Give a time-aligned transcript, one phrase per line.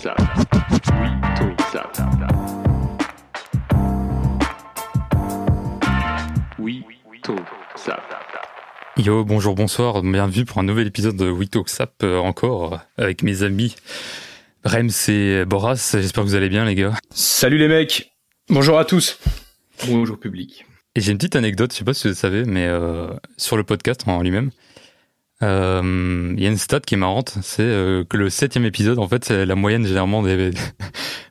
[0.00, 0.14] ça.
[0.18, 1.90] Oui, tout ça.
[6.58, 6.84] Oui,
[7.22, 7.36] tout
[7.76, 7.98] ça.
[8.96, 13.22] Yo, bonjour, bonsoir, bienvenue pour un nouvel épisode de We Talk Sap euh, encore avec
[13.22, 13.74] mes amis
[14.64, 15.90] Rems et Boras.
[15.92, 16.94] J'espère que vous allez bien les gars.
[17.10, 18.10] Salut les mecs.
[18.48, 19.18] Bonjour à tous.
[19.86, 20.64] Bonjour public.
[20.94, 23.58] Et j'ai une petite anecdote, je sais pas si vous le savez, mais euh, sur
[23.58, 24.50] le podcast en lui-même,
[25.42, 28.98] euh, il y a une stat qui est marrante, c'est euh, que le septième épisode,
[28.98, 30.50] en fait, c'est la moyenne généralement des,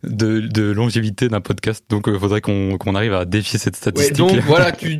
[0.04, 1.84] de, de longévité d'un podcast.
[1.90, 4.18] Donc, il faudrait qu'on qu'on arrive à défier cette Ouais, statistique.
[4.18, 4.98] donc voilà, tu,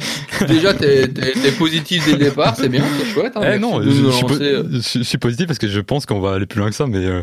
[0.48, 3.34] déjà t'es t'es- t'es positif dès le départ, c'est bien, c'est chouette.
[3.36, 6.06] Hein, Eh non, je, suis po- euh, je- je suis positif parce que je pense
[6.06, 7.22] qu'on va aller plus loin que ça, mais euh,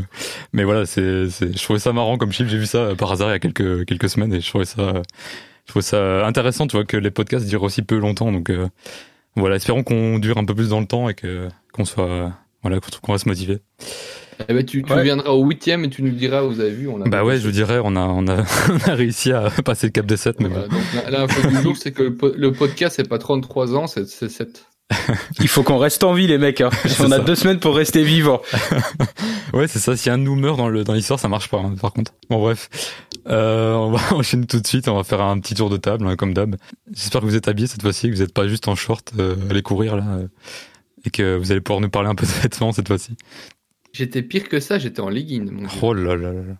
[0.52, 2.50] mais voilà, c'est je trouvais ça marrant comme chiffre.
[2.50, 4.64] J'ai vu ça euh, par hasard il y a quelques quelques semaines et je trouvais
[4.64, 5.02] ça
[5.66, 8.30] je trouvais ça intéressant, tu vois, que les podcasts durent aussi peu longtemps.
[8.32, 8.68] Donc euh,
[9.36, 12.78] voilà, espérons qu'on dure un peu plus dans le temps et que qu'on soit voilà
[13.02, 13.58] qu'on reste motivé.
[14.48, 15.02] eh ben, tu, tu Ouais.
[15.04, 17.08] viendras au huitième et tu nous diras, vous avez vu, on a.
[17.08, 19.92] Bah ouais, je vous dirais, on a on a on a réussi à passer le
[19.92, 20.76] cap des 7 mais Voilà, bon.
[20.76, 24.06] donc l'info du jour, c'est que le, po- le podcast, c'est pas 33 ans, c'est
[24.08, 24.66] c'est 7.
[25.40, 26.60] Il faut qu'on reste en vie les mecs.
[26.60, 26.70] Hein.
[27.00, 27.18] On a ça.
[27.20, 28.40] deux semaines pour rester vivant.
[29.52, 29.96] Ouais, c'est ça.
[29.96, 31.58] Si un de nous meurt dans le dans l'histoire, ça marche pas.
[31.58, 32.12] hein, par contre.
[32.28, 32.68] Bon bref,
[33.28, 34.86] euh, on va enchaîner tout de suite.
[34.88, 36.56] On va faire un petit tour de table, hein, comme d'hab.
[36.92, 39.36] J'espère que vous êtes habillés cette fois-ci, que vous n'êtes pas juste en short, euh,
[39.48, 40.26] aller courir là, euh,
[41.06, 43.16] et que vous allez pouvoir nous parler un peu de vêtements cette fois-ci.
[43.92, 45.48] J'étais pire que ça, j'étais en legging.
[45.50, 45.78] Mon Dieu.
[45.80, 46.54] Oh là là là là.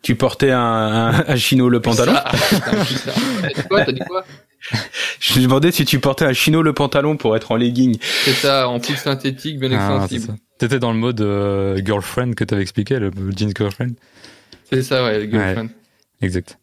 [0.00, 2.14] Tu portais un, un, un chino le pantalon?
[2.16, 2.32] Ah.
[2.32, 4.24] Eh, t'as dit quoi T'as dit quoi?
[5.20, 7.96] Je me demandais si tu portais un chino le pantalon pour être en legging.
[8.24, 10.06] C'est ça, en full synthétique, bien Ah.
[10.58, 13.90] T'étais dans le mode euh, girlfriend que t'avais expliqué, le jeans girlfriend.
[14.70, 15.68] C'est ça, ouais, le girlfriend.
[16.22, 16.58] Exact.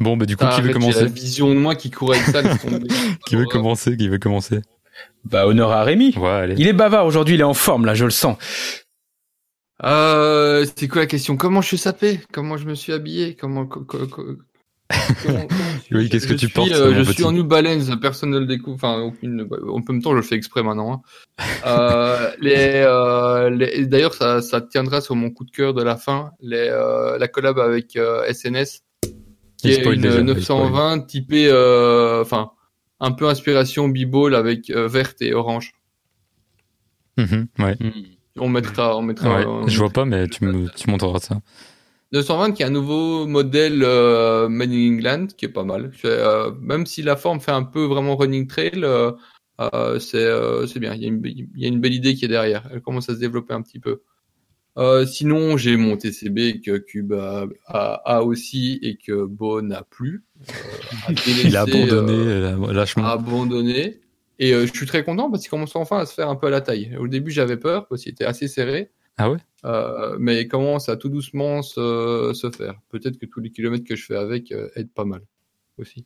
[0.00, 2.12] Bon, bah du coup, Ah, qui veut j'ai commencer la vision de moi qui court
[2.12, 2.42] avec ça.
[3.26, 4.60] Qui veut commencer Qui veut commencer
[5.24, 6.14] Bah honneur à Rémi.
[6.16, 6.54] Ouais, allez.
[6.58, 8.36] Il est bavard aujourd'hui, il est en forme là, je le sens.
[9.84, 11.36] Euh, c'est quoi la question?
[11.36, 12.20] Comment je suis sapé?
[12.32, 13.34] Comment je me suis habillé?
[13.34, 14.36] Comment, co- co- co-
[15.22, 15.46] comment-
[15.92, 18.38] Oui, qu'est-ce que tu suis, portes, euh, Je petit suis en New Balance, personne ne
[18.38, 18.74] le découvre.
[18.76, 19.46] Enfin, aucune.
[19.68, 20.92] En même temps, je le fais exprès maintenant.
[20.92, 21.00] hein.
[21.66, 25.96] Euh, les, euh, les- D'ailleurs, ça, ça tiendra sur mon coup de cœur de la
[25.96, 26.32] fin.
[26.40, 27.96] Les, euh, la collab avec
[28.28, 28.82] SNS,
[29.56, 31.48] qui Il est une déjà, il 920 typée,
[32.20, 32.50] enfin,
[33.00, 35.72] un peu inspiration b-ball avec verte et orange.
[37.18, 37.76] Mhm, ouais.
[38.38, 39.38] On mettra, on mettra.
[39.38, 41.40] Ouais, on je vois pas, mais tu me tu montreras ça.
[42.12, 45.92] 920 qui est un nouveau modèle euh, made in England qui est pas mal.
[46.04, 49.12] Euh, même si la forme fait un peu vraiment running trail, euh,
[49.60, 50.94] euh, c'est euh, c'est bien.
[50.94, 52.68] Il y, a une, be- il y a une belle idée qui est derrière.
[52.72, 54.02] Elle commence à se développer un petit peu.
[55.06, 60.24] Sinon, j'ai mon TCB que Cube a, a, a aussi et que Bo n'a plus.
[61.06, 63.04] A délaissé, Il a abandonné lâchement.
[63.06, 64.00] abandonné.
[64.38, 66.50] Et je suis très content parce qu'il commence enfin à se faire un peu à
[66.50, 66.96] la taille.
[66.98, 68.90] Au début, j'avais peur parce qu'il était assez serré.
[69.18, 69.36] Ah ouais?
[69.64, 72.74] Euh, mais il commence à tout doucement se, se faire?
[72.90, 75.22] Peut-être que tous les kilomètres que je fais avec euh, aident pas mal
[75.78, 76.04] aussi.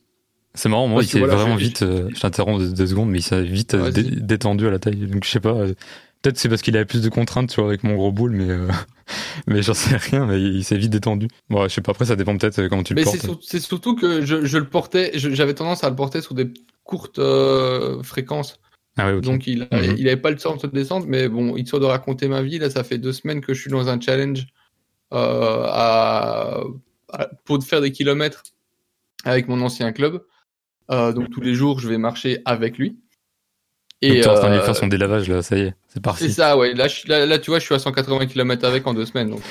[0.53, 2.87] C'est marrant, moi, Parce il s'est voilà, vraiment je- vite, euh, je t'interromps deux, deux
[2.87, 5.07] secondes, mais il s'est vite dé- détendu à la taille.
[5.07, 5.73] Donc, je sais pas, euh,
[6.21, 8.49] peut-être c'est parce qu'il avait plus de contraintes, tu vois, avec mon gros boule, mais,
[8.49, 8.67] euh,
[9.47, 11.27] mais j'en sais rien, mais il, il s'est vite détendu.
[11.49, 13.17] Bon, je sais pas, après, ça dépend peut-être comment tu le Mais portes.
[13.17, 16.33] c'est sur- c'est surtout que je, je le portais, j'avais tendance à le porter sur
[16.33, 16.51] des
[16.83, 17.19] courtes
[18.03, 18.59] fréquences.
[18.97, 19.13] Ah.
[19.19, 19.95] Donc il, Mhm.
[19.97, 22.69] il avait pas le temps de descendre, mais bon, histoire de raconter ma vie, là,
[22.69, 24.47] ça fait deux semaines que je suis dans un challenge
[25.13, 26.63] euh, à,
[27.13, 28.43] à- pour faire des kilomètres
[29.23, 30.23] avec mon ancien club.
[30.91, 32.97] Euh, donc tous les jours, je vais marcher avec lui.
[34.01, 35.93] Et t'es en train de lui euh, faire son délavage, là, ça y est, c'est
[35.95, 36.31] C'est parti.
[36.31, 36.73] ça, ouais.
[36.75, 39.29] Là, je là, là, tu vois, je suis à 180 km avec en deux semaines,
[39.31, 39.41] donc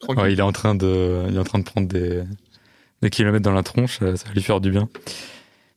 [0.00, 0.22] tranquille.
[0.22, 2.22] Ouais, il est en train de, il est en train de prendre des,
[3.02, 4.88] des kilomètres dans la tronche, euh, ça va lui faire du bien.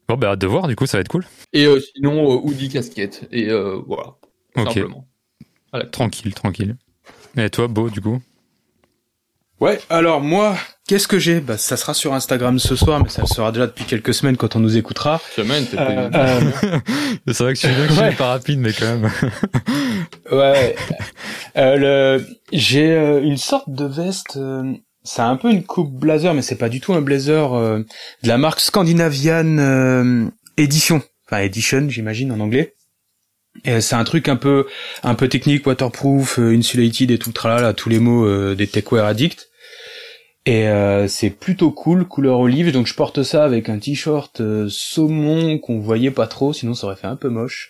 [0.07, 1.25] Bon, bah, hâte de voir, du coup, ça va être cool.
[1.53, 3.27] Et euh, sinon, euh, hoodie, casquette.
[3.31, 4.15] Et euh, voilà,
[4.57, 4.65] Ok.
[4.73, 5.07] simplement.
[5.91, 6.75] Tranquille, tranquille.
[7.37, 8.21] Et toi, Beau, du coup?
[9.61, 10.57] Ouais, alors moi,
[10.87, 11.39] qu'est-ce que j'ai?
[11.39, 14.35] Bah ça sera sur Instagram ce soir, mais ça le sera déjà depuis quelques semaines
[14.35, 15.21] quand on nous écoutera.
[15.35, 16.79] Semaine, t'es Euh, pas- euh,
[17.27, 18.07] C'est vrai que je suis bien que je Ouais.
[18.09, 19.11] suis pas rapide, mais quand même.
[20.31, 20.75] Ouais.
[21.57, 21.75] Euh,
[22.17, 22.25] le...
[22.51, 24.39] J'ai euh, une sorte de veste.
[25.03, 27.79] C'est un peu une coupe blazer, mais c'est pas du tout un blazer euh,
[28.23, 30.25] de la marque Scandinavian euh,
[30.57, 31.01] Edition.
[31.25, 32.75] Enfin Edition, j'imagine en anglais.
[33.65, 34.67] Et c'est un truc un peu
[35.03, 39.05] un peu technique, waterproof, euh, insulated et tout tralala, tous les mots euh, des techwear
[39.05, 39.50] addicts.
[40.47, 42.71] Et euh, c'est plutôt cool, couleur olive.
[42.71, 46.87] Donc je porte ça avec un t-shirt euh, saumon qu'on voyait pas trop, sinon ça
[46.87, 47.69] aurait fait un peu moche.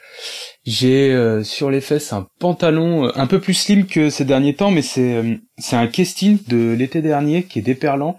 [0.65, 4.55] J'ai euh, sur les fesses un pantalon euh, un peu plus slim que ces derniers
[4.55, 8.17] temps, mais c'est euh, c'est un Kestin de l'été dernier qui est déperlant.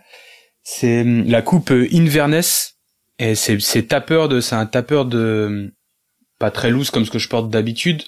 [0.62, 2.74] C'est euh, la coupe Inverness
[3.18, 5.72] et c'est c'est tapeur de c'est un tapeur de
[6.38, 8.02] pas très loose comme ce que je porte d'habitude,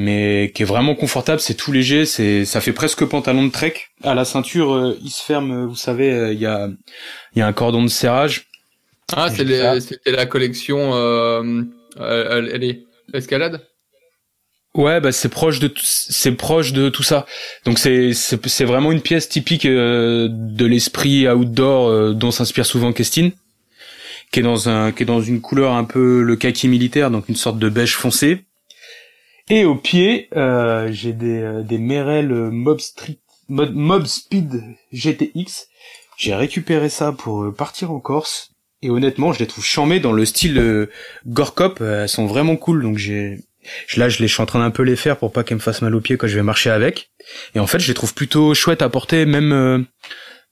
[0.00, 1.40] mais qui est vraiment confortable.
[1.40, 3.74] C'est tout léger, c'est ça fait presque pantalon de trek.
[4.02, 5.66] À la ceinture, euh, il se ferme.
[5.66, 6.68] Vous savez, euh, il y a
[7.34, 8.46] il y a un cordon de serrage.
[9.12, 10.92] Ah, c'était la collection.
[11.98, 13.66] Euh, elle, est escalade.
[14.74, 17.26] Ouais, bah c'est proche de c'est proche de tout ça.
[17.64, 22.64] Donc c'est c'est c'est vraiment une pièce typique euh, de l'esprit outdoor euh, dont s'inspire
[22.64, 23.30] souvent Kestin,
[24.30, 27.28] qui est dans un qui est dans une couleur un peu le kaki militaire, donc
[27.28, 28.44] une sorte de beige foncé.
[29.50, 33.18] Et au pied, euh, j'ai des euh, des Merrell Mob Street
[33.50, 34.62] Mob, Speed
[34.92, 35.66] GTX.
[36.16, 38.52] J'ai récupéré ça pour euh, partir en Corse.
[38.82, 40.86] Et honnêtement, je les trouve chambées dans le style euh,
[41.26, 41.78] Gorkop.
[41.80, 43.40] Euh, Elles sont vraiment cool, donc j'ai
[43.96, 45.82] Là, je, les, suis en train d'un peu les faire pour pas qu'elles me fassent
[45.82, 47.10] mal aux pieds quand je vais marcher avec.
[47.54, 49.78] Et en fait, je les trouve plutôt chouettes à porter, même, euh,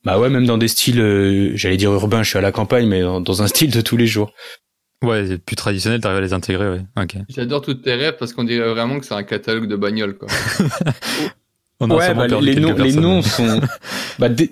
[0.04, 2.86] bah ouais, même dans des styles, euh, j'allais dire urbains, je suis à la campagne,
[2.86, 4.34] mais dans un style de tous les jours.
[5.04, 6.80] Ouais, c'est plus traditionnel, t'arrives à les intégrer, ouais.
[7.00, 7.16] Ok.
[7.28, 10.16] J'adore toutes tes rêves parce qu'on dirait vraiment que c'est un catalogue de bagnoles.
[10.18, 10.28] Quoi.
[11.80, 13.60] On a ouais, bah, perdu les, noms, les noms sont,
[14.18, 14.50] bah, dès-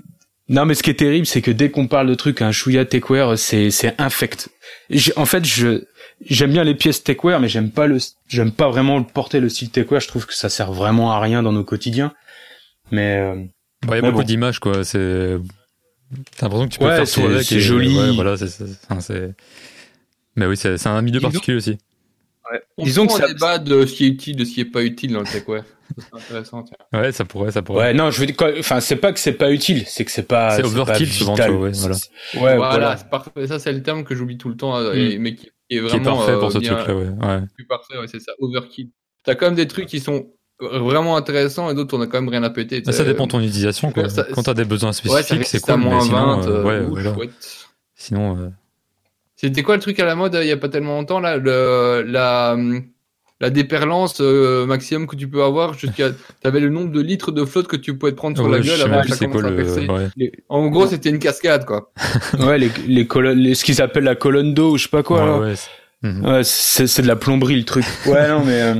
[0.48, 2.84] non, mais ce qui est terrible, c'est que dès qu'on parle de trucs, un chouïa
[2.84, 4.48] techwear, c'est, c'est infect.
[5.16, 5.82] En fait, je,
[6.24, 9.70] j'aime bien les pièces techwear, mais j'aime pas le, j'aime pas vraiment porter le style
[9.70, 10.00] techwear.
[10.00, 12.12] Je trouve que ça sert vraiment à rien dans nos quotidiens.
[12.92, 13.34] Mais, euh,
[13.88, 14.26] Ouais, il y a Mais beaucoup bon.
[14.26, 14.84] d'images, quoi.
[14.84, 15.36] C'est.
[16.38, 17.42] T'as l'impression que tu peux Ouais, faire tout avec.
[17.44, 17.98] c'est joli.
[17.98, 19.34] Ouais, voilà, c'est.
[20.36, 21.78] Mais oui, c'est un milieu Disons- particulier aussi.
[22.78, 24.82] On Disons que ça- débat de ce qui est utile, de ce qui est pas
[24.84, 25.26] utile dans le
[26.12, 26.62] intéressant.
[26.62, 26.76] Tiens.
[27.00, 27.86] Ouais, ça pourrait, ça pourrait.
[27.86, 30.10] Ouais, non, je veux dire, quoi- enfin, c'est pas que c'est pas utile, c'est que
[30.10, 30.50] c'est pas.
[30.50, 31.50] C'est pas overkill, souvent, vital.
[31.50, 31.94] tu vois, ouais, voilà.
[31.94, 32.96] C'est- Ouais, voilà, voilà.
[32.98, 33.46] c'est parfait.
[33.46, 34.96] Ça, c'est le terme que j'oublie tout le temps, euh, Mm.
[34.98, 37.08] et- mais qui, qui est Qui vraiment est parfait euh, pour ce bien- truc-là, ouais.
[37.08, 37.40] ouais.
[37.54, 38.90] plus parfait, ouais, c'est ça, overkill.
[39.24, 40.26] T'as quand même des trucs qui sont
[40.60, 42.82] vraiment intéressants et d'autres on a quand même rien à péter.
[42.90, 44.08] Ça dépend de ton utilisation, quoi.
[44.08, 46.46] ça- Quand t'as des besoins Ouais, spécifiques, c'est cool, mais moins sinon, 20.
[46.48, 47.14] euh, ouais, euh, ouf, voilà.
[47.14, 47.66] chouette.
[47.94, 48.48] Sinon, euh,
[49.36, 51.36] C'était quoi le truc à la mode euh, il y a pas tellement longtemps là
[51.36, 52.82] le, la, hum,
[53.40, 56.08] la déperlance euh, maximum que tu peux avoir jusqu'à
[56.42, 58.64] t'avais le nombre de litres de flotte que tu pouvais te prendre sur ouais, la
[58.64, 59.56] gueule avant que ça quoi commence à le.
[59.56, 59.86] percer.
[59.88, 60.32] ouais.
[60.48, 61.92] En gros c'était une cascade quoi.
[62.38, 65.02] Ouais, les, les colonnes, les- ce qu'ils appellent la colonne d'eau, ou je sais pas
[65.02, 65.20] quoi.
[65.20, 65.38] Ouais, là.
[65.50, 65.70] ouais, c'est-
[66.02, 66.26] Mhm.
[66.26, 67.84] Ouais, c'est c'est de la plomberie le truc.
[68.06, 68.60] Ouais, non, mais.
[68.60, 68.74] euh,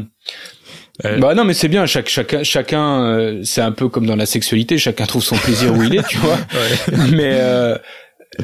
[1.04, 1.84] Euh, Bah non, mais c'est bien.
[1.86, 4.78] Chaque, chacun, chacun, euh, c'est un peu comme dans la sexualité.
[4.78, 6.38] Chacun trouve son plaisir où il est, tu vois.
[7.12, 7.76] Mais euh,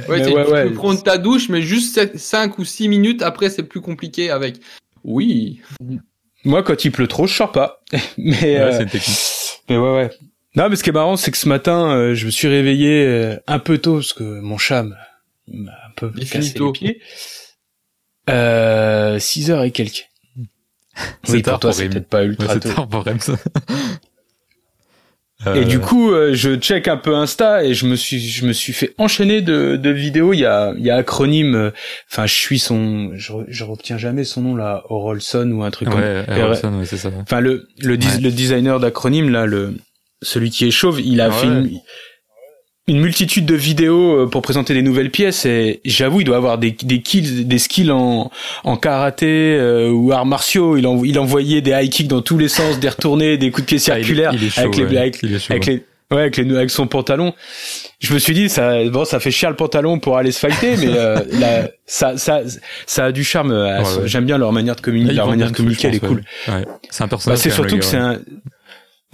[0.08, 0.64] Ouais, Mais tu- ouais, tu ouais.
[0.64, 4.56] peux prendre ta douche mais juste 5 ou 6 minutes après c'est plus compliqué avec.
[5.04, 5.60] Oui.
[6.44, 7.82] moi, quand il pleut trop, je sors pas.
[8.18, 9.18] mais ouais, euh, c'est technique.
[9.68, 10.10] Mais ouais, ouais.
[10.54, 13.04] Non, mais ce qui est marrant, c'est que ce matin, euh, je me suis réveillé
[13.06, 14.96] euh, un peu tôt parce que mon chat m'a
[15.48, 17.00] m'a un peu Il cassé les pieds.
[18.30, 20.08] Euh, 6 heures et quelques.
[21.24, 22.72] C'est Oui, tard pour toi, c'est peut-être pas ultra c'est tôt.
[22.72, 23.18] tard pour Rems.
[25.44, 28.46] Et Euh, du coup, euh, je check un peu Insta et je me suis, je
[28.46, 30.32] me suis fait enchaîner de, de vidéos.
[30.32, 31.54] Il y a, il y a acronyme.
[31.56, 31.70] euh,
[32.10, 35.88] Enfin, je suis son, je, je retiens jamais son nom là, Orolson ou un truc
[35.88, 36.00] comme.
[36.00, 37.10] Ouais, Harrelson, ouais, c'est ça.
[37.20, 38.20] Enfin, le, le, dis- Ouais.
[38.20, 39.74] le designer d'acronyme là, le,
[40.22, 41.34] celui qui est chauve, il a Ouais.
[41.34, 41.70] fait une,
[42.88, 46.58] une multitude de vidéos euh, pour présenter des nouvelles pièces et j'avoue, il doit avoir
[46.58, 48.30] des, des kills, des skills en,
[48.64, 50.76] en karaté euh, ou arts martiaux.
[50.76, 53.62] Il, en, il envoyait des high kicks dans tous les sens, des retournés, des coups
[53.62, 55.16] de pied Ah, circulaires avec les, avec,
[55.66, 55.74] les,
[56.10, 57.34] ouais, avec les, avec son pantalon.
[58.00, 60.76] Je me suis dit, ça, bon, ça fait chier le pantalon pour aller se fighter,
[60.76, 62.40] mais euh, là, ça, ça,
[62.86, 63.52] ça a du charme.
[63.52, 64.08] euh, Ouais, ouais.
[64.08, 65.12] J'aime bien leur manière de communiquer.
[65.12, 66.24] ils Leur manière de communiquer, elle est cool.
[66.48, 66.64] ouais.
[66.90, 67.38] C'est un Bah, personnage.
[67.38, 68.18] c'est quand même, surtout que c'est un, bah,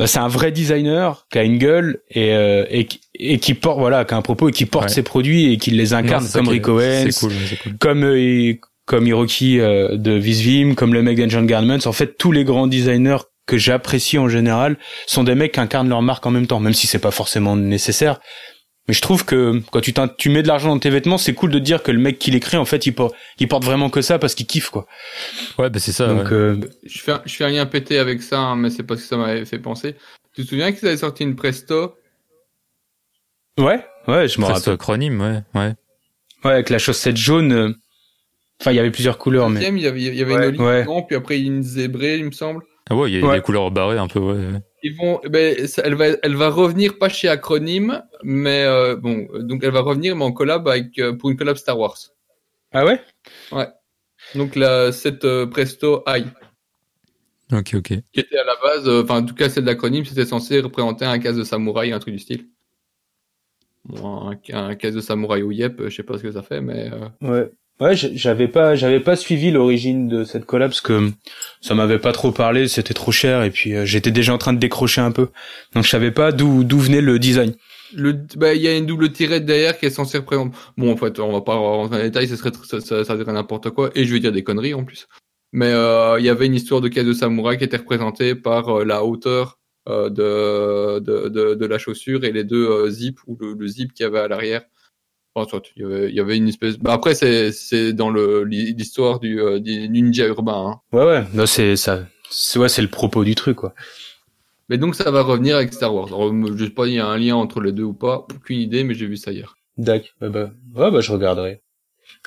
[0.07, 3.79] c'est un vrai designer qui a une gueule et euh, et, qui- et qui porte
[3.79, 4.91] voilà, qui a un propos et qui porte Ouais.
[4.95, 7.79] ses produits et qui les incarne comme Rick Owens, cool, cool.
[7.79, 8.55] comme euh,
[8.87, 11.85] comme Hiroki euh, de Visvim, comme le mec d'Engine Garments.
[11.87, 14.77] En fait, tous les grands designers que j'apprécie en général
[15.07, 17.57] sont des mecs qui incarnent leur marque en même temps, même si c'est pas forcément
[17.57, 18.21] nécessaire.
[18.89, 21.51] Mais je trouve que quand tu, tu mets de l'argent dans tes vêtements, c'est cool
[21.51, 23.91] de dire que le mec qui les crée, en fait, il, por- il porte vraiment
[23.91, 24.87] que ça parce qu'il kiffe, quoi.
[25.59, 26.07] Ouais, bah c'est ça.
[26.09, 26.33] Donc, ouais.
[26.33, 29.03] euh, Je fais, un- je fais un lien pété avec ça, hein, mais c'est parce
[29.03, 29.95] que ça m'avait fait penser.
[30.35, 31.97] Tu te souviens qu'ils avaient sorti une Presto?
[33.59, 34.75] Ouais, ouais, je me Presque rappelle.
[34.75, 35.75] acronyme, ouais, ouais.
[36.45, 37.53] Ouais, avec la chaussette jaune.
[37.53, 37.73] euh,
[38.61, 39.61] Enfin, il y avait plusieurs couleurs, mais.
[39.69, 41.03] Il y avait, il y avait Ouais, une olive ouais.
[41.07, 42.65] puis après une zébrée, il me semble.
[42.91, 43.37] Ah ouais, il y a Ouais.
[43.37, 44.61] des couleurs barrées un peu, ouais.
[44.83, 44.91] Ouais.
[44.91, 49.27] Ils vont, ben, ça- elle va, elle va revenir pas chez Acronyme, mais euh, bon,
[49.41, 51.97] donc elle va revenir mais en collab avec euh, pour une collab Star Wars.
[52.73, 53.01] Ah ouais?
[54.35, 56.27] Donc la cette euh, Presto High,
[57.53, 57.89] Ok, ok.
[58.13, 61.05] qui était à la base, euh, enfin en tout cas celle d'acronyme, c'était censé représenter
[61.07, 62.49] un casse de samouraï, un truc du style.
[63.85, 66.43] Bon, un, un casse de samouraï ou yep, euh, je sais pas ce que ça
[66.43, 67.51] fait, mais euh, Ouais.
[67.81, 71.13] Ouais, j'avais pas, j'avais pas suivi l'origine de cette collab parce que
[71.61, 74.53] ça m'avait pas trop parlé, c'était trop cher et puis euh, j'étais déjà en train
[74.53, 75.29] de décrocher un peu.
[75.75, 77.55] Donc je savais pas d'où d'où venait le design.
[77.93, 80.57] le, bah, il y a une double tirette derrière qui est censée représenter.
[80.77, 83.17] Bon, en fait, on va pas rentrer dans les détails, ce serait, ça, ça, ça
[83.17, 85.07] dirait n'importe quoi, et je vais dire des conneries en plus.
[85.53, 88.81] Mais euh, il y avait une histoire de caisse de samouraï qui était représentée par
[88.81, 89.59] euh, la hauteur
[89.89, 93.93] euh, de, de, de, de la chaussure et les deux zips ou le, le zip
[93.95, 94.63] qu'il y avait à l'arrière.
[95.39, 96.79] Enfin, soit, il y avait, il y avait une espèce.
[96.79, 100.73] Bah, après, c'est c'est dans le l'histoire du, euh, du ninja urbain.
[100.73, 100.81] Hein.
[100.97, 101.25] Ouais, ouais.
[101.35, 102.07] Non, c'est ça.
[102.31, 103.75] C'est ouais, c'est le propos du truc, quoi.
[104.69, 106.09] Mais donc ça va revenir avec Star Wars.
[106.09, 108.61] Alors, je sais pas, il y a un lien entre les deux ou pas, aucune
[108.61, 109.57] idée, mais j'ai vu ça hier.
[109.79, 110.09] D'accord.
[110.21, 111.63] Bah, bah, ouais, bah, je regarderai.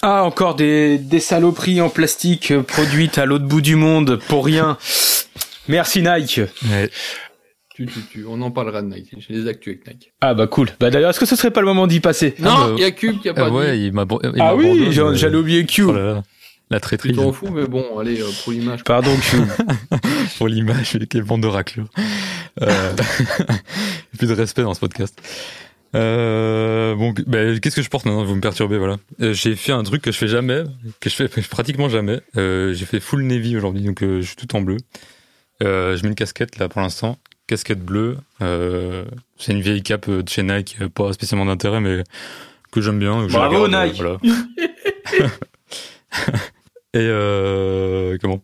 [0.02, 4.46] Ah, encore des, des saloperies en plastique euh, produites à l'autre bout du monde pour
[4.46, 4.78] rien.
[5.68, 6.42] Merci Nike.
[6.70, 6.90] Ouais.
[7.76, 9.16] Tu, tu, tu, on en parlera de Nike.
[9.18, 10.14] J'ai des actus avec Nike.
[10.20, 10.70] Ah bah cool.
[10.80, 12.36] Bah d'ailleurs, est-ce que ce serait pas le moment d'y passer?
[12.40, 13.56] Non, bah, il y a Cube qui a pas Ah dit.
[13.56, 14.06] ouais, il m'a.
[14.24, 15.84] il Ah oui, j'allais oublier Q.
[15.84, 16.24] oh là là,
[16.70, 18.84] la traîtrise t'en fous, mais bon, allez, euh, pour l'image.
[18.84, 19.38] Pardon Q.
[20.38, 21.88] pour l'image avec les bandes de raclure.
[22.62, 22.94] Euh...
[24.18, 25.22] plus de respect dans ce podcast.
[25.96, 28.24] Euh, bon, bah, qu'est-ce que je porte maintenant?
[28.24, 28.98] Vous me perturbez, voilà.
[29.22, 30.64] Euh, j'ai fait un truc que je fais jamais,
[31.00, 32.22] que je fais pratiquement jamais.
[32.38, 34.78] Euh, j'ai fait full navy aujourd'hui, donc euh, je suis tout en bleu.
[35.64, 37.18] Euh, je mets une casquette là pour l'instant,
[37.52, 38.18] casquette bleue.
[38.42, 39.04] Euh,
[39.38, 42.04] c'est une vieille cape euh, de chez Nike, euh, pas spécialement d'intérêt, mais
[42.72, 43.28] que j'aime bien.
[43.28, 44.02] que Bravo, regarde, Nike.
[44.02, 44.18] voilà.
[46.94, 48.42] Et euh, comment?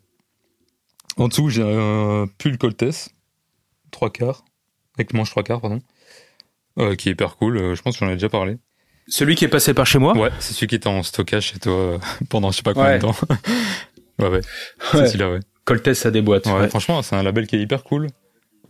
[1.17, 3.09] En dessous, j'ai un pull Coltès,
[3.91, 4.45] trois quarts,
[4.97, 5.79] avec manche trois quarts, pardon,
[6.79, 7.75] euh, qui est hyper cool.
[7.75, 8.57] Je pense que j'en ai déjà parlé.
[9.07, 10.15] Celui qui est passé par chez moi?
[10.17, 11.99] Ouais, c'est celui qui était en stockage chez toi
[12.29, 12.97] pendant je sais pas combien Ouais.
[12.97, 13.15] de temps.
[14.19, 14.41] ouais, ouais,
[14.91, 15.07] c'est Ouais.
[15.07, 15.39] celui-là, ouais.
[15.65, 16.45] Coltès, ça déboîte.
[16.45, 16.53] ouais.
[16.53, 16.67] Ouais.
[16.69, 18.07] Franchement, c'est un label qui est hyper cool.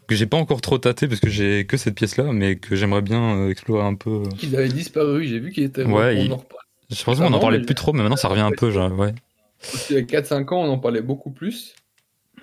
[0.07, 3.01] Que j'ai pas encore trop tâté parce que j'ai que cette pièce-là, mais que j'aimerais
[3.01, 4.23] bien euh, explorer un peu.
[4.41, 5.83] Il avait disparu, j'ai vu qu'il était.
[5.83, 6.43] Ouais, on il- en.
[6.89, 8.71] Je pense Ah qu'on en non, parlait plus trop, mais maintenant ça revient un peu,
[8.71, 9.13] genre, ouais.
[9.59, 11.75] Parce qu'il y a 4-5 ans, on en parlait beaucoup plus.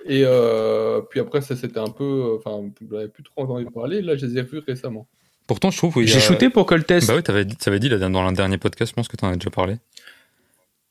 [0.07, 2.03] Et euh, puis après, ça c'était un peu.
[2.03, 4.03] euh, Enfin, vous n'avez plus trop entendu parler.
[4.03, 5.07] Là, je les ai revus récemment.
[5.47, 5.93] Pourtant, je trouve.
[5.95, 7.07] qu'il J'ai shooté pour Coltès.
[7.07, 9.29] Bah oui, t'avais dit, t'avais dit là, dans le dernier podcast, je pense que t'en
[9.29, 9.77] as déjà parlé.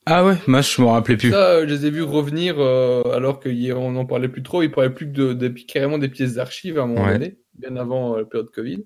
[0.06, 1.30] Ah ouais, moi je m'en rappelais plus.
[1.30, 4.62] Ça, euh, je les ai vus revenir euh, alors qu'on n'en parlait plus trop.
[4.62, 7.12] Ils parlaient plus que de, de- carrément des pièces d'archives à un moment Ouais.
[7.14, 8.84] donné, bien avant euh, la période Covid.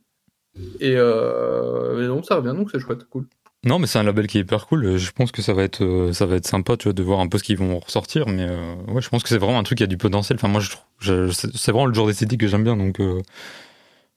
[0.81, 3.27] Et euh, non, ça revient, donc c'est chouette, cool.
[3.65, 4.97] Non, mais c'est un label qui est hyper cool.
[4.97, 7.27] Je pense que ça va être, ça va être sympa, tu vois, de voir un
[7.27, 8.29] peu ce qu'ils vont ressortir.
[8.29, 10.37] Mais euh, ouais, je pense que c'est vraiment un truc qui a du potentiel.
[10.37, 12.77] Enfin, moi, je trouve, je- c'est c'est vraiment le genre d'esthétique que j'aime bien.
[12.77, 13.21] Donc, euh,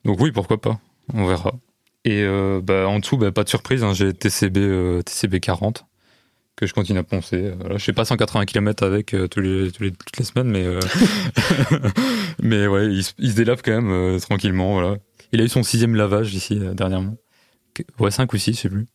[0.06, 0.80] donc oui, pourquoi pas.
[1.14, 1.54] On verra.
[2.06, 3.84] Et euh, bah, en dessous, bah, pas de surprise.
[3.84, 5.86] hein, J'ai TCB, euh, TCB 40
[6.62, 7.48] que je continue à poncer.
[7.48, 10.24] Euh, Voilà, je fais pas 180 km avec euh, tous les, tous les, toutes les
[10.24, 10.80] semaines, mais euh,
[12.42, 14.74] mais ouais, il, se- il se délave quand même euh, tranquillement.
[14.74, 14.98] Voilà.
[15.34, 17.18] Il a eu son sixième lavage ici euh, dernièrement.
[18.00, 18.88] Ouais, 5 ou 6, je sais plus.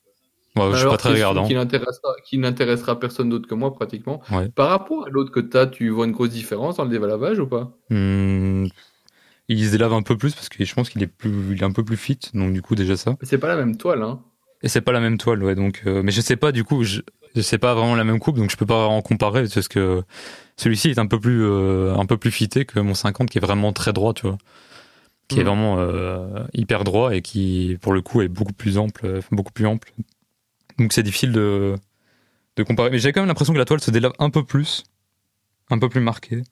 [0.57, 1.47] Ouais, je suis Alors, pas très regardant.
[1.47, 4.23] Qui n'intéressera, qui n'intéressera personne d'autre que moi, pratiquement.
[4.31, 4.49] Ouais.
[4.49, 7.47] Par rapport à l'autre que t'as, tu vois une grosse différence dans le dévalavage ou
[7.47, 7.77] pas?
[7.91, 8.67] Hmm,
[9.49, 11.65] il se délave un peu plus parce que je pense qu'il est plus, il est
[11.65, 13.17] un peu plus fit, donc du coup déjà ça.
[13.23, 14.23] C'est pas la même toile, hein.
[14.63, 15.55] Et c'est pas la même toile, ouais.
[15.55, 17.03] Donc, euh, mais je sais pas du coup, je,
[17.41, 20.03] sais pas vraiment la même coupe, donc je peux pas en comparer parce que
[20.57, 23.41] celui-ci est un peu plus, euh, un peu plus fité que mon 50 qui est
[23.41, 24.39] vraiment très droit, tu vois,
[25.29, 25.49] qui est Mhm.
[25.49, 29.53] vraiment euh, hyper droit et qui pour le coup est beaucoup plus ample, euh, beaucoup
[29.53, 29.93] plus ample.
[30.79, 31.77] Donc c'est difficile de,
[32.57, 32.91] de comparer.
[32.91, 34.85] Mais j'ai quand même l'impression que la toile se délave un peu plus,
[35.71, 36.43] un peu plus marquée.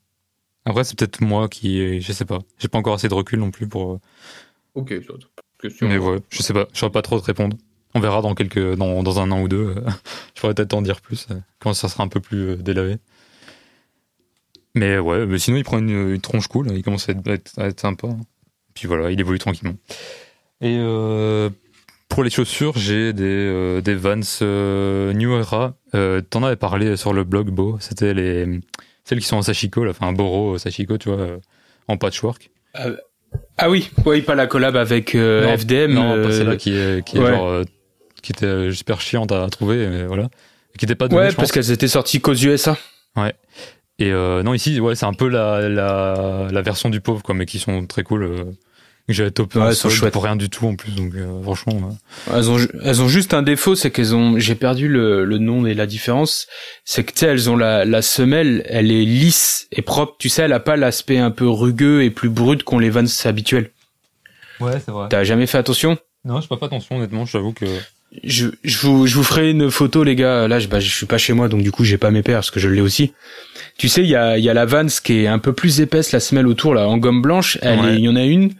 [0.67, 2.39] Après, c'est peut-être moi qui, je sais pas.
[2.59, 4.01] J'ai pas encore assez de recul non plus pour.
[4.75, 5.07] Ok, c'est
[5.61, 5.89] question.
[5.89, 7.57] mais ouais, je sais pas, je saurais pas trop te répondre.
[7.95, 9.75] On verra dans quelques, dans, dans un an ou deux.
[10.35, 12.97] je pourrais peut-être t'en dire plus euh, quand ça sera un peu plus euh, délavé.
[14.75, 17.33] Mais ouais, mais sinon il prend une, une tronche cool, il commence à être, à
[17.35, 18.09] être- à être sympa.
[18.75, 19.77] Puis voilà, il évolue tranquillement.
[20.61, 21.49] Et euh,
[22.09, 25.75] pour les chaussures, j'ai des, euh, des Vans euh, New Era.
[26.31, 27.77] T'en avais parlé sur le blog, Beau.
[27.79, 28.61] C'était les
[29.05, 31.25] celles qui sont en sashiko, là, enfin Boro sashiko, tu vois,
[31.87, 32.51] en patchwork.
[33.59, 35.93] Ah oui, oui, pas la collab avec Non, FDM.
[35.93, 37.31] Non, pas celle-là qui est, qui est ouais.
[37.31, 37.65] genre,
[38.25, 40.25] qui était euh, super chiante à trouver, mais voilà.
[40.75, 42.77] Et qui était pas donnée, Ouais, parce qu'elles étaient sorties qu'aux USA.
[44.01, 47.35] Et euh, non, ici, ouais, c'est un peu la, la, la version du pauvre, quoi,
[47.35, 48.25] mais qui sont très cool.
[48.25, 48.45] Euh,
[49.07, 50.15] que j'avais topé Ouais, chouettes.
[50.15, 51.91] pour rien du tout en plus, donc euh, franchement.
[52.31, 55.37] euh, Elles ont, elles ont juste un défaut, c'est qu'elles ont, j'ai perdu le, le
[55.37, 56.47] nom et la différence,
[56.87, 60.31] c'est que tu sais, elles ont la, la semelle, elle est lisse et propre, tu
[60.31, 63.71] sais, elle a pas l'aspect un peu rugueux et plus brut qu'ont les Vans habituels.
[64.59, 65.09] Ouais, c'est vrai.
[65.11, 65.99] T'as jamais fait attention?
[66.25, 67.67] Non, je fais pas attention, honnêtement, j'avoue que.
[68.23, 70.47] Je, je vous, je vous ferai une photo, les gars.
[70.47, 72.37] Là, je, bah, je suis pas chez moi, donc du coup, j'ai pas mes paires
[72.39, 73.13] parce que je l'ai aussi.
[73.77, 75.81] Tu sais, il y a, il y a la Vans qui est un peu plus
[75.81, 77.59] épaisse, la semelle autour, là, en gomme blanche.
[77.63, 77.95] Ouais.
[77.97, 78.53] il y en a une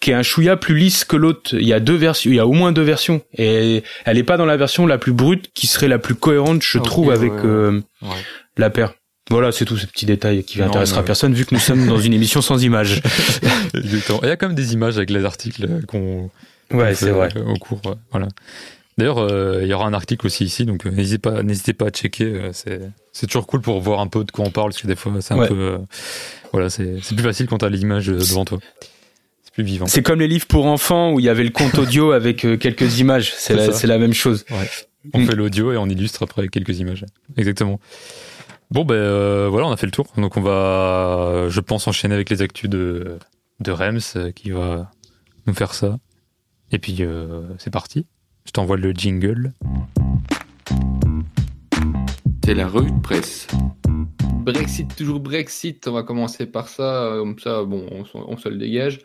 [0.00, 1.54] qui est un chouïa plus lisse que l'autre.
[1.54, 3.22] Il y a deux versions, il y a au moins deux versions.
[3.38, 6.62] Et elle est pas dans la version la plus brute, qui serait la plus cohérente,
[6.62, 8.08] je trouve, avec ouais, euh, Ouais.
[8.56, 8.94] la paire.
[9.30, 11.86] Voilà, c'est tout ce petit détail qui Non, intéressera mais- personne vu que nous sommes
[11.86, 13.00] dans une émission sans images.
[13.74, 16.30] Il y a quand même des images avec les articles euh, qu'on.
[16.72, 17.28] Ouais, c'est vrai.
[17.36, 18.28] euh, Au cours, ouais, voilà.
[18.98, 21.86] D'ailleurs, euh, il y aura un article aussi ici, donc euh, n'hésitez pas, n'hésitez pas
[21.86, 22.24] à checker.
[22.24, 22.80] euh, c'est,
[23.12, 25.12] c'est toujours cool pour voir un peu de quoi on parle, parce que des fois,
[25.20, 25.48] c'est un Ouais.
[25.48, 25.54] peu.
[25.54, 25.78] euh,
[26.52, 28.58] voilà, c'est c'est plus facile quand t'as l'image euh, devant toi.
[29.44, 29.86] C'est plus vivant.
[29.86, 32.98] C'est comme les livres pour enfants où il y avait le compte audio avec quelques
[33.00, 33.32] images.
[33.36, 34.44] C'est la, la même chose.
[35.14, 35.26] On Mm.
[35.26, 37.04] fait l'audio et on illustre après quelques images.
[37.36, 37.80] Exactement.
[38.70, 40.06] Bon, ben euh, voilà, on a fait le tour.
[40.16, 43.18] Donc on va, je pense, enchaîner avec les actus de,
[43.60, 44.90] de Rems qui va
[45.46, 45.98] nous faire ça.
[46.70, 48.06] Et puis, euh, c'est parti.
[48.44, 49.52] Je t'envoie le jingle.
[52.44, 53.46] C'est la revue de presse.
[54.44, 55.86] Brexit, toujours Brexit.
[55.86, 57.14] On va commencer par ça.
[57.18, 59.00] Comme ça, bon, on, se- on se le dégage.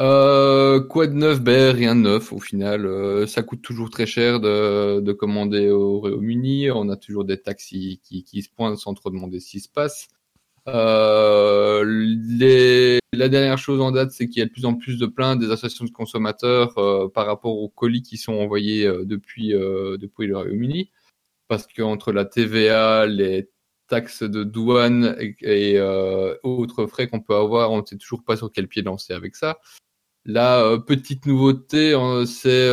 [0.00, 1.40] Euh, quoi de neuf?
[1.40, 2.86] Ben rien de neuf au final.
[2.86, 6.70] Euh, ça coûte toujours très cher de, de commander au Royaume-Uni.
[6.70, 9.68] On a toujours des taxis qui, qui se pointent sans trop demander ce qui se
[9.68, 10.06] passe.
[10.74, 14.98] Euh, les, la dernière chose en date, c'est qu'il y a de plus en plus
[14.98, 19.04] de plaintes des associations de consommateurs euh, par rapport aux colis qui sont envoyés euh,
[19.04, 20.90] depuis, euh, depuis le Royaume-Uni.
[21.48, 23.50] Parce qu'entre la TVA, les
[23.88, 28.22] taxes de douane et, et, euh, autres frais qu'on peut avoir, on ne sait toujours
[28.22, 29.58] pas sur quel pied danser avec ça.
[30.26, 31.96] La euh, petite nouveauté,
[32.26, 32.68] c'est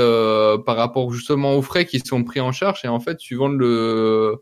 [0.65, 2.81] par rapport justement aux frais qui sont pris en charge.
[2.83, 4.41] Et en fait, suivant le,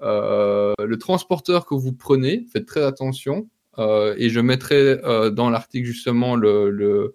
[0.00, 3.48] le transporteur que vous prenez, faites très attention.
[3.78, 7.14] Euh, et je mettrai euh, dans l'article justement le, le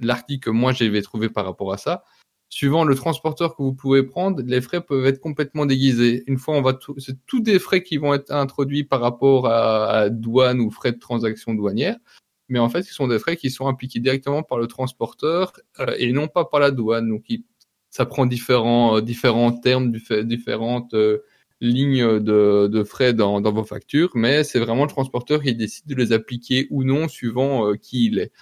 [0.00, 2.04] l'article que moi j'avais trouvé par rapport à ça.
[2.50, 6.22] Suivant le transporteur que vous pouvez prendre, les frais peuvent être complètement déguisés.
[6.26, 10.08] Une fois, on va c'est tous des frais qui vont être introduits par rapport à,
[10.08, 11.96] douane ou frais de transaction douanière,
[12.48, 15.96] mais en fait, ce sont des frais qui sont appliqués directement par le transporteur euh,
[15.98, 17.08] et non pas par la douane.
[17.08, 17.24] Donc,
[17.90, 21.24] ça prend différents euh, termes, diffé- différentes euh,
[21.60, 26.12] lignes de, frais dans, vos factures, mais c'est vraiment le transporteur qui décide de les
[26.12, 28.32] appliquer ou non suivant euh, qui il est.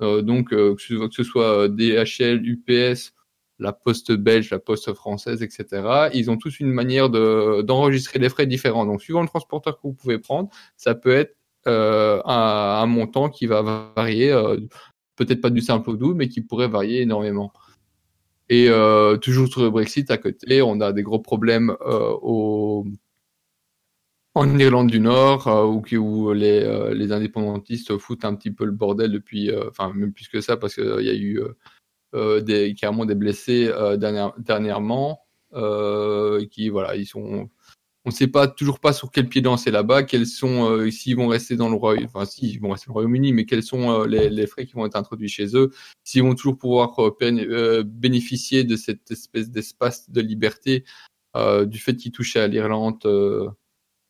[0.00, 3.14] Euh, donc, euh, que, ce, soit DHL, UPS,
[3.58, 6.10] la poste belge, la poste française, etc.
[6.14, 8.86] Ils ont tous une manière de d'enregistrer les frais différents.
[8.86, 11.36] Donc, suivant le transporteur que vous pouvez prendre, ça peut être
[11.66, 13.62] un, un montant qui va
[13.94, 14.32] varier,
[15.14, 17.52] peut-être pas du simple au double, mais qui pourrait varier énormément.
[18.48, 22.84] Et euh, toujours sur le Brexit, à côté, on a des gros problèmes euh, au,
[24.34, 25.64] en Irlande du Nord, euh,
[25.98, 30.40] où, les, les indépendantistes foutent un petit peu le bordel depuis, enfin même plus que
[30.40, 31.40] ça, parce qu'il y a eu
[32.42, 35.20] des, carrément des blessés dernière- dernièrement,
[36.50, 37.48] qui voilà, ils sont,
[38.04, 41.16] on ne sait pas toujours pas sur quel pied danser là-bas, quels sont, euh, s'ils
[41.16, 44.06] vont rester dans le Royaume, enfin s'ils vont rester le Royaume-Uni, mais quels sont euh,
[44.06, 45.70] les, frais qui vont être introduits chez eux,
[46.02, 50.84] s'ils vont toujours pouvoir euh, bénéficier de cette espèce d'espace de liberté
[51.64, 53.00] du fait qu'ils touchaient à l'Irlande,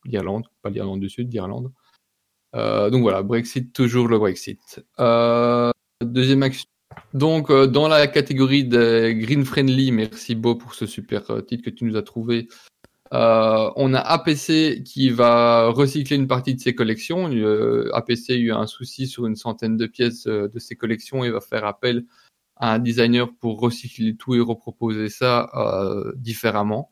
[0.05, 1.71] l'Irlande, pas l'Irlande du Sud, l'Irlande.
[2.53, 4.85] Donc voilà, Brexit, toujours le Brexit.
[6.05, 6.67] Deuxième action.
[7.15, 11.85] Donc, dans la catégorie des Green Friendly, merci Beau pour ce super titre que tu
[11.85, 12.49] nous as trouvé.
[13.13, 17.31] Euh, on a APC qui va recycler une partie de ses collections.
[17.31, 21.23] Euh, APC a eu un souci sur une centaine de pièces euh, de ses collections
[21.23, 22.07] et va faire appel
[22.57, 26.91] à un designer pour recycler tout et reproposer ça euh, différemment.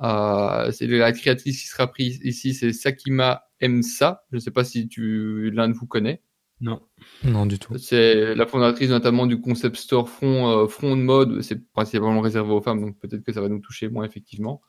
[0.00, 4.24] Euh, c'est la créatrice qui sera prise ici, c'est Sakima Emsa.
[4.30, 6.22] Je ne sais pas si tu l'un de vous connaît.
[6.60, 6.80] Non.
[7.24, 7.76] Non, du tout.
[7.76, 11.42] C'est la fondatrice notamment du concept store front, euh, front de mode.
[11.42, 14.62] C'est principalement réservé aux femmes, donc peut-être que ça va nous toucher moins effectivement.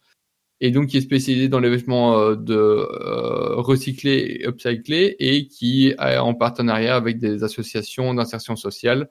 [0.61, 5.47] Et donc qui est spécialisée dans les vêtements euh, de euh, recyclés et upcyclés et
[5.47, 9.09] qui est en partenariat avec des associations d'insertion sociale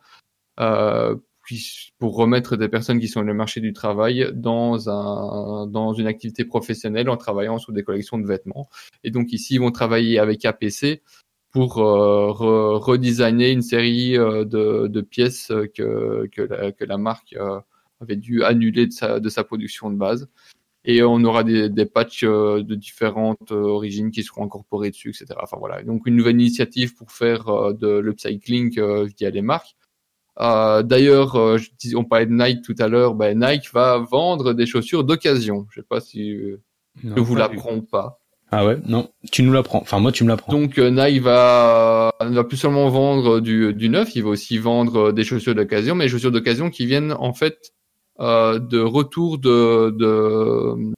[0.61, 1.15] euh,
[1.99, 6.07] pour remettre des personnes qui sont sur le marché du travail dans un dans une
[6.07, 8.71] activité professionnelle en travaillant sur des collections de vêtements.
[9.05, 11.03] Et donc ici ils vont travailler avec APC
[11.51, 17.37] pour re- redesigner une série de, de pièces que, que, la, que la marque
[18.01, 20.29] avait dû annuler de sa, de sa production de base.
[20.85, 25.11] Et on aura des, des patchs euh, de différentes euh, origines qui seront incorporés dessus,
[25.11, 25.39] etc.
[25.41, 29.77] Enfin voilà, donc une nouvelle initiative pour faire euh, de l'upcycling euh, via les marques.
[30.41, 31.59] Euh, D'ailleurs, euh,
[31.95, 35.67] on parlait de Nike tout à l'heure, ben, Nike va vendre des chaussures d'occasion.
[35.71, 36.37] Je sais pas si
[37.05, 38.19] Non, je vous l'apprends pas.
[38.55, 39.09] Ah ouais, non.
[39.31, 39.81] Tu nous l'apprends.
[39.81, 40.53] Enfin, moi, tu me l'apprends.
[40.53, 44.59] Donc euh, Nike va ne va plus seulement vendre du, du neuf, il va aussi
[44.59, 47.73] vendre des chaussures d'occasion, mais des chaussures d'occasion qui viennent en fait
[48.19, 50.93] de retour de, de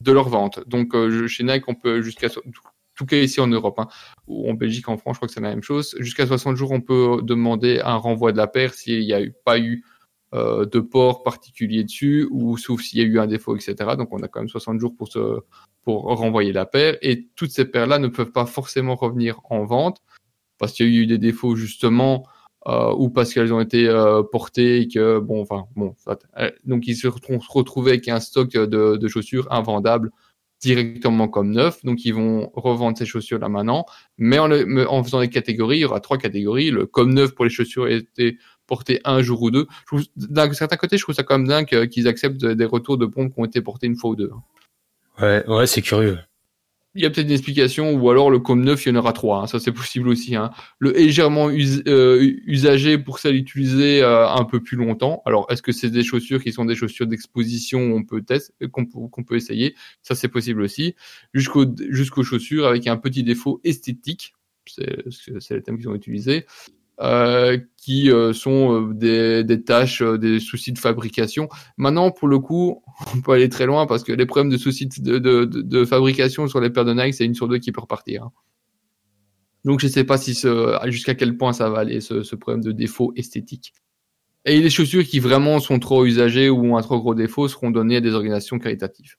[0.00, 0.66] de leur vente.
[0.68, 3.88] Donc euh, chez Nike, on peut jusqu'à tout cas ici en Europe, hein,
[4.26, 5.96] ou en Belgique, en France, je crois que c'est la même chose.
[5.98, 9.34] Jusqu'à 60 jours, on peut demander un renvoi de la paire s'il n'y a eu,
[9.44, 9.84] pas eu
[10.34, 13.74] euh, de port particulier dessus, ou sauf s'il y a eu un défaut, etc.
[13.96, 15.40] Donc on a quand même 60 jours pour se
[15.82, 16.98] pour renvoyer la paire.
[17.02, 20.02] Et toutes ces paires-là ne peuvent pas forcément revenir en vente
[20.58, 22.26] parce qu'il y a eu des défauts justement
[22.66, 25.94] euh, ou parce qu'elles ont été euh, portées et que bon, enfin bon,
[26.38, 30.10] euh, donc ils se retrou- se retrouvaient avec un stock de, chaussures invendables
[30.60, 35.28] directement comme neuf, donc ils vont revendre ces chaussures là maintenant, mais en, faisant des
[35.28, 39.22] catégories, il y aura trois catégories, le comme neuf pour les chaussures été portées un
[39.22, 39.68] jour ou deux.
[40.16, 43.06] D'un certain côté, je trouve ça quand même dingue euh, qu'ils acceptent des retours de
[43.06, 44.32] pompes qui ont été portés une fois ou deux.
[45.20, 46.18] Ouais, ouais, c'est curieux
[46.94, 49.12] il y a peut-être une explication, ou alors le com 9, il y en aura
[49.12, 49.42] trois.
[49.42, 50.34] Hein, ça, c'est possible aussi.
[50.36, 50.50] Hein.
[50.78, 55.22] Le légèrement euh, usagé pour celle utilisée euh, un peu plus longtemps.
[55.26, 58.86] Alors, est-ce que c'est des chaussures qui sont des chaussures d'exposition on peut tester, qu'on
[58.86, 59.74] peut, peut essayer?
[60.02, 60.94] Ça, c'est possible aussi.
[61.34, 64.34] Jusqu'aux jusqu'aux chaussures avec un petit défaut esthétique.
[64.66, 66.46] C'est le thème qu'ils ont utilisé.
[67.00, 71.48] Euh, qui euh, sont euh, des, des tâches, des soucis de fabrication.
[71.76, 72.82] Maintenant, pour le coup,
[73.14, 76.48] on peut aller très loin parce que les problèmes de soucis de, de, de, fabrication
[76.48, 78.24] sur les paires de Nike, c'est une sur deux qui peut repartir.
[78.24, 78.32] Hein.
[79.64, 80.36] Donc, je ne sais pas si
[80.86, 83.72] jusqu'à quel point ça va aller, ce, ce, problème de défaut esthétique.
[84.44, 87.70] Et les chaussures qui vraiment sont trop usagées ou ont un trop gros défaut seront
[87.70, 89.14] données à des organisations caritatives.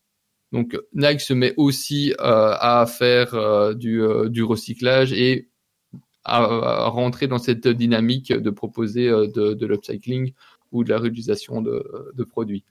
[0.52, 5.49] Donc, Nike se met aussi à faire du, du recyclage et
[6.30, 10.34] à, rentrer dans cette dynamique de proposer euh, de, l'upcycling
[10.72, 12.64] ou de la réutilisation de, produits.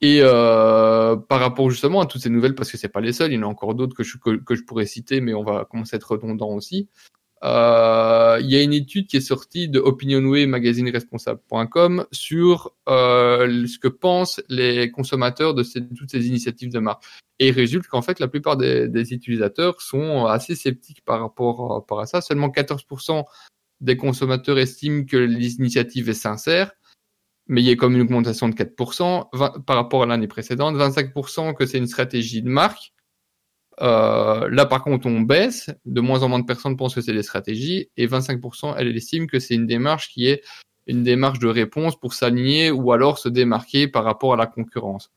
[0.00, 3.32] Et euh, par rapport justement à toutes ces nouvelles, parce que c'est pas les seules,
[3.32, 5.64] il y en a encore d'autres que je, que, je pourrais citer, mais on va
[5.64, 6.88] commencer à être redondant aussi.
[7.44, 13.66] Euh, il y a une étude qui est sortie de Opinionway Magazine Responsable.com sur euh,
[13.66, 15.64] ce que pensent les consommateurs de
[15.96, 17.02] toutes ces initiatives de marque.
[17.40, 21.98] Et il résulte qu'en fait, la plupart des, utilisateurs sont assez sceptiques par rapport, par
[21.98, 22.20] à ça.
[22.20, 23.24] Seulement 14%
[23.80, 26.70] des consommateurs estiment que l'initiative est sincère,
[27.48, 31.54] mais il y a comme une augmentation de 4% par rapport à l'année précédente, 25%
[31.54, 32.92] que c'est une stratégie de marque,
[33.80, 35.70] euh, là, par contre, on baisse.
[35.86, 37.88] De moins en moins de personnes pensent que c'est des stratégies.
[37.96, 40.42] Et 25%, elles estiment que c'est une démarche qui est
[40.86, 45.10] une démarche de réponse pour s'aligner ou alors se démarquer par rapport à la concurrence.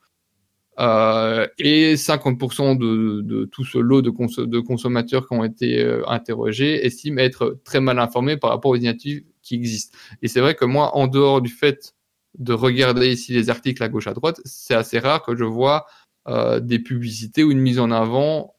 [0.77, 4.11] Euh, et 50% de, de, tout ce lot de,
[4.45, 8.75] de, consommateurs qui ont été euh, interrogés estiment être très mal informés par rapport aux
[8.75, 9.97] initiatives qui existent.
[10.21, 11.95] Et c'est vrai que moi, en dehors du fait
[12.37, 15.85] de regarder ici les articles à gauche à droite, c'est assez rare que je vois
[16.27, 18.55] euh, des publicités ou une mise en avant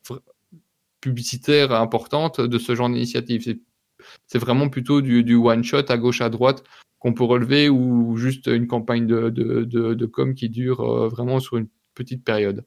[1.00, 3.58] publicitaire importante de ce genre d'initiative.
[4.26, 6.64] C'est vraiment plutôt du, one-shot à gauche, à droite
[6.98, 11.40] qu'on peut relever ou juste une campagne de, de, de, com qui dure euh, vraiment
[11.40, 12.64] sur une petite période.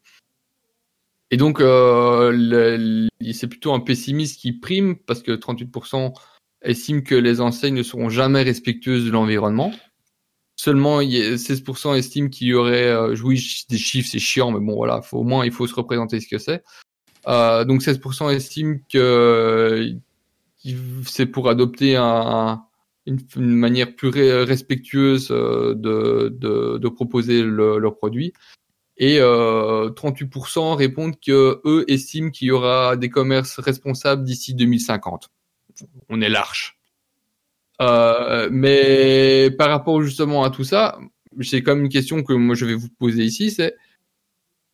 [1.31, 6.13] Et donc, euh, c'est plutôt un pessimiste qui prime parce que 38%
[6.61, 9.71] estiment que les enseignes ne seront jamais respectueuses de l'environnement.
[10.61, 14.99] Seulement, 16% estiment qu'il y aurait, euh, oui, des chiffres, c'est chiant, mais bon, voilà,
[15.13, 16.65] au moins, il faut se représenter ce que c'est.
[17.29, 19.95] Euh, donc, 16% estiment que
[21.05, 22.61] c'est pour adopter un,
[23.05, 28.33] une, manière plus respectueuse euh, de, de, de proposer le, leur produit.
[28.97, 35.29] Et euh, 38% répondent que eux estiment qu'il y aura des commerces responsables d'ici 2050.
[36.09, 36.78] On est large.
[37.81, 40.99] Euh, mais par rapport justement à tout ça,
[41.41, 43.75] c'est comme une question que moi je vais vous poser ici, c'est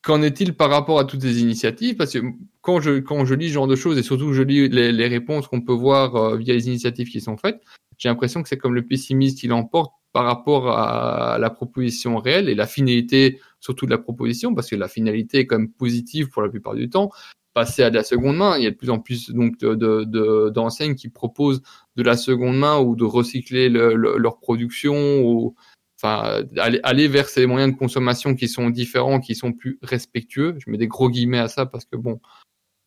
[0.02, 1.96] qu'en est-il par rapport à toutes ces initiatives?
[1.96, 2.18] Parce que
[2.62, 5.46] quand je quand je lis ce genre de choses et surtout je lis les, réponses
[5.48, 7.60] qu'on peut voir euh, via les initiatives qui sont faites,
[7.98, 12.48] j'ai l'impression que c'est comme le pessimiste qui l'emporte par rapport à la proposition réelle
[12.48, 16.28] et la finalité surtout de la proposition, parce que la finalité est quand même positive
[16.30, 17.10] pour la plupart du temps,
[17.52, 18.56] passer à de la seconde main.
[18.56, 21.62] Il y a de plus en plus donc de, d'enseignes qui proposent
[21.96, 25.54] de la seconde main ou de recycler leur production ou
[26.00, 30.56] enfin aller, vers ces moyens de consommation qui sont différents, qui sont plus respectueux.
[30.58, 32.20] Je mets des gros guillemets à ça parce que bon,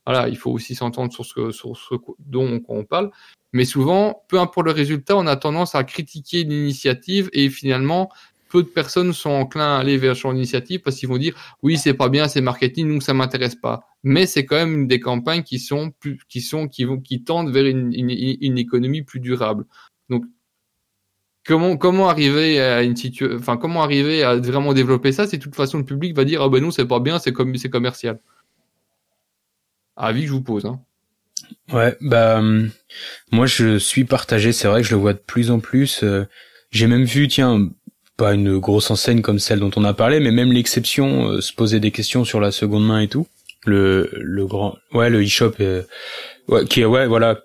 [0.06, 3.12] voilà, il faut aussi s'entendre sur ce, sur ce dont on parle.
[3.52, 8.10] Mais souvent, peu importe le résultat, on a tendance à critiquer l'initiative et finalement,
[8.50, 11.36] peu de personnes sont enclins à aller vers ce genre d'initiative parce qu'ils vont dire
[11.64, 15.00] oui c'est pas bien c'est marketing donc ça m'intéresse pas mais c'est quand même des
[15.00, 19.04] campagnes qui sont plus qui sont qui vont qui tendent vers une, une, une économie
[19.04, 19.66] plus durable
[20.10, 20.26] donc
[21.46, 25.28] comment comment arriver à une situation enfin comment arriver à vraiment développer ça?
[25.28, 27.34] C'est de toute façon le public va dire ah ben non c'est pas bien c'est
[27.34, 28.20] comme c'est commercial
[29.96, 30.82] avis que je vous pose hein.
[31.72, 32.42] Ouais, bah
[33.32, 34.52] moi je suis partagé.
[34.52, 36.04] C'est vrai que je le vois de plus en plus.
[36.04, 36.26] Euh,
[36.72, 37.70] j'ai même vu, tiens,
[38.20, 41.54] pas une grosse enseigne comme celle dont on a parlé, mais même l'exception euh, se
[41.54, 43.28] poser des questions sur la seconde main et tout.
[43.66, 45.84] Le le grand, ouais, le e-shop, euh,
[46.50, 47.40] ouais, qui ouais, voilà,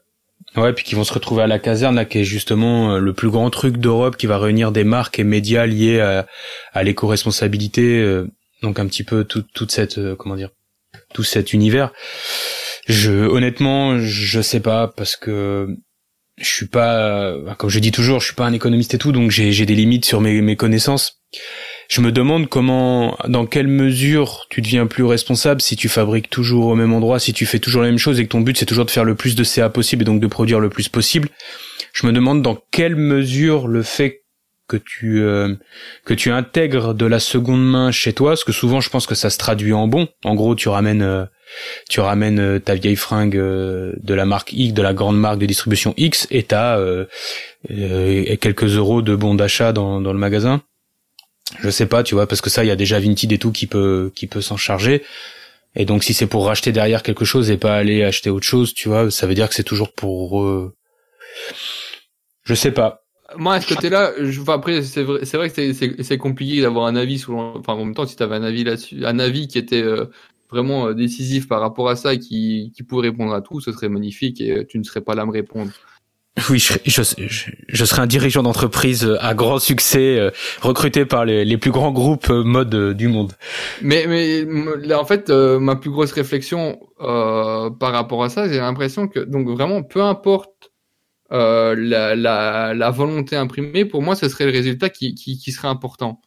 [0.56, 3.12] ouais, puis qui vont se retrouver à la caserne là, qui est justement euh, le
[3.12, 6.26] plus grand truc d'Europe, qui va réunir des marques et médias liés à,
[6.72, 8.22] à l'éco-responsabilité,
[8.62, 10.50] donc un petit peu tout, toute cette, comment dire,
[11.14, 11.92] tout cet univers.
[12.88, 15.68] Je honnêtement, je sais pas parce que
[16.37, 19.31] je suis pas, comme je dis toujours, je suis pas un économiste et tout, donc
[19.31, 21.20] j'ai des limites sur mes, mes connaissances.
[21.88, 26.66] je me demande comment, dans quelle mesure tu deviens plus responsable si tu fabriques toujours
[26.66, 28.66] au même endroit, si tu fais toujours la même chose et que ton but c'est
[28.66, 31.29] toujours de faire le plus de CA possible et donc de produire le plus possible.
[31.92, 34.25] Je me demande dans quelle mesure le fait
[34.66, 35.55] que tu euh,
[36.05, 39.14] que tu intègres de la seconde main chez toi, parce que souvent je pense que
[39.14, 40.09] ça se traduit en bon.
[40.25, 41.27] En gros, tu ramènes euh,
[41.88, 45.47] tu ramènes euh, ta vieille fringue de la marque X, de la grande marque de
[45.47, 46.79] distribution X, et t'as
[47.69, 50.62] quelques euros de bon d'achat dans le magasin?
[51.61, 53.53] Je sais pas, tu vois, parce que ça, il y a déjà Vinted et tout
[53.53, 55.03] qui peut qui peut s'en charger.
[55.77, 58.75] Et donc, si c'est pour racheter derrière quelque chose et pas aller acheter autre chose,
[58.75, 60.43] tu vois, ça veut dire que c'est toujours pour.
[60.43, 60.75] Euh...
[62.45, 63.03] Je sais pas.
[63.37, 64.40] Moi, à ce côté-là, je...
[64.40, 67.25] enfin, après, c'est vrai, c'est vrai que c'est compliqué d'avoir un avis.
[67.29, 70.07] Enfin, en même temps, si tu avais un avis là-dessus, un avis qui était euh,
[70.50, 73.88] vraiment euh, décisif par rapport à ça, qui qui pouvait répondre à tout, ce serait
[73.88, 75.72] magnifique et tu ne serais pas là à me répondre.
[76.50, 77.02] Oui, je, je,
[77.68, 80.30] je, serai un dirigeant d'entreprise à grand succès, euh,
[80.61, 83.35] recruté par les, les, plus grands groupes euh, mode euh, du monde.
[83.83, 84.44] Mais, mais
[84.85, 89.20] là, en fait, ma plus grosse réflexion euh, par rapport à ça, j'ai l'impression que,
[89.20, 90.72] donc vraiment, peu importe
[91.33, 95.52] euh, la, la, la, volonté imprimée, pour moi, ce serait le résultat qui, qui, qui
[95.52, 96.20] serait important.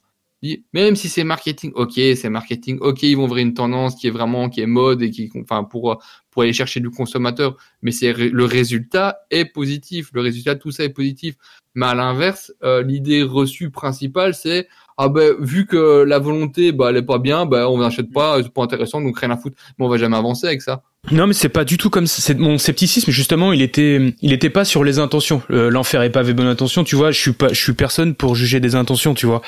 [0.73, 4.11] Même si c'est marketing, ok, c'est marketing, ok, ils vont ouvrir une tendance qui est
[4.11, 8.13] vraiment, qui est mode et qui, enfin, pour, pour aller chercher du consommateur, mais c'est
[8.13, 10.11] le résultat est positif.
[10.13, 11.35] Le résultat tout ça est positif.
[11.73, 16.87] Mais à l'inverse, euh, l'idée reçue principale, c'est ah ben vu que la volonté bah
[16.89, 19.57] elle est pas bien, bah on n'achète pas, c'est pas intéressant, donc rien à foutre.
[19.77, 20.83] Mais on va jamais avancer avec ça.
[21.11, 23.53] Non, mais c'est pas du tout comme c'est mon scepticisme justement.
[23.53, 25.41] Il était, il était pas sur les intentions.
[25.51, 26.83] Euh, l'enfer est pavé bonne intention.
[26.83, 29.13] Tu vois, je suis pas, je suis personne pour juger des intentions.
[29.13, 29.41] Tu vois,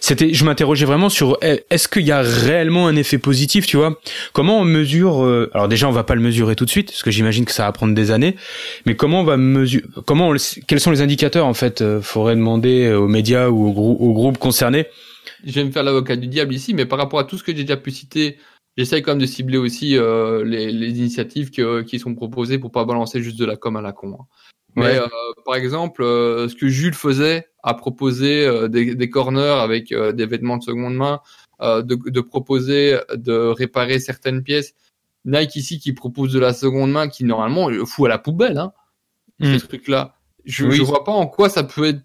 [0.00, 3.66] c'était, je m'interrogeais vraiment sur eh, est-ce qu'il y a réellement un effet positif.
[3.66, 4.00] Tu vois,
[4.32, 7.02] comment on mesure euh, Alors déjà, on va pas le mesurer tout de suite, parce
[7.02, 8.36] que j'imagine que ça va prendre des années.
[8.86, 10.32] Mais comment on va mesurer Comment
[10.66, 14.38] Quels sont les indicateurs en fait euh, Faudrait demander aux médias ou aux, aux groupes
[14.38, 14.86] concernés?
[15.44, 17.54] Je vais me faire l'avocat du diable ici, mais par rapport à tout ce que
[17.54, 18.38] j'ai déjà pu citer
[18.76, 22.72] J'essaye quand même de cibler aussi euh, les, les, initiatives que, qui sont proposées pour
[22.72, 24.16] pas balancer juste de la com à la con.
[24.18, 24.26] Hein.
[24.76, 25.06] Mais euh,
[25.44, 30.12] par exemple, euh, ce que Jules faisait à proposer euh, des, des, corners avec euh,
[30.12, 31.20] des vêtements de seconde main,
[31.60, 34.74] de, de, proposer de réparer certaines pièces.
[35.24, 38.72] Nike ici qui propose de la seconde main, qui normalement fout à la poubelle, hein,
[39.38, 39.58] mm.
[39.58, 40.16] ces trucs-là.
[40.44, 42.00] Je, je vois pas en quoi ça peut être,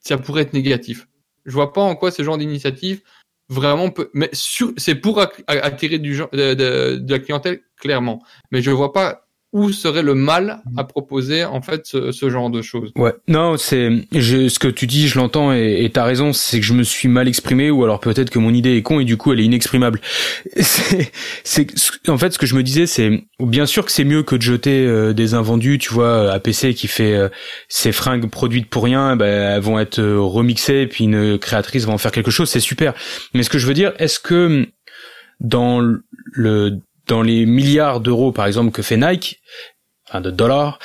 [0.00, 1.08] ça pourrait être négatif.
[1.44, 3.02] Je vois pas en quoi ce genre d'initiative
[3.48, 8.22] vraiment peu, mais c'est pour attirer du de, de, de, la clientèle clairement.
[8.50, 9.25] Mais je vois pas
[9.56, 12.92] où serait le mal à proposer en fait ce, ce genre de choses?
[12.94, 16.74] Ouais, non, c'est ce que tu dis, je l'entends et t'as raison, c'est que je
[16.74, 19.32] me suis mal exprimé ou alors peut-être que mon idée est con et du coup
[19.32, 20.00] elle est inexprimable.
[21.44, 21.66] C'est
[22.08, 24.42] en fait ce que je me disais, c'est bien sûr que c'est mieux que de
[24.42, 27.28] jeter euh, des invendus, tu vois, APC qui fait euh,
[27.68, 31.86] ses fringues produites pour rien, ben elles vont être euh, remixées et puis une créatrice
[31.86, 32.92] va en faire quelque chose, c'est super.
[33.32, 34.66] Mais ce que je veux dire, est-ce que
[35.40, 39.40] dans le dans les milliards d'euros, par exemple, que fait Nike,
[40.08, 40.78] enfin de dollars,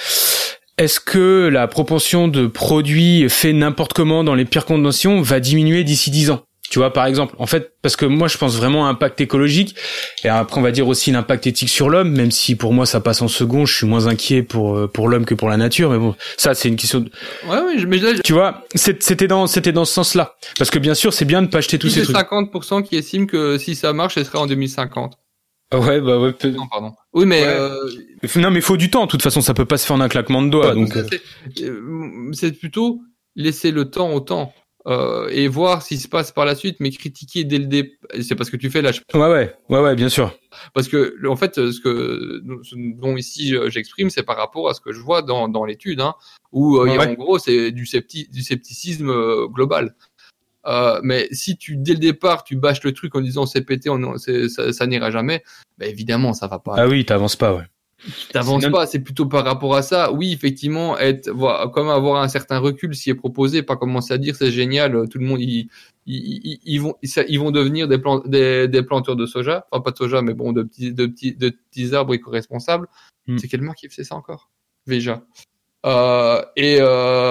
[0.77, 5.83] est-ce que la proportion de produits faits n'importe comment dans les pires conditions va diminuer
[5.83, 6.41] d'ici 10 ans?
[6.71, 9.75] Tu vois, par exemple, en fait, parce que moi, je pense vraiment à l'impact écologique,
[10.23, 13.01] et après, on va dire aussi l'impact éthique sur l'homme, même si pour moi, ça
[13.01, 15.89] passe en second, je suis moins inquiet pour euh, pour l'homme que pour la nature,
[15.91, 17.01] mais bon, ça, c'est une question.
[17.01, 17.11] De...
[17.49, 21.11] Ouais, oui, mais tu vois, c'était dans c'était dans ce sens-là, parce que bien sûr,
[21.11, 22.15] c'est bien de pas acheter tous ces trucs.
[22.15, 25.17] 50% qui estiment que si ça marche, ce serait en 2050.
[25.73, 26.33] Ouais, bah ouais.
[26.51, 26.93] Non, pardon.
[27.13, 27.89] Oui, mais euh...
[28.35, 29.05] non, mais faut du temps.
[29.05, 30.73] De toute façon, ça peut pas se faire en un claquement de doigts.
[30.73, 31.07] donc, euh.
[31.61, 33.01] Euh, c'est plutôt
[33.35, 34.53] laisser le temps au temps
[34.87, 37.97] euh, et voir ce qui se passe par la suite, mais critiquer dès le début.
[38.21, 38.91] C'est parce que tu fais là.
[39.13, 40.37] Ouais, ouais, ouais, ouais, bien sûr.
[40.73, 44.81] Parce que en fait, ce que ce dont ici j'exprime, c'est par rapport à ce
[44.81, 46.15] que je vois dans dans l'étude, hein,
[46.51, 49.95] où en gros c'est du, scepti du scepticisme global.
[50.65, 53.89] Euh, mais si tu dès le départ tu bâches le truc en disant c'est pété,
[53.89, 55.43] on, ça, ça n'ira jamais,
[55.77, 56.75] bah évidemment ça va pas.
[56.77, 57.63] Ah oui, t'avances pas, ouais.
[58.31, 60.11] T'avances pas, c'est plutôt par rapport à ça.
[60.11, 64.17] Oui, effectivement, être, voilà, comme avoir un certain recul s'y est proposé, pas commencer à
[64.17, 65.69] dire c'est génial, tout le monde, ils,
[66.07, 69.97] ils, ils, vont, ils vont devenir des, des, des, planteurs de soja, enfin pas de
[69.97, 72.87] soja, mais bon, de petits, de petits, de petits arbres éco-responsables.
[73.27, 73.37] Hmm.
[73.37, 74.49] C'est quelle marque qui fait ça encore
[74.87, 75.21] Veja.
[75.85, 77.29] Euh, et euh,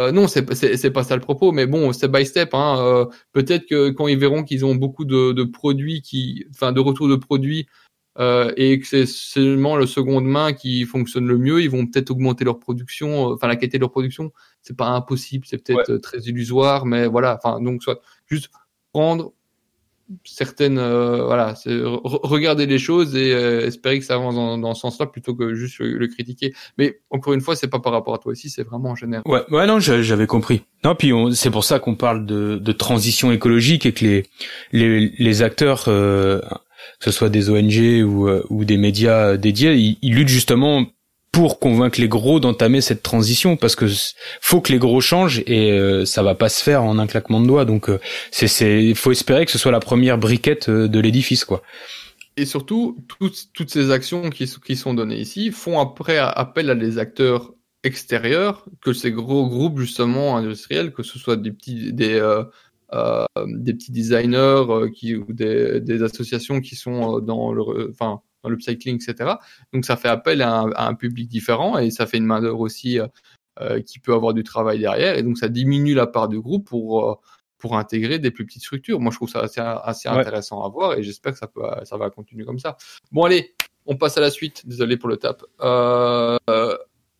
[0.00, 2.54] euh, non, c'est c'est pas ça le propos, mais bon, step by step.
[2.54, 6.72] Hein, euh, Peut-être que quand ils verront qu'ils ont beaucoup de, de, produits qui, enfin,
[6.72, 7.66] de retour de produits
[8.18, 12.10] euh, et que c'est seulement le seconde main qui fonctionne le mieux, ils vont peut-être
[12.10, 14.32] augmenter leur production, euh, enfin la qualité de leur production.
[14.62, 17.38] C'est pas impossible, c'est peut-être très illusoire, mais voilà.
[17.42, 18.50] Enfin, donc soit juste
[18.92, 19.32] prendre
[20.24, 24.80] certaines, euh, voilà, regarder les choses et euh, espérer que ça avance dans, dans ce
[24.82, 26.54] sens-là plutôt que juste le, le critiquer.
[26.78, 29.22] Mais encore une fois, c'est pas par rapport à toi ici, c'est vraiment en général.
[29.26, 30.62] Ouais, ouais, non, j'a- j'avais compris.
[30.84, 34.26] Non, puis c'est pour ça qu'on parle de, de transition écologique et que les
[34.72, 36.40] les, les acteurs, euh,
[37.00, 40.86] que ce soit des ONG ou, euh, ou des médias dédiés, ils, ils luttent justement
[41.32, 43.86] pour convaincre les gros d'entamer cette transition parce que
[44.40, 47.40] faut que les gros changent et euh, ça va pas se faire en un claquement
[47.40, 47.64] de doigts.
[47.64, 51.44] Donc euh, c'est c'est faut espérer que ce soit la première briquette euh, de l'édifice
[51.44, 51.62] quoi.
[52.38, 56.76] Et surtout, toutes, toutes ces actions qui, qui sont données ici font après appel à
[56.76, 62.14] des acteurs extérieurs, que ces gros groupes justement industriels, que ce soit des petits, des,
[62.14, 62.44] euh,
[62.92, 68.20] euh, des petits designers euh, qui, ou des, des associations qui sont dans le, enfin,
[68.48, 69.34] dans l'upcycling, etc.
[69.72, 72.40] Donc ça fait appel à un, à un public différent et ça fait une main
[72.40, 73.06] d'œuvre aussi euh,
[73.60, 75.16] euh, qui peut avoir du travail derrière.
[75.18, 77.14] Et donc ça diminue la part du groupe pour euh,
[77.58, 79.00] pour intégrer des plus petites structures.
[79.00, 80.18] Moi, je trouve ça assez, assez Ouais.
[80.20, 82.76] intéressant à voir et j'espère que ça, peut, ça va continuer comme ça.
[83.10, 83.52] Bon, allez,
[83.84, 84.62] on passe à la suite.
[84.64, 85.42] Désolé pour le tap.
[85.60, 86.38] Euh,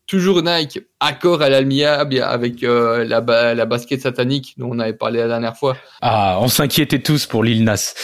[0.07, 4.93] toujours Nike, accord à l'amiable avec euh, la, ba- la basket satanique dont on avait
[4.95, 5.77] parlé la dernière fois.
[6.01, 7.95] Ah, on s'inquiétait tous pour Lil Nas.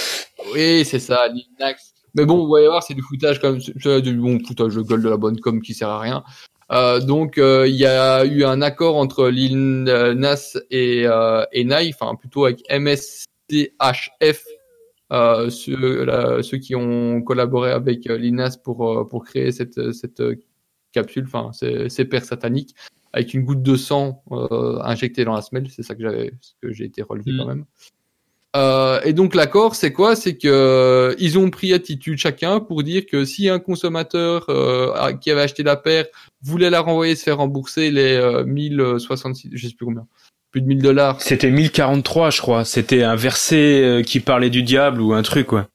[0.52, 1.74] Oui, c'est ça, Lil Nas.
[2.14, 5.02] Mais bon, vous voyez voir, c'est du foutage comme c'est du bon foutage de gueule
[5.02, 6.24] de la bonne com qui sert à rien.
[6.72, 11.64] Euh, donc euh, il y a eu un accord entre Lil Nas et, euh, et
[11.64, 14.44] Nike, enfin plutôt avec MSTHF,
[15.12, 20.22] euh, ceux, ceux qui ont collaboré avec euh, Lil Nas pour pour créer cette cette
[20.92, 22.74] capsule, enfin ces, paires sataniques
[23.14, 26.52] avec une goutte de sang euh, injectée dans la semelle, c'est ça que j'avais, ce
[26.60, 27.38] que j'ai été relevé Mm.
[27.38, 27.64] quand même.
[28.56, 30.14] Euh, et donc l'accord, c'est quoi?
[30.14, 34.92] C'est que euh, ils ont pris attitude chacun pour dire que si un consommateur euh,
[34.94, 36.06] a- qui avait acheté la paire
[36.42, 40.06] voulait la renvoyer, se faire rembourser les euh, 1066, je sais plus combien,
[40.52, 42.64] plus de 1000 dollars, C'était 1043, je crois.
[42.64, 45.66] C'était un verset euh, qui parlait du diable ou un truc, quoi.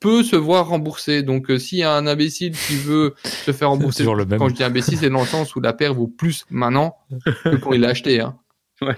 [0.00, 1.22] peut se voir rembourser.
[1.22, 4.38] Donc euh, s'il y a un imbécile qui veut se faire rembourser, toujours le même.
[4.38, 6.96] quand je dis imbécile, c'est dans le sens où la paire vaut plus maintenant
[7.44, 8.20] que quand il l'a acheté.
[8.20, 8.36] Hein.
[8.82, 8.96] Ouais.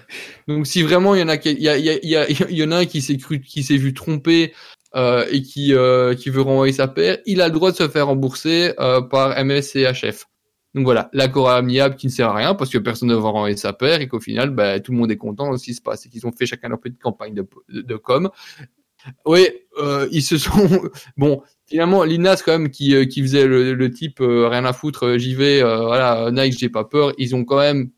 [0.49, 2.73] Donc si vraiment il y en a, il y, a, y, a, y, y en
[2.73, 4.55] a un qui s'est cru, qui s'est vu tromper
[4.95, 7.89] euh, et qui euh, qui veut renvoyer sa paire, il a le droit de se
[7.89, 10.27] faire rembourser euh, par MSCHF.
[10.75, 13.57] Donc voilà, l'accord amiable qui ne sert à rien parce que personne ne va renvoyer
[13.57, 15.81] sa paire et qu'au final, bah, tout le monde est content de ce qui se
[15.81, 18.31] passe et qu'ils ont fait chacun leur petite campagne de, de, de com.
[19.25, 20.51] Oui, euh, ils se sont
[21.17, 21.43] bon.
[21.67, 25.19] Finalement, Linas quand même qui euh, qui faisait le, le type euh, rien à foutre,
[25.19, 27.13] j'y vais, voilà, Nike, j'ai pas peur.
[27.19, 27.91] Ils ont quand même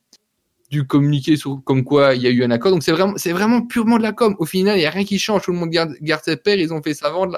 [0.70, 2.72] dû communiquer sur comme quoi il y a eu un accord.
[2.72, 4.36] Donc c'est vraiment c'est vraiment purement de la com.
[4.38, 5.42] Au final, il y a rien qui change.
[5.42, 6.58] Tout le monde garde, garde ses paires.
[6.58, 7.34] Ils ont fait sa vente.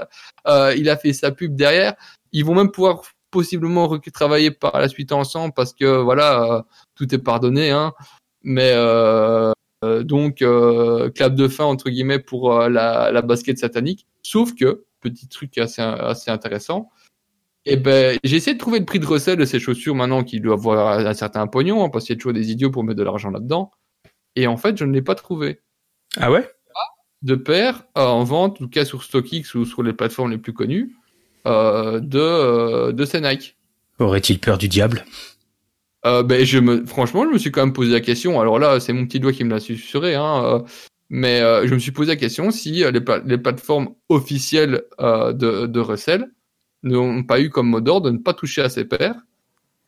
[0.48, 1.94] Euh, il a fait sa pub derrière.
[2.32, 6.62] Ils vont même pouvoir possiblement travailler par la suite ensemble parce que voilà, euh,
[6.96, 7.70] tout est pardonné.
[7.70, 7.92] Hein.
[8.42, 9.52] Mais euh,
[9.84, 14.06] euh, donc euh, clap de fin entre guillemets pour euh, la, la basket satanique.
[14.22, 16.90] Sauf que petit truc assez assez intéressant.
[17.70, 20.40] Et ben, j'ai essayé de trouver le prix de recel de ces chaussures maintenant qui
[20.40, 22.98] doivent avoir un certain pognon, hein, parce qu'il y a toujours des idiots pour mettre
[22.98, 23.70] de l'argent là-dedans.
[24.35, 25.61] Et en fait, je ne l'ai pas trouvé.
[26.16, 26.50] Ah ouais?
[27.22, 30.38] De paires euh, en vente, en tout cas sur StockX ou sur les plateformes les
[30.38, 30.96] plus connues,
[31.46, 33.56] euh, de, euh, de ces Nike.
[34.00, 35.04] Aurait-il peur du diable?
[36.06, 38.40] Euh, ben, je me, franchement, je me suis quand même posé la question.
[38.40, 40.64] Alors là, c'est mon petit doigt qui me l'a susurré, hein,
[41.09, 45.80] mais je me suis posé la question si les, pla- les plateformes officielles de, de
[45.80, 46.33] recel
[46.82, 49.16] n'ont pas eu comme mot d'ordre de ne pas toucher à ces paires.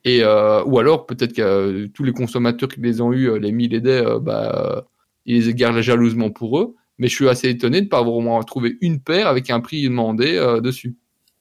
[0.05, 3.39] Et euh, ou alors peut-être que euh, tous les consommateurs qui les ont eu, euh,
[3.39, 4.87] les mille euh, bah,
[5.27, 6.75] ils les gardent jalousement pour eux.
[6.99, 9.51] Mais je suis assez étonné de ne pas avoir au moins trouvé une paire avec
[9.51, 10.97] un prix demandé dessus.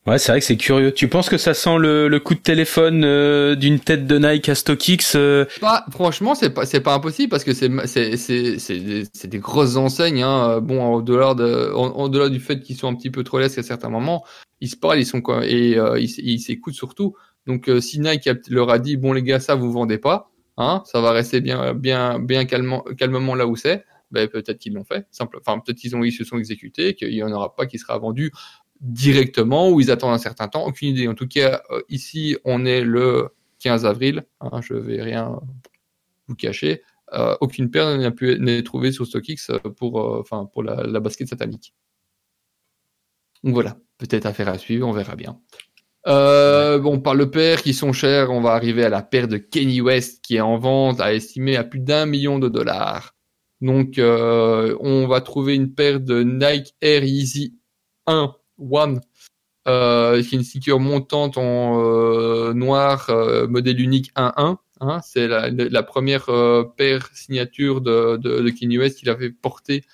[0.06, 0.90] Ouais, c'est vrai que c'est curieux.
[0.92, 4.48] Tu penses que ça sent le, le coup de téléphone euh, d'une tête de Nike
[4.48, 8.58] à StockX euh, Pas, franchement, c'est pas, c'est pas impossible parce que c'est, c'est, c'est,
[8.58, 10.22] c'est, des, c'est des grosses enseignes.
[10.22, 10.60] Hein.
[10.60, 13.38] Bon, au delà de, en, en delà du fait qu'ils sont un petit peu trop
[13.38, 14.24] lestes à certains moments,
[14.60, 17.14] ils se parlent, ils sont quoi, et euh, ils, s'écoutent surtout.
[17.46, 20.82] Donc, euh, si Nike leur a dit, bon les gars, ça vous vendez pas, hein,
[20.84, 23.84] ça va rester bien, bien, bien calmement, calmement là où c'est.
[24.12, 25.06] Ben peut-être qu'ils l'ont fait.
[25.10, 25.38] Simple.
[25.40, 27.98] Enfin, peut-être qu'ils ont, ils se sont exécutés, qu'il y en aura pas qui sera
[27.98, 28.30] vendu
[28.82, 30.66] directement ou ils attendent un certain temps.
[30.66, 31.08] Aucune idée.
[31.08, 33.28] En tout cas, euh, ici, on est le
[33.60, 34.24] 15 avril.
[34.40, 35.38] Hein, je vais rien
[36.26, 36.82] vous cacher.
[37.12, 41.74] Euh, aucune paire n'a pu n'est trouvée sur StockX pour, euh, pour la, basket satanique.
[43.44, 45.38] Donc voilà, peut-être affaire à suivre, on verra bien.
[46.04, 49.80] Bon, par le paire qui sont chers, on va arriver à la paire de Kenny
[49.80, 53.14] West qui est en vente à estimer à plus d'un million de dollars.
[53.60, 57.56] Donc, on va trouver une paire de Nike Air Yeezy
[58.06, 58.34] 1
[58.70, 59.00] One,
[59.68, 64.58] euh, qui est une sticker montante en euh, noir, euh, modèle unique 1-1.
[64.80, 69.30] Hein, c'est la, la première euh, paire signature de, de, de Kanye West qu'il avait
[69.30, 69.84] portée.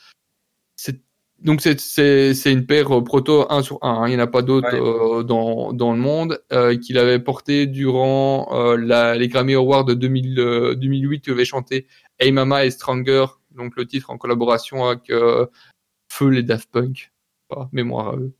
[0.77, 1.01] C'est
[1.41, 4.25] donc c'est c'est c'est une paire euh, proto 1 sur 1, hein, il n'y en
[4.25, 5.21] a pas d'autres Ouais.
[5.21, 9.85] euh, dans dans le monde euh, qu'il avait porté durant euh, la, les Grammy Awards
[9.85, 11.87] de 2000, euh, 2008 il avait chanté
[12.19, 15.47] Hey Mama et Stronger, donc le titre en collaboration avec euh,
[16.11, 17.12] Feu les Daft Punk,
[17.49, 18.33] pas mémoire à eux.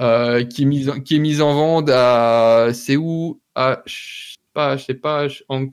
[0.00, 3.40] Euh, qui est mise en, qui est mise en vente à c'est où?
[3.54, 5.70] À je sais pas je sais pas Hong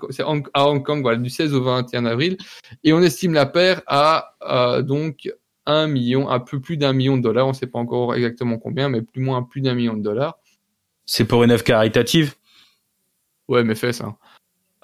[0.53, 2.38] à Hong Kong voilà du 16 au 21 avril
[2.84, 5.30] et on estime la paire à euh, donc
[5.65, 7.47] un million, un peu plus d'un million de dollars.
[7.47, 10.38] On sait pas encore exactement combien, mais plus ou moins plus d'un million de dollars.
[11.05, 12.36] C'est pour une œuvre caritative?
[13.47, 14.01] Ouais, mes fesses.
[14.01, 14.17] Hein.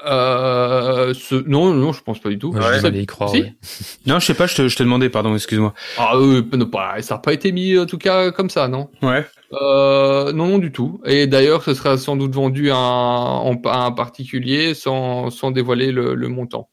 [0.05, 1.35] Euh, ce...
[1.47, 2.49] Non, non, je pense pas du tout.
[2.51, 2.85] Ouais.
[2.85, 3.29] à y croire.
[3.29, 3.55] Si ouais.
[4.05, 5.73] Non, je sais pas, je te, je te demandais, pardon, excuse-moi.
[5.97, 8.89] Ah, euh, non, pas, ça n'a pas été mis en tout cas comme ça, non
[9.01, 9.25] Ouais.
[9.53, 11.01] euh, Non, non, du tout.
[11.05, 15.91] Et d'ailleurs, ce sera sans doute vendu à un, à un particulier sans, sans dévoiler
[15.91, 16.69] le, le montant.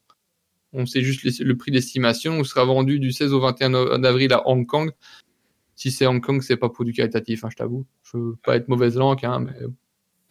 [0.72, 2.43] On sait juste les- le prix d'estimation.
[2.45, 4.91] Ce sera vendu du 16 au 21 avril à Hong Kong.
[5.76, 7.87] Si c'est Hong Kong, c'est pas pour du caritatif, hein, je t'avoue.
[8.03, 9.53] Je veux pas être mauvaise langue, hein, mais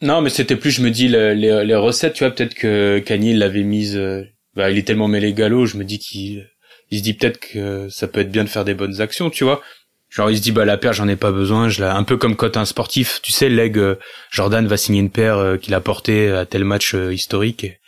[0.02, 3.00] Non, mais c'était plus, je me dis, le- les, les recettes, tu vois, peut-être que
[3.00, 4.24] Kanye l'avait mise, euh,
[4.56, 6.48] bah, il est tellement mêlé galop, je me dis qu'il,
[6.91, 9.43] il se dit peut-être que ça peut être bien de faire des bonnes actions, tu
[9.43, 9.62] vois.
[10.10, 12.16] Genre, il se dit, bah, la paire, j'en ai pas besoin, je la, un peu
[12.16, 13.95] comme quand un sportif, tu sais, leg, euh,
[14.32, 17.80] Jordan va signer une paire euh, qu'il a portée à tel match historique et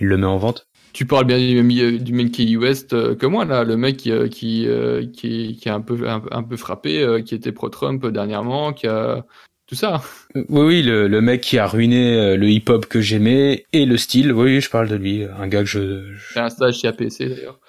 [0.00, 0.66] il le met en vente.
[0.94, 4.68] Tu parles bien du, du Kanye West que moi là, le mec qui qui
[5.12, 9.24] qui, qui a un peu un, peu frappé, qui était pro-Trump dernièrement, qui a
[9.66, 10.02] tout ça.
[10.36, 13.86] Euh, Oui, oui, le, le mec qui a ruiné euh, le hip-hop que j'aimais et
[13.86, 16.12] le style, oui, je parle de lui, un gars que je...
[16.14, 17.60] je- C'est un stage chez APC d'ailleurs.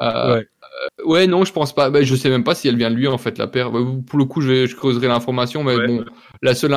[0.00, 0.46] Euh, Ouais.
[1.02, 1.90] euh, ouais, non, je pense pas.
[1.90, 3.70] Ben, je sais même pas si elle vient de lui en fait la paire.
[4.06, 5.86] Pour le coup, je, vais, je creuserai l'information, mais Ouais.
[5.86, 6.04] bon,
[6.42, 6.72] la seule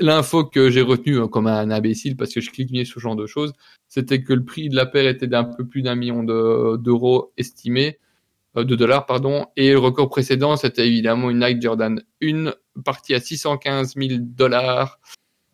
[0.00, 3.16] l'info que j'ai retenue euh, comme un imbécile parce que je clique sur ce genre
[3.16, 3.52] de choses,
[3.88, 7.32] c'était que le prix de la paire était d'un peu plus d'un million de- d'euros
[7.38, 7.98] estimé,
[8.64, 12.52] de dollars pardon, et le record précédent c'était évidemment une Nike Jordan 1
[12.84, 14.98] partie à 615 000 dollars.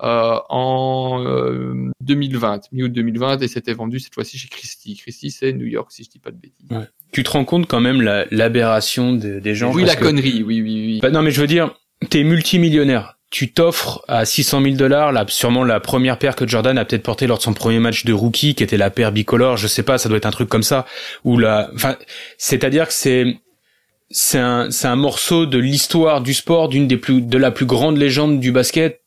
[0.03, 4.97] Euh, en euh, 2020, mi-août 2020, et c'était vendu cette fois-ci chez Christie.
[4.97, 6.67] Christie, c'est New York, si je dis pas de bêtises.
[7.13, 10.43] Tu te rends compte quand même la- l'aberration de- des gens oui, la que- connerie,
[10.43, 10.99] oui, oui, oui.
[11.01, 11.73] Bah, non, mais je veux dire,
[12.11, 13.21] t'es multimillionnaire.
[13.33, 17.27] Tu t'offres à 600 000 dollars, sûrement la première paire que Jordan a peut-être portée
[17.27, 19.97] lors de son premier match de rookie, qui était la paire bicolore, je sais pas,
[19.97, 20.85] ça doit être un truc comme ça,
[21.25, 21.97] ou la, enfin,
[22.37, 23.39] c'est-à-dire que c'est,
[24.11, 27.65] c'est un, c'est un morceau de l'histoire du sport, d'une des plus, de la plus
[27.65, 29.01] grande légende du basket.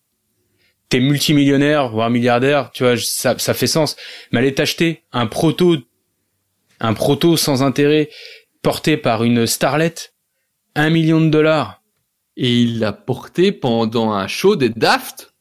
[0.89, 3.95] T'es multimillionnaire, voire milliardaire, tu vois, ça, ça fait sens.
[4.31, 5.77] Mais aller t'acheter un proto,
[6.79, 8.09] un proto sans intérêt,
[8.63, 10.15] porté par une starlette,
[10.73, 11.83] un million de dollars.
[12.37, 15.33] Et il l'a porté pendant un show des Daft.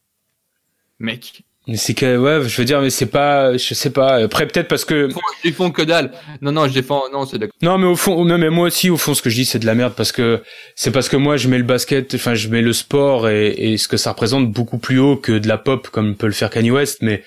[1.01, 4.22] Mec, Mais c'est que, ouais, je veux dire, mais c'est pas, je sais pas.
[4.22, 6.12] Après, peut-être parce que, ils font, ils font que dalle.
[6.40, 7.57] Non, non, je défends, non, c'est d'accord.
[7.62, 9.59] non, mais au fond, non, mais moi aussi, au fond, ce que je dis, c'est
[9.59, 10.42] de la merde parce que
[10.76, 13.76] c'est parce que moi, je mets le basket, enfin, je mets le sport et, et
[13.76, 16.51] ce que ça représente beaucoup plus haut que de la pop comme peut le faire
[16.51, 17.24] Kanye West, mais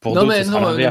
[0.00, 0.90] pour Non, mais non, mais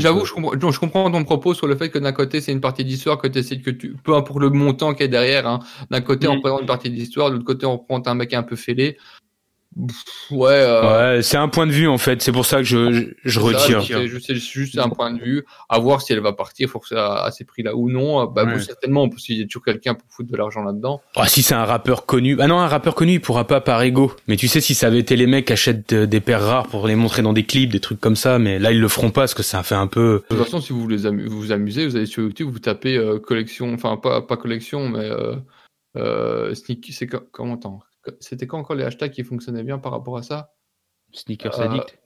[0.00, 2.40] j'avoue, euh, je comprends, non, je comprends ton propos sur le fait que d'un côté,
[2.40, 5.08] c'est une partie d'histoire, que tu essaies que tu, peu importe le montant qui est
[5.08, 5.60] derrière, hein.
[5.90, 6.40] D'un côté, on Mhm.
[6.40, 8.98] présente une partie d'histoire, de l'autre côté, on représente un mec un peu fêlé.
[10.30, 12.20] Ouais, euh, Ouais, c'est un point de vue en fait.
[12.22, 13.82] C'est pour ça que je, je, je Ça, retire.
[13.82, 15.44] C'est juste, juste un point de vue.
[15.68, 18.26] À voir si elle va partir pour à, à ces prix-là ou non.
[18.26, 18.60] Bah, bon, Ouais.
[18.60, 21.00] certainement, parce qu'il y a toujours quelqu'un pour foutre de l'argent là-dedans.
[21.16, 22.36] Ah, si c'est un rappeur connu.
[22.40, 24.12] Ah non, un rappeur connu, il pourra pas par ego.
[24.28, 26.86] Mais tu sais, si ça avait été les mecs qui achètent des paires rares pour
[26.86, 29.22] les montrer dans des clips, des trucs comme ça, mais là, ils le feront pas
[29.22, 30.22] parce que ça fait un peu.
[30.30, 30.98] De toute façon, si vous voulez
[31.28, 35.04] vous amuser, vous allez sur YouTube, vous tapez euh, collection, enfin pas, pas collection, mais
[35.10, 35.34] euh,
[35.96, 37.80] euh, sneak, c'est co- comment attends,
[38.20, 40.54] C'était quand encore les hashtags qui fonctionnaient bien par rapport à ça?
[41.12, 41.98] Sneakers Euh, Addict.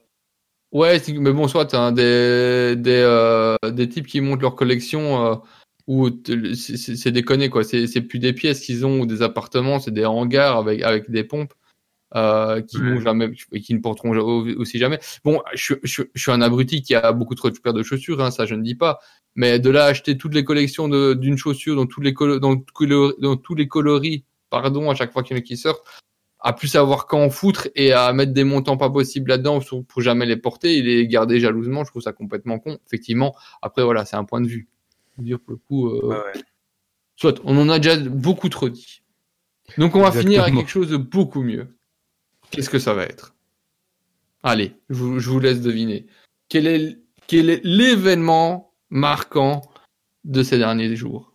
[0.71, 5.35] Ouais, mais bon, soit hein, des des euh, des types qui montent leur collection euh,
[5.87, 6.09] où
[6.53, 7.63] c'est- déconné quoi.
[7.63, 11.09] C'est c'est plus des pièces qu'ils ont ou des appartements, c'est des hangars avec avec
[11.09, 11.53] des pompes
[12.15, 14.11] euh, qui jamais ne porteront
[14.57, 14.99] aussi jamais.
[15.23, 18.21] Bon, je, je, je suis un abruti qui a beaucoup trop de paires de chaussures,
[18.21, 18.99] hein, ça je ne dis pas.
[19.35, 22.39] Mais de là à acheter toutes les collections de- d'une chaussure dans tous les colo-
[22.39, 25.57] dans, colo- dans tous les coloris, pardon, à chaque fois qu'il y en a qui
[25.57, 25.85] sortent,
[26.39, 29.85] à plus savoir quand en foutre et à mettre des montants pas possibles là-dedans pour,
[29.85, 32.77] pour jamais les porter et les garder jalousement, je trouve ça complètement con.
[32.85, 34.67] Effectivement, après voilà, c'est un point de vue.
[35.15, 36.23] Je veux dire pour le coup, euh,
[37.15, 39.01] soit on en a déjà beaucoup trop dit.
[39.77, 41.75] Donc on va finir avec quelque chose de beaucoup mieux.
[42.51, 43.35] Qu'est-ce que ça va être?
[44.43, 46.05] Allez, je vous, je vous laisse deviner.
[46.47, 49.63] Quel est, quel est l'événement marquant
[50.23, 51.26] de ces derniers jours?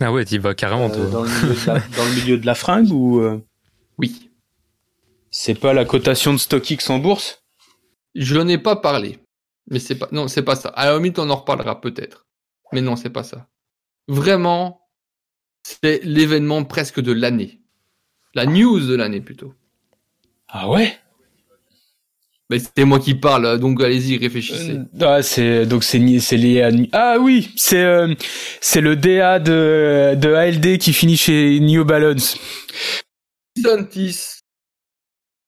[0.00, 1.00] Ah ouais, t'y vas carrément, toi.
[1.00, 3.40] Euh, dans, le milieu de la, dans le milieu de la fringue ou euh,
[3.98, 4.30] Oui,
[5.30, 7.44] c'est pas la cotation de StockX en bourse?
[8.14, 9.18] Je n'en ai pas parlé,
[9.68, 10.68] mais c'est pas non, c'est pas ça.
[10.70, 12.26] À la limite, on en reparlera peut-être,
[12.72, 13.48] mais non, c'est pas ça.
[14.06, 14.88] Vraiment,
[15.64, 17.60] c'est l'événement presque de l'année.
[18.34, 19.54] La news de l'année plutôt.
[20.48, 20.96] Ah ouais?
[22.50, 24.72] Mais c'était moi qui parle, donc allez-y, réfléchissez.
[24.72, 28.14] Euh, ah, c'est donc c'est ni- c'est lié à ah oui c'est euh,
[28.60, 32.36] c'est le DA de de ALD qui finit chez New Balance.
[33.56, 34.40] DeSantis,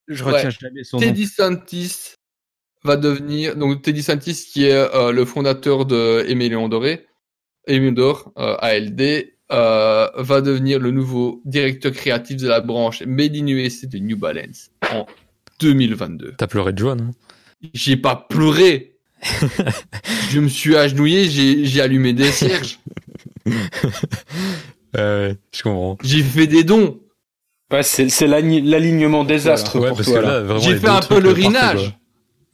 [0.09, 0.33] Je Ouais.
[0.33, 1.03] retiens jamais son nom.
[1.07, 2.15] Teddy Santis
[2.85, 7.07] va devenir donc Teddy Santis qui est euh, le fondateur de Aimé Léon Doré,
[7.67, 13.35] Aimé d'Or, euh, ALD, euh, va devenir le nouveau directeur créatif de la branche Made
[13.37, 15.05] in USA de New Balance en
[15.61, 16.35] 2022.
[16.39, 17.11] T'as pleuré de joie, non?
[17.75, 18.93] J'ai pas pleuré.
[20.31, 22.79] je me suis agenouillé, j'ai j'ai allumé des cierges,
[24.97, 25.97] euh, Je comprends.
[26.03, 27.01] j'ai fait des dons,
[27.73, 30.59] Ouais, c'est l'alignement désastre Ouais, pour toi là.
[30.59, 31.99] j'ai fait un peu le rinage.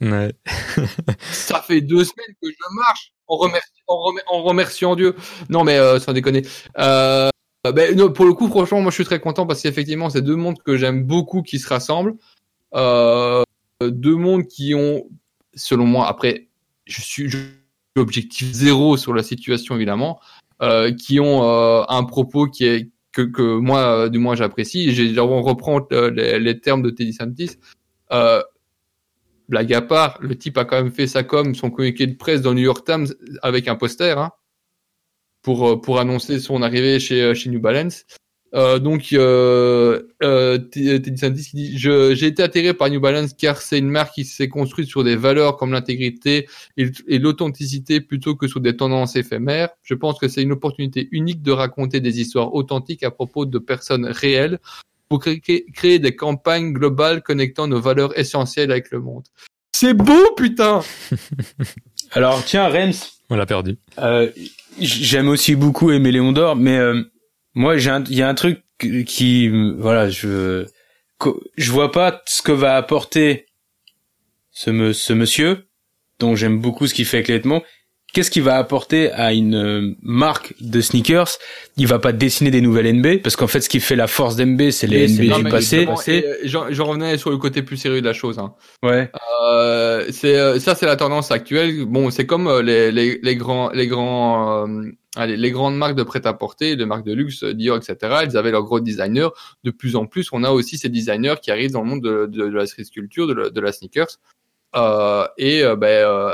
[0.00, 0.32] Ouais.
[1.32, 5.14] Ça fait deux semaines que je marche en, remerci- en, remer- en remerciant Dieu.
[5.50, 6.42] Non, mais euh, sans déconner.
[6.78, 7.28] Euh,
[7.74, 10.34] ben, non, pour le coup, franchement, moi, je suis très content parce qu'effectivement, c'est deux
[10.34, 12.14] mondes que j'aime beaucoup qui se rassemblent.
[12.74, 13.42] Euh,
[13.82, 15.04] deux mondes qui ont,
[15.54, 16.48] selon moi, après,
[16.86, 17.46] je suis je suis
[17.96, 20.20] objectif zéro sur la situation, évidemment,
[20.62, 25.14] euh, qui ont euh, un propos qui est que, que moi, du moins, j'apprécie.
[25.18, 27.58] On reprend les, les termes de Teddy Santis.
[28.10, 28.42] Euh,
[29.48, 32.40] blague à part, le type a quand même fait sa com, son communiqué de presse
[32.40, 33.08] dans le New York Times
[33.42, 34.30] avec un poster hein,
[35.42, 38.06] pour pour annoncer son arrivée chez chez New Balance.
[38.54, 43.32] Euh, donc euh, euh, T- Teddy Santis qui dit j'ai été attiré par New Balance
[43.32, 46.46] car c'est une marque qui s'est construite sur des valeurs comme l'intégrité
[46.76, 49.70] et, et l'authenticité plutôt que sur des tendances éphémères.
[49.82, 53.58] Je pense que c'est une opportunité unique de raconter des histoires authentiques à propos de
[53.58, 54.58] personnes réelles
[55.08, 55.40] pour créer,
[55.72, 59.24] créer des campagnes globales connectant nos valeurs essentielles avec le monde.
[59.74, 60.80] C'est beau, putain
[62.12, 62.92] Alors tiens Rems,
[63.30, 63.78] On l'a perdu.
[63.98, 64.30] euh,
[64.78, 67.02] j'aime aussi beaucoup aimer Léon d'Or, mais euh,
[67.54, 69.48] moi il y a un truc qui
[69.78, 70.66] voilà je
[71.56, 73.46] je vois pas ce que va apporter
[74.50, 75.68] ce monsieur
[76.18, 77.62] dont j'aime beaucoup ce qu'il fait avec les.
[78.12, 81.28] Qu'est-ce qu'il va apporter à une euh, marque de sneakers?
[81.78, 84.36] Il va pas dessiner des nouvelles NB parce qu'en fait ce qui fait la force
[84.36, 85.86] d'NB c'est les NB Non, du passé.
[85.88, 88.38] euh, J'en revenais sur le côté plus sérieux de la chose.
[88.38, 88.52] Hein.
[88.82, 89.10] Ouais.
[89.50, 91.86] Euh, c'est ça, c'est la tendance actuelle.
[91.86, 94.82] Bon, c'est comme les, les, les grands, les grands, euh,
[95.16, 97.96] allez, les grandes marques de prêt-à-porter, de marques de luxe, Dior, etc.
[98.28, 99.28] Ils avaient leurs gros designers.
[99.64, 102.26] De plus en plus, on a aussi ces designers qui arrivent dans le monde de,
[102.26, 104.18] de, de la street culture, de, la- de la sneakers.
[104.76, 106.32] Euh, et euh, ben, euh,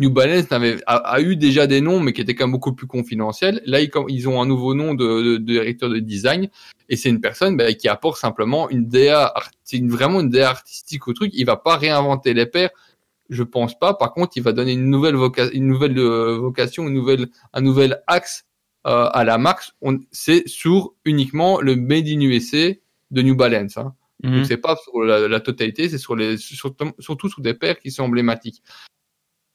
[0.00, 2.72] New Balance avait, a, a eu déjà des noms, mais qui étaient quand même beaucoup
[2.72, 3.60] plus confidentiels.
[3.66, 6.48] Là, ils, ils ont un nouveau nom de, de, de directeur de design,
[6.88, 9.32] et c'est une personne ben, qui apporte simplement une DA,
[9.72, 11.30] une, vraiment une DA artistique au truc.
[11.34, 12.70] Il va pas réinventer les paires,
[13.28, 13.94] je pense pas.
[13.94, 17.60] Par contre, il va donner une nouvelle, voca une nouvelle euh, vocation, une nouvelle, un
[17.60, 18.46] nouvel axe
[18.86, 19.70] euh, à la marque.
[20.10, 22.70] C'est sur uniquement le Made in USA
[23.10, 23.76] de New Balance.
[23.76, 23.94] Hein.
[24.22, 24.34] Mhm.
[24.36, 27.78] Donc c'est pas sur la, la totalité, c'est sur les sur- surtout sur des paires
[27.78, 28.62] qui sont emblématiques.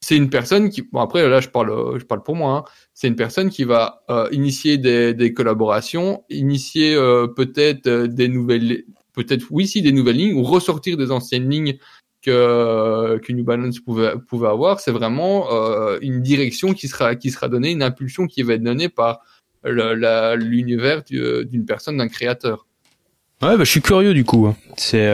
[0.06, 2.51] C'est une personne qui bon après là je parle euh, je parle pour moi.
[2.58, 2.64] hein.
[2.93, 7.89] C'est une personne qui va euh, initier des, collaborations, initier euh, peut-être
[8.20, 8.84] des nouvelles
[9.14, 11.78] peut-être oui si des nouvelles lignes ou ressortir des anciennes lignes
[12.22, 14.80] que que New Balance pouvait pouvait avoir.
[14.80, 15.47] C'est vraiment
[16.01, 19.22] une direction qui sera qui sera donnée, une impulsion qui va être donnée par
[19.64, 22.68] l'univers du- d'une personne, d'un créateur.
[23.41, 24.45] Ouais, bah, je suis curieux du coup.
[24.45, 24.56] hein.
[24.78, 25.08] C'est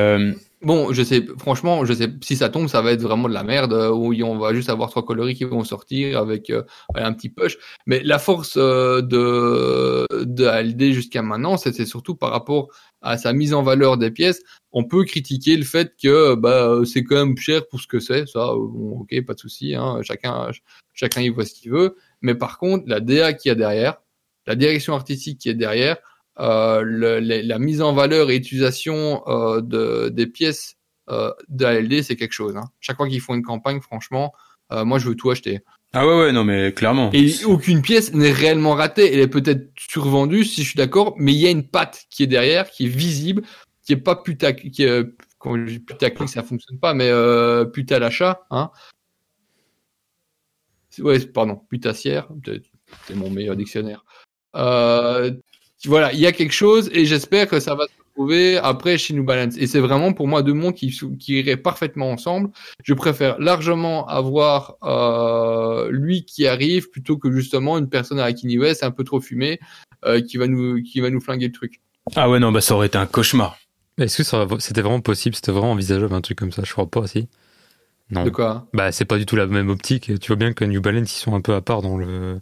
[0.63, 3.43] Bon, je sais, franchement, je sais, si ça tombe, ça va être vraiment de la
[3.43, 6.61] merde, euh, où on va juste avoir trois coloris qui vont sortir avec euh,
[6.93, 7.57] un petit push.
[7.87, 12.67] Mais la force euh, de, de ALD jusqu'à maintenant, c'était surtout par rapport
[13.01, 14.43] à sa mise en valeur des pièces.
[14.71, 18.27] On peut critiquer le fait que bah, c'est quand même cher pour ce que c'est,
[18.27, 20.51] ça, bon, ok, pas de souci, hein, chacun,
[20.93, 21.95] chacun y voit ce qu'il veut.
[22.21, 23.97] Mais par contre, la DA qu'il y a derrière,
[24.45, 25.97] la direction artistique qui est derrière,
[26.41, 30.75] le- le- la mise en valeur et utilisation euh, de, des pièces
[31.09, 32.55] euh, d'ALD, c'est quelque chose.
[32.57, 32.69] Hein.
[32.79, 34.33] Chaque fois qu'ils font une campagne, franchement,
[34.71, 35.59] euh, moi je veux tout acheter.
[35.93, 37.09] ah ouais ouais non mais clairement.
[37.13, 39.13] Et aucune pièce n'est réellement ratée.
[39.13, 42.23] Elle est peut-être survendue, si je suis d'accord, mais il y a une patte qui
[42.23, 43.41] est derrière, qui est visible,
[43.83, 45.03] qui est pas putac, qui est,
[45.37, 48.71] quand je dis putaclic, ça fonctionne pas, mais euh, pute à l'achat, hein.
[50.99, 52.27] Ouais, pardon, putassière,
[53.07, 54.03] c'est mon meilleur dictionnaire.
[54.55, 55.31] Euh,
[55.85, 59.13] voilà, il y a quelque chose et j'espère que ça va se trouver après chez
[59.13, 59.55] New Balance.
[59.57, 62.49] Et c'est vraiment pour moi deux mondes qui, qui iraient parfaitement ensemble.
[62.83, 68.57] Je préfère largement avoir euh, lui qui arrive plutôt que justement une personne à Kanye
[68.57, 69.59] West un peu trop fumée
[70.05, 71.81] euh, qui va nous qui va nous flinguer le truc.
[72.15, 73.57] Ah ouais non bah ça aurait été un cauchemar.
[73.97, 76.63] Est-ce que c'était vraiment possible C'était vraiment envisageable un truc comme ça?
[76.65, 77.27] Je crois pas, si.
[78.09, 78.23] Non.
[78.23, 78.67] De quoi?
[78.73, 80.19] Bah, c'est pas du tout la même optique.
[80.19, 82.41] Tu vois bien que New Balance, ils sont un peu à part dans le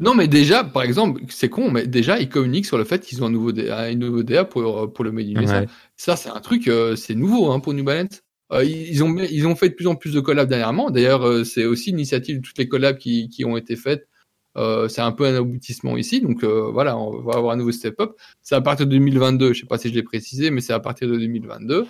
[0.00, 3.22] Non, mais déjà, par exemple, c'est con, mais déjà, ils communiquent sur le fait qu'ils
[3.22, 5.60] ont un nouveau DA, un nouveau DA pour, pour le Made in USA.
[5.60, 5.66] Ouais.
[5.96, 8.22] Ça, c'est un truc, euh, c'est nouveau hein, pour New Balance.
[8.52, 10.90] Euh, ils, ont, ils ont fait de plus en plus de collabs dernièrement.
[10.90, 14.08] D'ailleurs, euh, c'est aussi l'initiative de toutes les collabs qui, qui ont été faites.
[14.56, 16.20] Euh, c'est un peu un aboutissement ici.
[16.20, 18.12] Donc euh, voilà, on va avoir un nouveau step-up.
[18.42, 19.52] C'est à partir de 2022.
[19.52, 21.86] Je sais pas si je l'ai précisé, mais c'est à partir de 2022.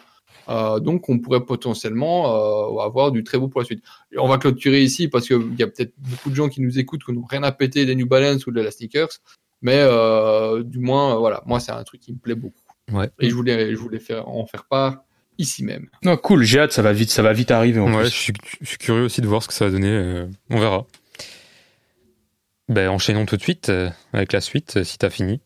[0.48, 3.82] Euh, donc on pourrait potentiellement euh, avoir du très beau pour la suite.
[4.12, 6.78] Et on va clôturer ici parce qu'il y a peut-être beaucoup de gens qui nous
[6.78, 9.08] écoutent qui n'ont rien à péter des New Balance ou de la sneakers.
[9.60, 12.54] Mais euh, du moins, euh, voilà, moi c'est un truc qui me plaît beaucoup.
[12.92, 13.10] Ouais.
[13.20, 15.02] Et je voulais, je voulais faire, en faire part
[15.36, 15.88] ici même.
[16.02, 18.32] Non, cool, j'ai hâte, ça va vite, ça va vite arriver en Ouais, je suis,
[18.60, 19.90] je suis curieux aussi de voir ce que ça va donner.
[19.90, 20.86] euh, on verra.
[22.68, 25.40] Ben, enchaînons tout de suite euh, avec la suite, si t'as fini.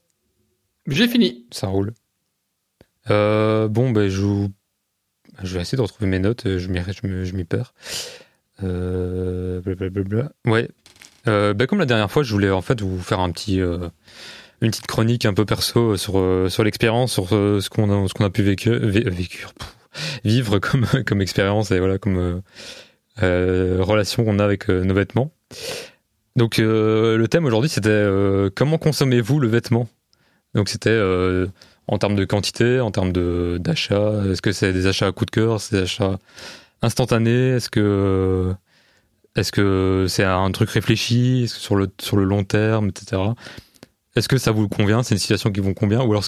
[0.86, 1.46] J'ai fini.
[1.52, 1.92] Ça roule.
[3.10, 4.48] Euh, bon, ben, je, vous-
[5.42, 6.80] je vais essayer de retrouver mes notes, euh, je m'y
[7.24, 7.72] je m'y perds.
[8.62, 10.32] Euh, blablabla.
[10.46, 10.68] Ouais.
[11.28, 13.88] Euh, ben, comme la dernière fois, je voulais en fait vous faire euh,
[14.60, 18.30] une petite chronique un peu perso sur, sur l'expérience, sur ce qu'on a, ce a
[18.30, 18.76] pu vécu,
[20.24, 22.42] vivre comme, comme expérience et voilà, comme
[23.18, 25.32] relation qu'on a avec nos vêtements.
[26.36, 28.04] Donc, le thème aujourd'hui, c'était
[28.54, 29.88] comment consommez-vous le vêtement?
[30.54, 30.98] Donc, c'était
[31.92, 34.24] en termes de quantité, en termes de d'achat.
[34.30, 36.18] Est-ce que c'est des achats à coup de cœur, c'est des achats
[36.80, 38.54] instantanés Est-ce que
[39.36, 43.20] est-ce que c'est un truc réfléchi Est-ce que sur le sur le long terme, etc.
[44.16, 46.24] Est-ce que ça vous convient C'est une situation qui vous convient Ou alors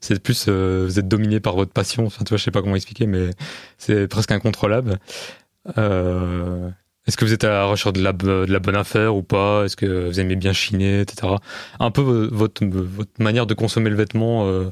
[0.00, 2.62] c'est plus euh, vous êtes dominé par votre passion Enfin, tu vois, je sais pas
[2.62, 3.30] comment expliquer, mais
[3.76, 4.98] c'est presque incontrôlable.
[5.76, 6.70] Euh,
[7.06, 9.64] est-ce que vous êtes à la recherche de la, de la bonne affaire ou pas?
[9.64, 11.34] Est-ce que vous aimez bien chiner, etc.
[11.80, 14.46] Un peu vo- votre, votre manière de consommer le vêtement.
[14.48, 14.64] euh,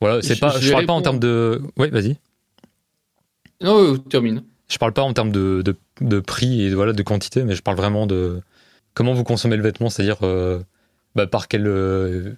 [0.00, 0.58] voilà, c'est Je- pas.
[0.60, 1.62] je parle pas en termes de.
[1.76, 2.16] Oui, vas-y.
[3.60, 4.42] Non, euh, termine.
[4.68, 7.62] Je parle pas en termes de, de, de prix et voilà de quantité, mais je
[7.62, 8.40] parle vraiment de
[8.94, 10.60] comment vous consommez le vêtement, c'est-à-dire euh,
[11.14, 12.34] bah, par quel euh,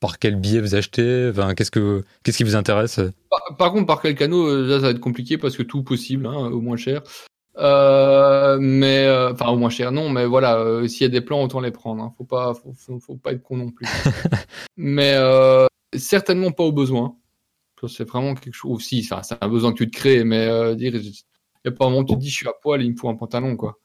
[0.00, 3.00] par quel billet vous achetez, enfin, qu'est-ce que qu'est-ce qui vous intéresse?
[3.30, 5.82] Par, par contre, par quel canot, euh, là, ça va être compliqué parce que tout
[5.82, 7.02] possible, hein, au moins cher.
[7.58, 11.20] Euh, mais euh, enfin au moins cher non mais voilà euh, s'il y a des
[11.20, 12.14] plans autant les prendre hein.
[12.16, 13.86] faut pas faut, faut, faut pas être con non plus.
[14.76, 15.16] Mais
[15.94, 17.16] certainement pas au besoin.
[17.88, 21.12] C'est vraiment quelque chose aussi c'est un besoin que tu te crées mais dire il
[21.64, 22.96] y a pas un moment où tu te dis je suis à poil il me
[22.96, 23.78] faut un pantalon quoi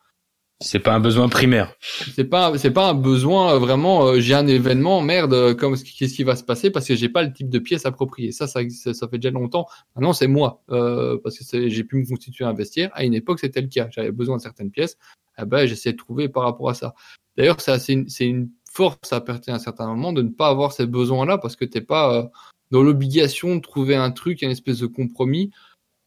[0.62, 1.74] C'est pas un besoin primaire.
[2.16, 5.76] c'est pas c'est pas un besoin euh, vraiment euh, j'ai un événement merde euh, comme
[5.76, 8.32] qu'est-ce qui va se passer parce que j'ai pas le type de pièce appropriée.
[8.32, 9.68] Ça ça, ça, ça fait déjà longtemps.
[9.96, 12.90] Maintenant c'est moi euh, parce que j'ai pu me constituer un vestiaire.
[12.94, 13.90] À une époque c'était le cas.
[13.92, 14.98] J'avais besoin de certaines pièces.
[15.42, 16.94] Eh ben j'essayais de trouver par rapport à ça.
[17.38, 20.86] D'ailleurs c'est une- une force à partir d'un certain moment de ne pas avoir ces
[20.86, 22.24] besoins là parce que t'es pas euh,
[22.72, 25.52] dans l'obligation de trouver un truc une espèce de compromis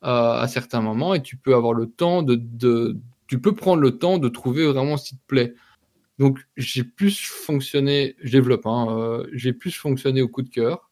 [0.04, 2.96] euh, à certains moments et tu peux avoir le temps de, de
[3.28, 5.54] tu peux prendre le temps de trouver vraiment ce qui te plaît.
[6.18, 10.90] Donc j'ai plus fonctionné, je développe, hein, euh, j'ai plus fonctionné au coup de cœur.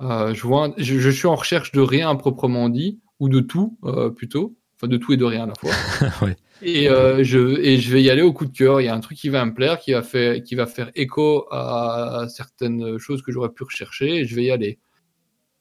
[0.00, 3.40] Euh, je, vois, un- je, je suis en recherche de rien proprement dit, ou de
[3.40, 5.70] tout euh, plutôt, enfin de tout et de rien à la fois.
[6.26, 6.36] Ouais.
[6.62, 6.84] Et,
[7.24, 8.80] je, et je vais y aller au coup de cœur.
[8.82, 10.90] Il y a un truc qui va me plaire, qui va faire, qui va faire
[10.94, 14.78] écho à certaines choses que j'aurais pu rechercher, et je vais y aller.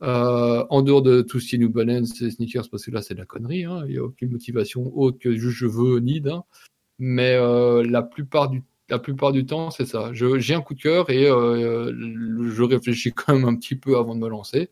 [0.02, 3.02] Euh, en dehors de tout ce qui est New Balance et sneakers, parce que là
[3.02, 6.00] c'est de la connerie, hein, il n'y a aucune motivation autre que juste je veux,
[6.00, 6.28] need.
[6.28, 6.44] Hein.
[7.00, 10.12] Mais euh, la, plupart du, la plupart du temps, c'est ça.
[10.14, 14.16] J'ai un coup de cœur et euh, je réfléchis quand même un petit peu avant
[14.16, 14.70] de me lancer.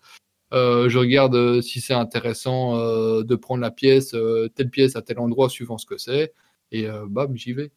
[0.54, 4.16] Euh, je regarde euh, si c'est intéressant euh, de prendre la pièce,
[4.56, 6.34] telle pièce à tel endroit, suivant ce que c'est,
[6.72, 7.72] et bam, j'y vais.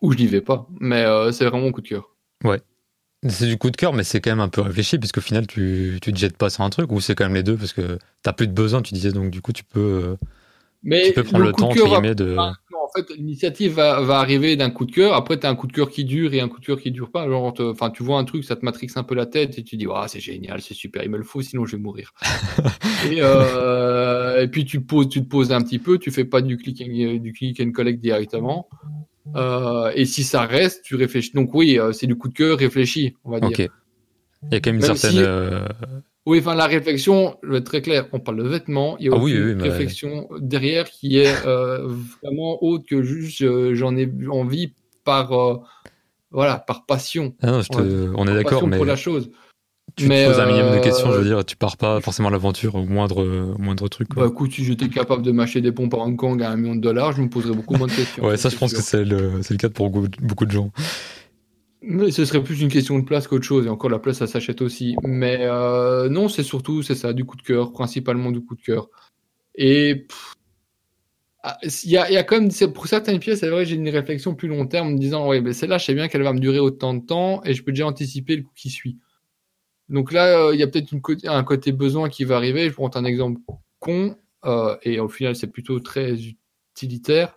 [0.00, 2.16] Ou je n'y vais pas, mais c'est vraiment mon coup de cœur.
[3.28, 5.46] C'est du coup de cœur, mais c'est quand même un peu réfléchi, puisque au final,
[5.46, 7.74] tu, tu te jettes pas sur un truc, ou c'est quand même les deux, parce
[7.74, 10.16] que t'as plus de besoin, tu disais, donc du coup, tu peux, euh,
[10.82, 12.36] Mais tu peux prendre le temps, de entre cœur, de.
[12.38, 15.12] Ah, non, en fait, l'initiative va, va arriver d'un coup de cœur.
[15.12, 16.92] Après, tu as un coup de cœur qui dure et un coup de cœur qui
[16.92, 17.28] dure pas.
[17.28, 19.76] Genre, enfin, tu vois un truc, ça te matrixe un peu la tête et tu
[19.76, 22.14] dis, ah, c'est génial, c'est super, il me le faut, sinon je vais mourir.
[23.10, 26.40] et, euh, et puis tu, poses, tu te poses un petit peu, tu fais pas
[26.40, 28.66] du click and, du click and collect directement.
[29.36, 31.32] Euh, et si ça reste, tu réfléchis.
[31.34, 33.68] Donc oui, euh, c'est du coup de cœur réfléchi, on va dire.
[34.44, 35.10] Il y a quand même une Même certaine.
[35.18, 35.66] si- euh,
[36.26, 39.08] Oui, enfin la réflexion, je vais être très clair, on parle de vêtements, il y
[39.08, 41.88] a Ah oui, oui, mais- réflexion derrière qui est euh,
[42.22, 43.44] vraiment autre que juste
[43.74, 44.72] j'en ai envie
[45.04, 45.32] par
[46.30, 47.34] voilà par passion.
[47.42, 48.14] ah non, je te- Ouais.
[48.16, 49.30] on est d'accord, mais pour la chose.
[49.96, 52.00] Tu mais, te poses un minimum de euh, questions, je veux dire, tu pars pas
[52.00, 53.24] forcément à l'aventure au moindre,
[53.54, 54.08] au moindre truc.
[54.08, 54.24] quoi.
[54.24, 56.74] Bah écoute, si j'étais capable de m'acheter des pompes à Hong Kong à un million
[56.74, 58.24] de dollars, je me poserais beaucoup moins de questions.
[58.24, 58.78] ouais, ça, je pense sûr.
[58.78, 60.70] que c'est le, c'est le cas pour beaucoup beaucoup de gens.
[61.82, 63.66] Mais ce serait plus une question de place qu'autre chose.
[63.66, 64.96] Et encore, la place, ça s'achète aussi.
[65.02, 68.60] Mais euh, non, c'est surtout, c'est ça, du coup de cœur, principalement du coup de
[68.60, 68.88] cœur.
[69.54, 70.06] Et
[71.42, 73.76] Ah, Il y, a, il y a quand même, pour certaines pièces, c'est vrai, j'ai
[73.76, 76.22] une réflexion plus long terme en me disant, ouais, ben celle-là, je sais bien qu'elle
[76.22, 78.98] va me durer autant de temps et je peux déjà anticiper le coup qui suit.
[79.90, 80.94] Donc là, euh, il y a peut-être
[81.26, 82.68] un côté besoin qui va arriver.
[82.68, 83.40] Je prends un exemple
[83.80, 86.16] con euh, et au final, c'est plutôt très
[86.74, 87.34] utilitaire.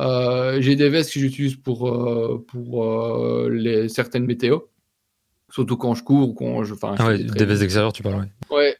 [0.00, 4.68] Euh, j'ai des vestes que j'utilise pour, euh, pour euh, les, certaines météos.
[5.50, 6.74] Surtout quand je cours ou quand je.
[6.82, 8.28] Ah ouais, des vestes extérieures, tu parles, ouais.
[8.50, 8.76] Ouais,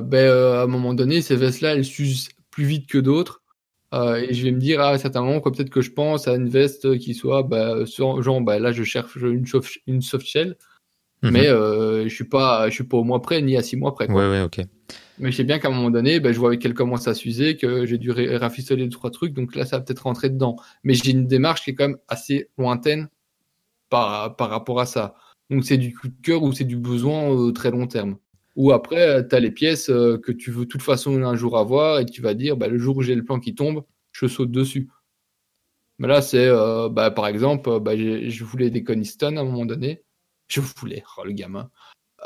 [0.00, 3.42] ben, à un moment donné, ces vestes-là, elles s'usent plus vite que d'autres.
[3.92, 6.34] Et je vais me dire, à un certain moment, quoi, peut-être que je pense à
[6.34, 10.26] une veste qui soit, bah, sur- genre, bah, là, je cherche une soft, une soft
[10.26, 10.56] shell,
[11.22, 11.30] Mhm.
[11.32, 13.94] mais euh, je suis pas, je suis pas au mois près, ni à six mois
[13.94, 14.06] près.
[14.06, 14.28] Quoi.
[14.28, 14.60] Ouais, ouais, ok.
[15.18, 17.56] Mais je sais bien qu'à un moment donné, ben, je vois qu'elle commence à s'user,
[17.56, 20.56] que j'ai dû rafistoler deux, trois trucs, donc là, ça va peut-être rentrer dedans.
[20.82, 23.08] Mais j'ai une démarche qui est quand même assez lointaine
[23.88, 25.14] par, par rapport à ça.
[25.50, 28.16] Donc c'est du coup de cœur ou c'est du besoin euh, très long terme.
[28.56, 31.56] Ou après, tu as les pièces euh, que tu veux de toute façon un jour
[31.58, 34.26] avoir et tu vas dire, bah, le jour où j'ai le plan qui tombe, je
[34.26, 34.88] saute dessus.
[35.98, 39.44] Mais là, c'est, euh, bah, par exemple, euh, bah, je voulais des Coniston à un
[39.44, 40.02] moment donné.
[40.52, 41.70] Je voulais, oh, le gamin.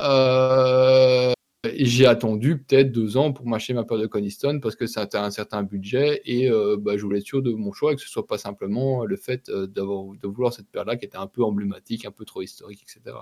[0.00, 1.32] Euh,
[1.74, 5.24] j'ai attendu peut-être deux ans pour m'acheter ma paire de Coniston parce que ça a
[5.24, 8.02] un certain budget et euh, bah, je voulais être sûr de mon choix et que
[8.02, 11.28] ce soit pas simplement le fait euh, d'avoir de vouloir cette paire-là qui était un
[11.28, 13.16] peu emblématique, un peu trop historique, etc.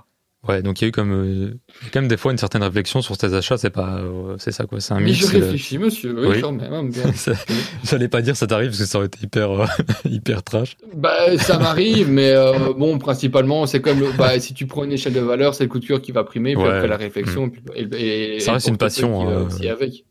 [0.46, 1.54] Ouais, donc il y a eu comme, euh,
[1.92, 4.66] quand même des fois une certaine réflexion sur tes achats, c'est pas, euh, c'est ça
[4.66, 5.18] quoi, c'est un Mais mix.
[5.30, 6.40] je euh, réfléchis, monsieur, oui, oui.
[6.42, 6.70] quand même.
[6.72, 6.88] hein,
[7.84, 9.66] J'allais pas dire ça t'arrive parce que ça aurait été hyper, euh,
[10.04, 10.76] hyper trash.
[10.94, 12.34] Bah, ça m'arrive, mais
[12.76, 15.70] bon, principalement, c'est comme le, bah, si tu prends une échelle de valeur, c'est le
[15.70, 16.70] coup de cœur qui va primer, puis Ouais.
[16.70, 19.48] après la réflexion, puis- et, et- Ça reste une passion.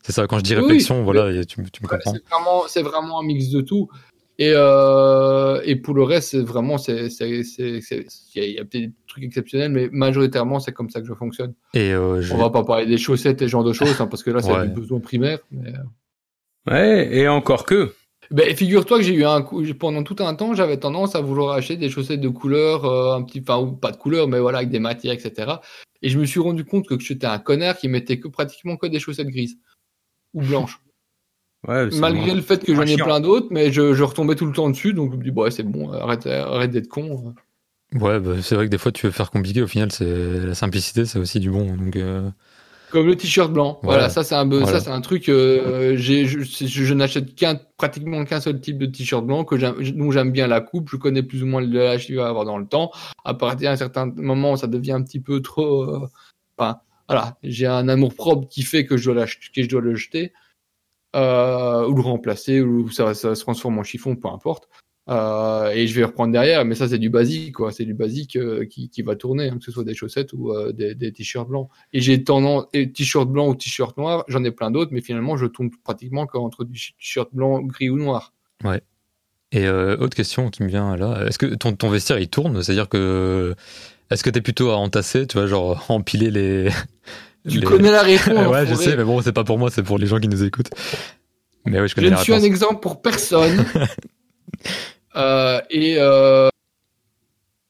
[0.03, 1.03] C'est ça, quand je dis réflexion, oui.
[1.03, 2.13] voilà, et tu, me- tu me Ouais, comprends.
[2.13, 3.87] c'est vraiment, c'est vraiment un mix de tout.
[4.45, 8.47] Et, euh, et pour le reste, c'est vraiment, c'est, c'est, c'est, c'est- il y a,
[8.47, 11.53] il y a peut-être des trucs exceptionnels, mais majoritairement, c'est comme ça que je fonctionne.
[11.73, 14.07] Et euh, je- On va pas parler des chaussettes et ce genre de choses, hein,
[14.07, 14.67] parce que là, c'est Ouais.
[14.67, 15.39] du besoin primaire.
[15.51, 15.69] Mais...
[15.69, 16.71] euh.
[16.71, 17.93] Ouais, et encore que.
[18.31, 21.55] Ben, figure-toi que j'ai eu un coup, pendant tout un temps, j'avais tendance à vouloir
[21.55, 24.69] acheter des chaussettes de couleur, euh, un petit, enfin, pas de couleur, mais voilà, avec
[24.69, 25.51] des matières, etc.
[26.01, 28.87] Et je me suis rendu compte que j'étais un connard qui mettait que pratiquement que
[28.87, 29.57] des chaussettes grises
[30.33, 30.79] ou blanches.
[31.67, 34.51] Ouais, Malgré le fait que j'en ai plein d'autres, mais je, je retombais tout le
[34.51, 37.33] temps dessus, donc je me dis, bon, ouais, c'est bon, arrête, arrête d'être con.
[37.95, 40.55] ouais, bah, c'est vrai que des fois tu veux faire compliqué, au final, c'est la
[40.55, 41.75] simplicité, c'est aussi du bon.
[41.77, 42.29] Donc, euh,
[42.91, 43.79] Comme le t-shirt blanc.
[43.81, 43.99] Voilà.
[43.99, 44.79] Voilà, ça c'est un, be- Voilà.
[44.79, 45.29] ça c'est un truc.
[45.29, 49.57] euh, j'ai, je, je, je n'achète qu'un, pratiquement qu'un seul type de t-shirt blanc que
[49.57, 50.89] j'aime, dont j'aime bien la coupe.
[50.91, 52.91] Je connais plus ou moins le l'âge qu'il va avoir dans le temps.
[53.23, 55.83] À partir d'un certain moment, ça devient un petit peu trop.
[55.83, 56.07] euh,
[56.57, 56.77] Enfin,
[57.09, 59.95] voilà, j'ai un amour propre qui fait que je dois l'acheter, que je dois le
[59.95, 60.33] jeter
[61.15, 64.69] euh, ou le remplacer ou ça, se transforme en chiffon, peu importe.
[65.09, 67.71] Euh, et je vais reprendre derrière, mais ça c'est du basique, quoi.
[67.71, 70.53] C'est du basique euh, qui, qui va tourner, hein, que ce soit des chaussettes ou
[70.71, 71.69] des, t-shirts blancs.
[71.91, 75.35] Et j'ai tendance, et t-shirt blanc ou t-shirt noir, j'en ai plein d'autres, mais finalement
[75.35, 78.33] je tourne pratiquement qu'entre du t-shirt blanc, gris ou noir.
[79.53, 82.63] Et euh, autre question qui me vient là, est-ce que ton, ton vestiaire il tourne?
[82.63, 83.55] C'est-à-dire que
[84.09, 86.69] est-ce que t'es plutôt à entasser, tu vois, genre empiler les.
[87.47, 88.47] Tu les- connais la réponse.
[88.47, 90.43] ouais, je sais, mais bon, c'est pas pour moi, c'est pour les gens qui nous
[90.43, 90.69] écoutent.
[91.65, 93.65] Mais ouais, je Je connais ne la suis un exemple pour personne.
[95.15, 96.49] Euh, et euh,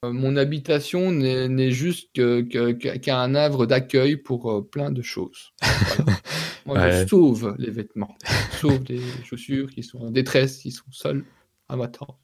[0.03, 5.51] mon habitation n'est juste que- que- qu'un havre d'accueil pour euh, plein de choses.
[5.61, 6.11] Voilà.
[6.65, 7.03] Moi, Ouais.
[7.03, 8.15] je sauve les vêtements,
[8.53, 11.25] je sauve les chaussures qui sont en détresse, qui sont seules
[11.69, 12.19] à m'attendre.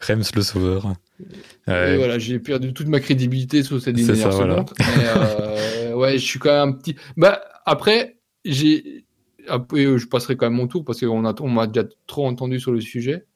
[0.00, 0.92] Rems le sauveur.
[1.20, 1.96] Et Ouais.
[1.96, 4.64] voilà, j'ai perdu toute ma crédibilité sur cette dernière voilà.
[4.64, 4.70] seconde.
[4.98, 6.96] Euh, ouais, je suis quand même un petit.
[7.16, 9.04] Bah après, j'ai.
[9.46, 12.58] Après, je passerai quand même mon tour parce qu'on a, on m'a déjà trop entendu
[12.60, 13.26] sur le sujet.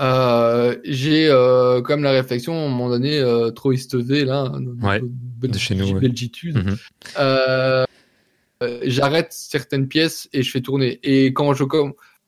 [0.00, 4.50] Euh, j'ai euh, quand même la réflexion à un moment donné euh, trop istevé là,
[4.82, 6.00] Ouais, bel- de chez nous, ouais.
[6.00, 6.56] belgitude.
[6.56, 6.76] Mhm.
[7.18, 7.84] Euh,
[8.62, 10.98] euh, j'arrête certaines pièces et je fais tourner.
[11.02, 11.64] Et quand je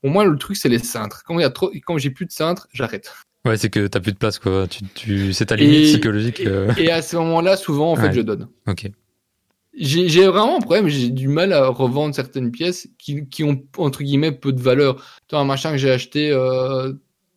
[0.05, 1.23] pour moi le truc c'est les cintres.
[1.27, 3.11] Quand il y a trop, quand j'ai plus de cintres, j'arrête.
[3.47, 4.67] Ouais, c'est que t'as plus de place, quoi.
[4.69, 6.41] Tu, tu, c'est ta limite Et- psychologique.
[6.47, 8.49] euh, Et à ce moment-là, souvent en fait, je donne.
[8.69, 8.91] Ok.
[9.77, 14.03] J'ai vraiment un problème, j'ai du mal à revendre certaines pièces qui, qui ont, entre
[14.03, 14.97] guillemets, peu de valeur.
[15.27, 16.93] Tu vois, un machin que j'ai acheté euh,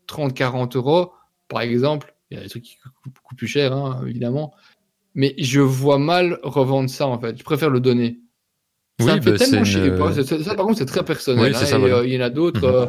[0.07, 1.13] 30-40 euros,
[1.47, 4.53] par exemple, il y a des trucs qui coûtent beaucoup plus cher, hein, évidemment,
[5.15, 7.37] mais je vois mal revendre ça, en fait.
[7.39, 8.19] Je préfère le donner.
[8.99, 9.85] Ça Oui, me fait bah, tellement chier.
[9.87, 11.43] une- Ça, ça, par contre, c'est très personnel.
[11.43, 12.75] Oui, hein, ça, et, euh, il y en a d'autres Mhm.
[12.75, 12.85] euh,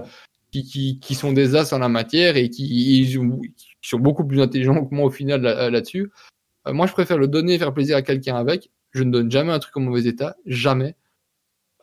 [0.51, 2.67] qui, qui, qui sont des as en la matière et qui,
[3.07, 3.19] qui
[3.83, 6.11] sont beaucoup plus intelligents que moi au final là- là-dessus.
[6.67, 8.71] Euh, moi, je préfère le donner, faire plaisir à quelqu'un avec.
[8.93, 10.97] Je ne donne jamais un truc en mauvais état, jamais.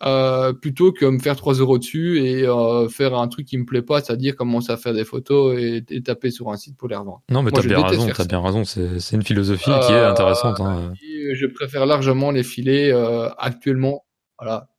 [0.03, 3.63] Euh, plutôt que me faire 3 euros dessus et euh, faire un truc qui me
[3.65, 6.89] plaît pas, c'est-à-dire commencer à faire des photos et, et taper sur un site pour
[6.89, 7.21] les revendre.
[7.31, 8.25] Non, mais t'as bien raison, ça.
[8.25, 8.65] bien raison.
[8.65, 10.59] C'est, une philosophie qui est Euh, intéressante.
[10.59, 10.91] hein.
[11.01, 14.03] Et je préfère largement les filer euh, actuellement.
[14.45, 14.69] Voilà.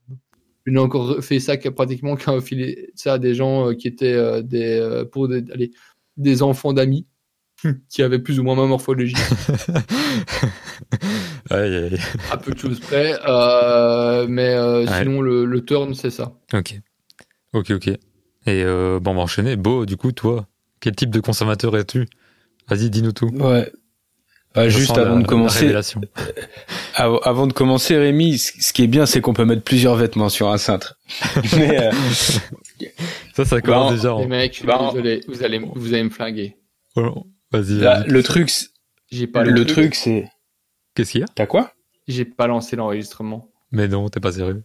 [0.64, 3.88] Je n'ai encore fait ça qu'à pratiquement qu'à filer ça à des gens euh, qui
[3.88, 5.72] étaient euh, des, euh, pour des, allez,
[6.16, 7.06] des enfants d'amis
[7.88, 9.16] qui avaient plus ou moins ma morphologie.
[11.50, 11.98] Aïe, aïe, aïe.
[12.30, 13.18] à peu de choses près.
[13.26, 16.34] Euh, mais euh, sinon, le, le turn, c'est ça.
[16.52, 16.80] Ok.
[17.52, 17.88] Ok, ok.
[17.88, 17.98] Et
[18.46, 19.56] euh, bon, on va enchaîner.
[19.56, 20.46] Beau, du coup, toi,
[20.80, 22.06] quel type de consommateur es-tu?
[22.68, 23.28] Vas-y, dis-nous tout.
[23.28, 23.72] Ouais.
[24.57, 25.72] Bah, juste avant la- de commencer,
[26.94, 30.50] avant de commencer, Rémi, ce qui est bien, c'est qu'on peut mettre plusieurs vêtements sur
[30.50, 30.98] un cintre.
[31.57, 31.90] Mais euh,
[33.34, 34.09] Ça, ça commence Bah, déjà.
[34.09, 36.57] Les en- mecs, je suis Bah, désolé, vous allez, vous allez me flinguer.
[36.96, 38.09] Oh, Vas-y.
[38.09, 38.50] le truc,
[39.11, 40.28] J'ai pas le truc, c'est
[40.94, 41.26] Qu'est-ce qu'il y a?
[41.34, 41.72] T'as quoi?
[42.09, 43.50] J'ai pas lancé l'enregistrement.
[43.72, 44.62] Mais non, t'es pas sérieux.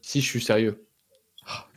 [0.00, 0.84] Si, je suis sérieux.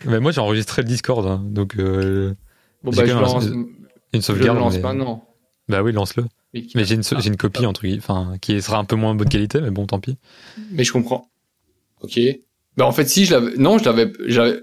[0.05, 2.35] Mais moi, j'ai enregistré le Discord, hein, donc euh,
[2.83, 3.67] Bon, bah, je même lance, un- une
[4.13, 4.57] je le sauvegarde.
[4.59, 5.25] lance mais- maintenant.
[5.67, 6.25] Bah oui, lance-le.
[6.53, 7.19] Mais, j'ai une, Ah.
[7.25, 9.99] une copie entre guillemets, enfin, qui sera un peu moins bonne qualité, mais bon, tant
[9.99, 10.17] pis.
[10.71, 11.29] Mais je comprends.
[12.01, 12.19] Ok.
[12.77, 14.61] Bah, en fait, si, je l'avais, non, je l'avais, j'avais,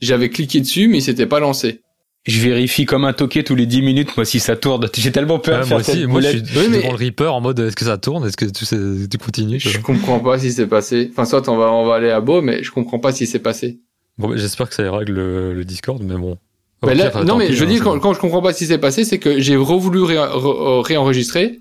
[0.00, 1.80] j'avais cliqué dessus, mais il s'était pas lancé.
[2.26, 4.86] Je vérifie comme un toqué tous les 10 minutes, moi, si ça tourne.
[4.96, 6.78] J'ai tellement peur Ouais, de faire moi aussi, moi, je suis, je suis Oui, mais-
[6.78, 8.26] devant le Reaper en mode, est-ce que ça tourne?
[8.26, 8.76] Est-ce que tu, sais,
[9.10, 11.08] tu continues Je comprends pas si c'est passé.
[11.10, 13.38] Enfin, soit on va, on va aller à Beau, mais je comprends pas si c'est
[13.38, 13.80] passé.
[14.18, 16.36] Bon, j'espère que ça ira avec le, le Discord, mais bon.
[16.82, 18.78] Bah, là, pire, non, mais je hein, dis, quand, quand je comprends pas si c'est
[18.78, 21.60] passé, c'est que j'ai revoulu ré- re- réenregistrer,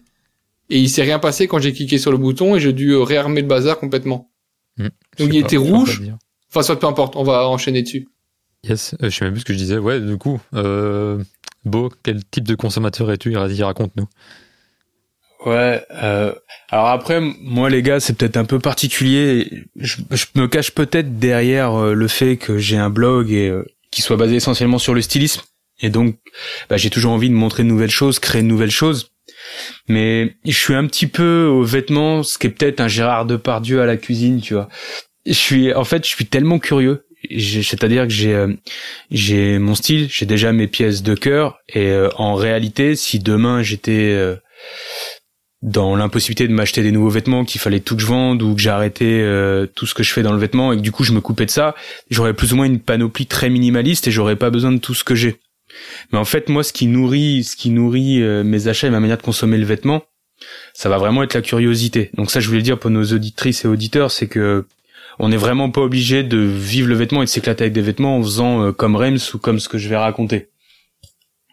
[0.70, 3.02] et il s'est rien passé quand j'ai cliqué sur le bouton, et j'ai dû euh,
[3.02, 4.30] réarmer le bazar complètement.
[4.78, 6.04] Hmm, Donc il était rouge.
[6.50, 8.08] Enfin, soit peu importe, on va enchaîner dessus.
[8.64, 9.78] Yes, euh, je sais même plus ce que je disais.
[9.78, 11.24] Ouais, du coup, euh,
[11.66, 13.32] Beau, quel type de consommateur es-tu?
[13.32, 14.08] Vas-y, raconte-nous.
[15.46, 15.82] Ouais.
[15.92, 16.34] Euh,
[16.70, 19.64] alors après, moi les gars, c'est peut-être un peu particulier.
[19.76, 23.64] Je, je me cache peut-être derrière euh, le fait que j'ai un blog et euh,
[23.98, 25.42] qui soit basé essentiellement sur le stylisme.
[25.82, 26.18] Et donc,
[26.70, 29.10] bah, j'ai toujours envie de montrer de nouvelles choses, créer de nouvelles choses.
[29.88, 33.82] Mais je suis un petit peu aux vêtements, ce qui est peut-être un Gérard Depardieu
[33.82, 34.70] à la cuisine, tu vois.
[35.26, 37.08] Je suis, en fait, je suis tellement curieux.
[37.40, 38.54] C'est-à-dire que j'ai, euh,
[39.10, 43.64] j'ai mon style, j'ai déjà mes pièces de cœur, et euh, en réalité, si demain
[43.64, 44.36] j'étais euh,
[45.62, 48.62] dans l'impossibilité de m'acheter des nouveaux vêtements, qu'il fallait tout que je vende ou que
[48.62, 51.14] j'arrêtais euh, tout ce que je fais dans le vêtement et que du coup je
[51.14, 51.76] me coupais de ça,
[52.10, 55.04] j'aurais plus ou moins une panoplie très minimaliste et j'aurais pas besoin de tout ce
[55.04, 55.40] que j'ai.
[56.12, 59.00] Mais en fait, moi, ce qui nourrit, ce qui nourrit euh, mes achats et ma
[59.00, 60.04] manière de consommer le vêtement,
[60.74, 62.12] ça va vraiment être la curiosité.
[62.14, 64.66] Donc ça, je voulais dire pour nos auditrices et auditeurs, c'est que
[65.20, 68.18] on n'est vraiment pas obligé de vivre le vêtement et de s'éclater avec des vêtements
[68.18, 70.50] en faisant euh, comme Rems ou comme ce que je vais raconter.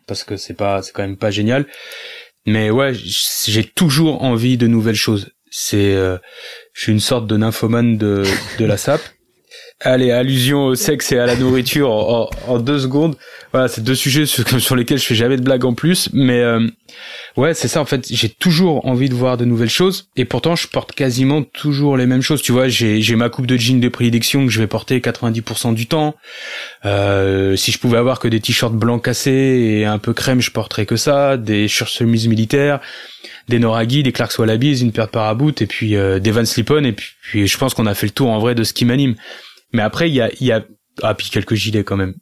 [0.07, 1.66] Parce que c'est pas, c'est quand même pas génial.
[2.47, 5.30] Mais ouais, j'ai toujours envie de nouvelles choses.
[5.51, 6.18] C'est, euh,
[6.72, 8.24] je suis une sorte de nymphomane de,
[8.59, 9.03] de la sape.
[9.80, 13.16] Allez, allusion au sexe et à la nourriture en, deux secondes.
[13.53, 16.09] Voilà, c'est deux sujets sur, lesquels je fais jamais de blagues en plus.
[16.12, 16.66] Mais euh,
[17.37, 18.07] ouais, c'est ça en fait.
[18.11, 20.09] J'ai toujours envie de voir de nouvelles choses.
[20.16, 22.43] Et pourtant, je porte quasiment toujours les mêmes choses.
[22.43, 25.74] Tu vois, j'ai j'ai ma coupe de jean de prédilection que je vais porter 90%
[25.74, 26.14] du temps.
[26.85, 30.51] Euh, si je pouvais avoir que des t-shirts blancs cassés et un peu crème, je
[30.51, 31.37] porterais que ça.
[31.37, 32.80] Des chemises militaires,
[33.49, 36.85] des Noraghi, des Clarks Wallabies, une paire de paraboot et puis euh, des Van Slip-on.
[36.85, 39.14] Et puis, je pense qu'on a fait le tour en vrai de ce qui m'anime.
[39.72, 40.64] Mais après, il y a, y a
[41.03, 42.14] ah puis quelques gilets quand même.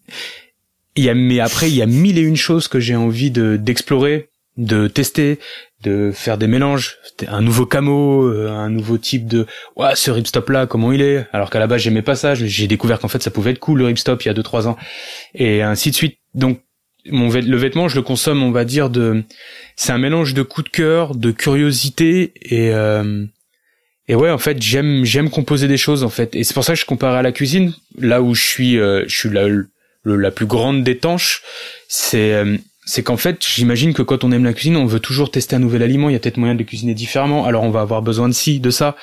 [0.97, 3.57] Y a mais après il y a mille et une choses que j'ai envie de
[3.57, 5.39] d'explorer, de tester,
[5.83, 9.47] de faire des mélanges, un nouveau camo, euh, un nouveau type de
[9.77, 11.27] ouais ce ripstop là comment il est?
[11.33, 13.79] Alors qu'à la base j'aimais pas ça, j'ai découvert qu'en fait ça pouvait être cool
[13.79, 14.77] le ripstop il y a deux trois ans.
[15.35, 16.19] Et ainsi de suite.
[16.35, 16.61] Donc
[17.07, 19.25] mon le vêtement je le consomme on va dire de
[19.75, 23.27] c'est un mélange de coup de cœur, de curiosité et euh,
[24.09, 26.75] et ouais, en fait, j'aime j'aime composer des choses en fait, et c'est pour ça
[26.75, 29.47] que je compare à la cuisine, là où je suis euh, je suis la
[30.05, 31.43] la plus grande des tanches,
[31.89, 35.31] c'est euh, c'est qu'en fait, j'imagine que quand on aime la cuisine, on veut toujours
[35.31, 36.09] tester un nouvel aliment.
[36.09, 37.45] Il y a peut-être moyen de cuisiner différemment.
[37.45, 38.97] Alors on va avoir besoin de ci, de ça,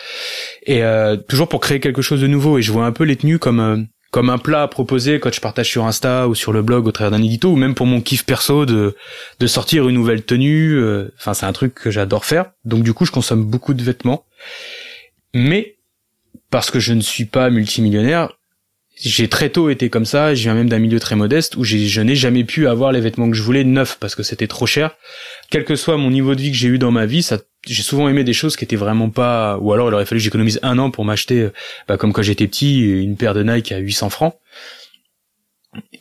[0.66, 2.58] et euh, toujours pour créer quelque chose de nouveau.
[2.58, 3.78] Et je vois un peu les tenues comme euh,
[4.12, 6.92] comme un plat à proposer quand je partage sur Insta ou sur le blog au
[6.92, 8.96] travers d'un édito, ou même pour mon kiff perso de
[9.40, 10.74] de sortir une nouvelle tenue.
[10.74, 12.52] euh, Enfin, c'est un truc que j'adore faire.
[12.66, 14.26] Donc du coup, je consomme beaucoup de vêtements.
[15.34, 15.78] Mais
[16.50, 18.39] parce que je ne suis pas multimillionnaire,
[19.00, 20.36] j'ai très tôt été comme ça.
[20.36, 23.30] Je viens même d'un milieu très modeste où je n'ai jamais pu avoir les vêtements
[23.30, 24.92] que je voulais neufs parce que c'était trop cher.
[25.50, 27.82] Quel que soit mon niveau de vie que j'ai eu dans ma vie, ça, j'ai
[27.82, 29.58] souvent aimé des choses qui étaient vraiment pas.
[29.60, 31.54] Ou alors il aurait fallu que j'économise un an pour m'acheter, euh,
[31.88, 34.36] bah, comme quand j'étais petit, une paire de Nike à 800 francs.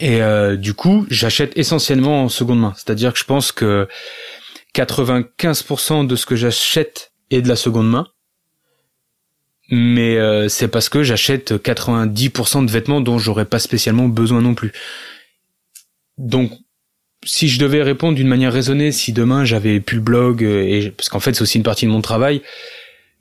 [0.01, 2.75] Et euh, du coup, j'achète essentiellement en seconde main.
[2.77, 3.87] C'est-à-dire que je pense que
[4.75, 8.09] 95% de ce que j'achète est de la seconde main
[9.71, 14.55] mais euh, c'est parce que j'achète 90% de vêtements dont j'aurais pas spécialement besoin non
[14.55, 14.73] plus.
[16.17, 16.53] Donc,
[17.25, 20.91] si je devais répondre d'une manière raisonnée, si demain j'avais plus le blog, euh, et
[20.91, 22.43] parce qu'en fait c'est aussi une partie de mon travail,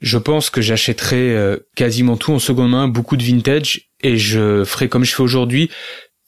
[0.00, 4.64] je pense que j'achèterais euh, quasiment tout en seconde main, beaucoup de vintage, et je
[4.64, 5.70] ferai comme je fais aujourd'hui.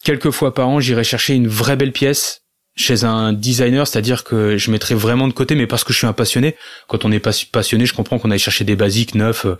[0.03, 2.40] Quelques fois par an, j'irai chercher une vraie belle pièce
[2.81, 6.07] chez un designer, c'est-à-dire que je mettrai vraiment de côté, mais parce que je suis
[6.07, 6.55] un passionné.
[6.87, 9.57] Quand on est passionné, je comprends qu'on aille chercher des basiques neufs euh,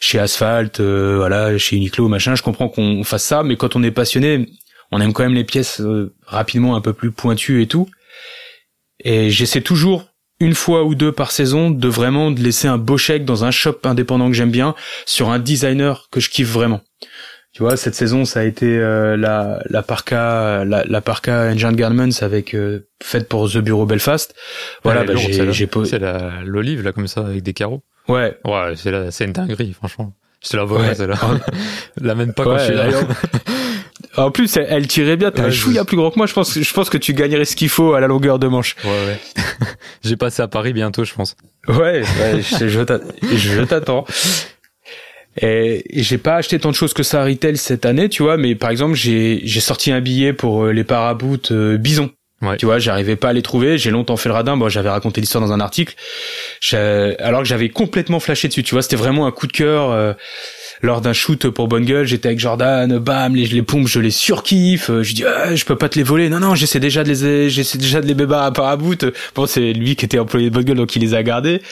[0.00, 2.34] chez Asphalt, euh, voilà, chez Uniqlo, machin.
[2.34, 4.48] Je comprends qu'on fasse ça, mais quand on est passionné,
[4.90, 7.88] on aime quand même les pièces euh, rapidement un peu plus pointues et tout.
[9.04, 10.06] Et j'essaie toujours
[10.40, 13.50] une fois ou deux par saison de vraiment de laisser un beau chèque dans un
[13.50, 14.74] shop indépendant que j'aime bien
[15.06, 16.80] sur un designer que je kiffe vraiment.
[17.52, 21.76] Tu vois, cette saison, ça a été euh, la la parka la, la parka Engine
[21.76, 24.34] Garments avec euh, faite pour The Bureau Belfast.
[24.84, 27.82] Voilà, bah, j'ai j'ai c'est la l'olive là comme ça avec des carreaux.
[28.08, 28.38] Ouais.
[28.46, 30.14] Ouais, c'est la c'est une dinguerie franchement.
[30.42, 30.94] Je te la vois, ouais.
[30.94, 31.18] celle-là.
[32.00, 32.88] la même pas quand je suis là.
[34.16, 35.30] en plus, elle, tirait bien.
[35.30, 36.26] T'as un chouïa plus grand que moi.
[36.26, 38.76] Je pense, je pense que tu gagnerais ce qu'il faut à la longueur de manche.
[38.82, 39.20] Ouais, ouais.
[40.02, 41.36] J'ai passé à Paris bientôt, je pense.
[41.68, 44.04] Ouais, ouais je, je t'attends.
[45.40, 48.36] Et j'ai pas acheté tant de choses que ça à retail cette année, tu vois,
[48.36, 52.10] mais par exemple, j'ai j'ai sorti un billet pour euh, les paraboots euh, Bison.
[52.42, 52.56] Ouais.
[52.56, 55.20] Tu vois, j'arrivais pas à les trouver, j'ai longtemps fait le radin, bon, j'avais raconté
[55.20, 55.94] l'histoire dans un article.
[56.72, 59.90] Alors que j'avais complètement flashé dessus, tu vois, c'était vraiment un coup de cœur.
[59.92, 60.12] Euh,
[60.82, 64.10] lors d'un shoot pour Bonne Gueule, j'étais avec Jordan, bam, les, les pompes, je les
[64.10, 64.90] surkiffe.
[64.90, 66.28] Euh, je dis, ah, je peux pas te les voler.
[66.28, 69.06] Non, non, j'essaie déjà de les, j'essaie déjà de les bébar à Paraboot.
[69.34, 71.62] Bon, c'est lui qui était employé de Bonne Gueule, donc il les a gardés.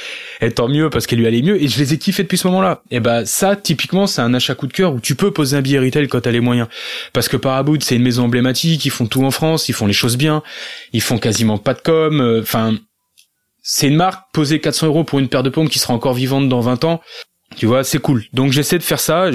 [0.41, 1.61] Et tant mieux parce qu'il lui allait mieux.
[1.61, 2.83] Et je les ai kiffés depuis ce moment-là.
[2.91, 5.61] Et bah, ça, typiquement, c'est un achat coup de cœur où tu peux poser un
[5.61, 6.69] billet retail quand t'as les moyens.
[7.13, 8.85] Parce que Paraboot, c'est une maison emblématique.
[8.85, 9.69] Ils font tout en France.
[9.69, 10.43] Ils font les choses bien.
[10.93, 12.21] Ils font quasiment pas de com.
[12.21, 12.77] Euh, enfin,
[13.63, 16.49] c'est une marque poser 400 euros pour une paire de pompes qui sera encore vivante
[16.49, 17.01] dans 20 ans.
[17.57, 18.25] Tu vois, c'est cool.
[18.33, 19.31] Donc j'essaie de faire ça.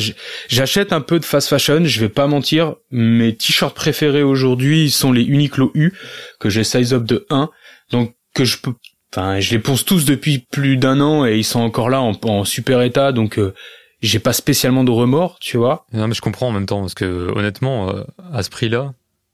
[0.47, 1.84] J'achète un peu de fast fashion.
[1.86, 2.76] Je vais pas mentir.
[2.91, 5.93] Mes t-shirts préférés aujourd'hui sont les Uniqlo U
[6.39, 7.49] que j'ai size up de 1.
[7.91, 8.74] Donc que je peux.
[9.13, 12.45] Enfin, je les ponce tous depuis plus d'un an et ils sont encore là en,
[12.45, 13.11] super état.
[13.11, 13.53] Donc euh,
[14.01, 15.86] j'ai pas spécialement de remords, tu vois.
[15.93, 18.93] Non, mais je comprends en même temps parce que honnêtement, euh, à ce prix-là,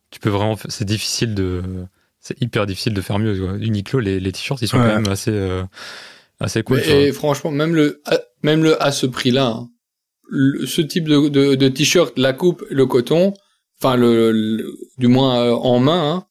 [0.10, 0.58] tu peux vraiment.
[0.70, 1.64] C'est difficile de.
[2.20, 3.40] C'est hyper difficile de faire mieux.
[3.40, 3.58] Quoi.
[3.58, 5.32] Uniqlo, les, les t-shirts, ils sont quand même assez.
[5.32, 5.64] Euh,
[6.42, 6.80] assez cool.
[6.80, 8.02] Et franchement, même le
[8.44, 9.70] même le à ce prix-là, hein,
[10.66, 13.34] ce type de, de, de t-shirt, la coupe, le coton,
[13.80, 14.66] enfin le,
[14.98, 16.26] du moins euh, en main, hein,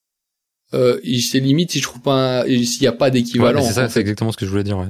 [0.75, 3.63] euh, c'est limite si je trouve pas s'il y a pas d'équivalent.
[3.63, 4.79] c'est ça, c'est exactement ce que je voulais dire.
[4.79, 4.89] Ouais.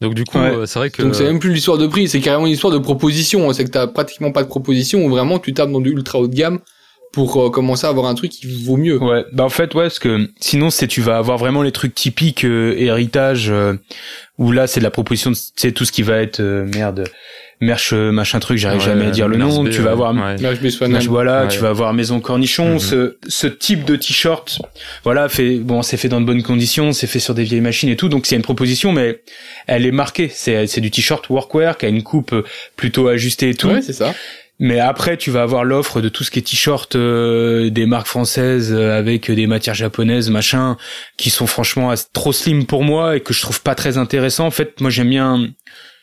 [0.00, 2.20] Donc du coup, euh, c'est vrai que donc c'est même plus l'histoire de prix, c'est
[2.20, 3.50] carrément une histoire de proposition.
[3.52, 6.28] C'est que t'as pratiquement pas de proposition ou vraiment tu tapes dans du ultra haut
[6.28, 6.60] de gamme
[7.12, 9.02] pour euh, commencer à avoir un truc qui vaut mieux.
[9.02, 11.94] Ouais, bah en fait ouais, parce que sinon c'est tu vas avoir vraiment les trucs
[11.94, 13.52] typiques héritage
[14.38, 17.04] où là c'est de la proposition c'est tout ce qui va être merde
[17.60, 19.64] merch machin truc j'arrive jamais à dire le nom.
[19.64, 22.78] Tu vas avoir merch voilà tu vas avoir maison cornichon mhm.
[22.78, 24.60] ce ce type de t-shirt
[25.04, 27.88] voilà fait bon c'est fait dans de bonnes conditions c'est fait sur des vieilles machines
[27.88, 29.22] et tout donc c'est une proposition mais
[29.66, 30.30] elle est marquée.
[30.32, 32.34] C'est c'est du t-shirt workwear qui a une coupe
[32.76, 33.68] plutôt ajustée et tout.
[33.68, 34.14] Ouais c'est ça
[34.58, 38.06] mais après, tu vas avoir l'offre de tout ce qui est t-shirt euh, des marques
[38.06, 40.76] françaises euh, avec des matières japonaises, machin,
[41.16, 44.46] qui sont franchement trop slim pour moi et que je trouve pas très intéressant.
[44.46, 45.48] En fait, moi j'aime bien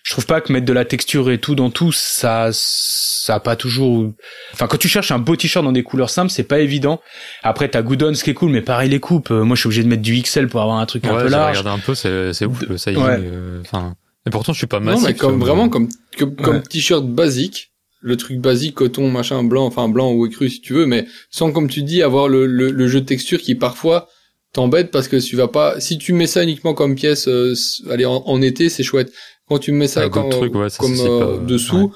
[0.04, 3.40] je trouve pas que mettre de la texture et tout dans tout, ça, ça a
[3.40, 4.12] pas toujours.
[4.52, 7.00] Enfin, quand tu cherches un beau t-shirt dans des couleurs simples, c'est pas évident.
[7.42, 9.32] Après, t'as Goodon, ce qui est cool, mais pareil les coupes.
[9.32, 11.30] Euh, moi, je suis obligé de mettre du XL pour avoir un truc un peu
[11.30, 11.58] large.
[11.58, 13.02] Regarde un peu, c'est, c'est ouf le sizing.
[13.02, 13.96] Euh, enfin,
[14.28, 15.02] et pourtant, je suis pas massif.
[15.02, 15.88] Non, mais comme vraiment comme
[16.18, 17.72] comme, t-shirt basique,
[18.04, 21.52] le truc basique coton machin blanc, enfin blanc ou écru si tu veux, mais sans
[21.52, 24.08] comme tu dis avoir le le, jeu de texture qui parfois
[24.52, 27.56] t'embête parce que tu vas pas si tu mets ça uniquement comme pièce euh,
[27.90, 29.12] allez en été c'est chouette
[29.48, 31.94] quand tu mets ça comme, truc, comme euh, dessous,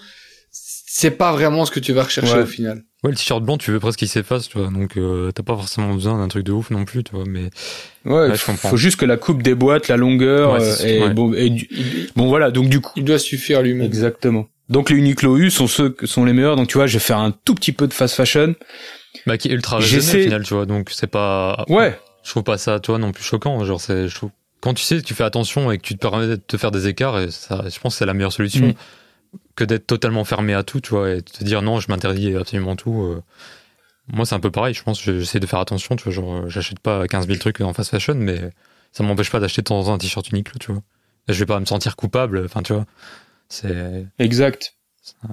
[0.51, 2.83] c'est pas vraiment ce que tu vas rechercher au final.
[3.03, 4.69] Ouais, le t-shirt blanc, tu veux presque qu'il s'efface, tu vois.
[4.71, 7.25] Donc, euh, t'as pas forcément besoin d'un truc de ouf non plus, tu vois.
[7.27, 7.49] Mais
[8.05, 8.69] ouais, je comprends.
[8.69, 11.67] Faut juste que la coupe déboîte, la longueur euh, et bon, et
[12.15, 12.49] bon voilà.
[12.49, 13.85] Donc du coup, il doit suffire lui-même.
[13.85, 14.47] Exactement.
[14.69, 16.55] Donc les Uniqlo U sont ceux que sont les meilleurs.
[16.55, 18.55] Donc tu vois, je vais faire un tout petit peu de fast fashion.
[19.25, 20.65] Bah qui est ultra raisonné au final, tu vois.
[20.65, 21.65] Donc c'est pas.
[21.69, 21.99] Ouais.
[22.23, 23.63] Je trouve pas ça, tu vois, non plus choquant.
[23.63, 26.27] Genre c'est, je trouve quand tu sais, tu fais attention et que tu te permets
[26.27, 29.37] de te faire des écarts, et ça, je pense que c'est la meilleure solution mm.
[29.55, 32.35] que d'être totalement fermé à tout, tu vois, et de te dire non, je m'interdis
[32.35, 33.03] absolument tout.
[33.03, 33.23] Euh.
[34.07, 36.79] Moi, c'est un peu pareil, je pense, j'essaie de faire attention, tu vois, genre, j'achète
[36.79, 38.51] pas 15 000 trucs en fast fashion, mais
[38.93, 40.81] ça m'empêche pas d'acheter de temps en temps un t-shirt unique, tu vois.
[41.27, 42.85] Et je vais pas me sentir coupable, enfin, tu vois.
[43.49, 44.05] C'est.
[44.19, 44.73] Exact.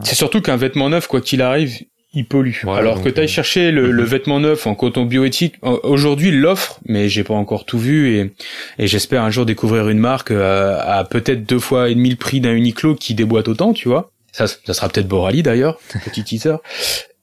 [0.03, 1.81] C'est surtout qu'un vêtement neuf, quoi qu'il arrive,
[2.15, 2.53] il pollue.
[2.69, 6.79] Alors que tu ailles euh, chercher le, le, vêtement neuf en coton bioéthique, aujourd'hui l'offre,
[6.87, 8.33] mais j'ai pas encore tout vu et,
[8.79, 12.17] et j'espère un jour découvrir une marque euh, à, peut-être deux fois et demi le
[12.17, 14.11] prix d'un Uniqlo qui déboîte autant, tu vois.
[14.33, 16.57] Ça, ça sera peut-être Borali d'ailleurs, petit teaser.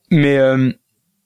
[0.10, 0.72] Mais euh,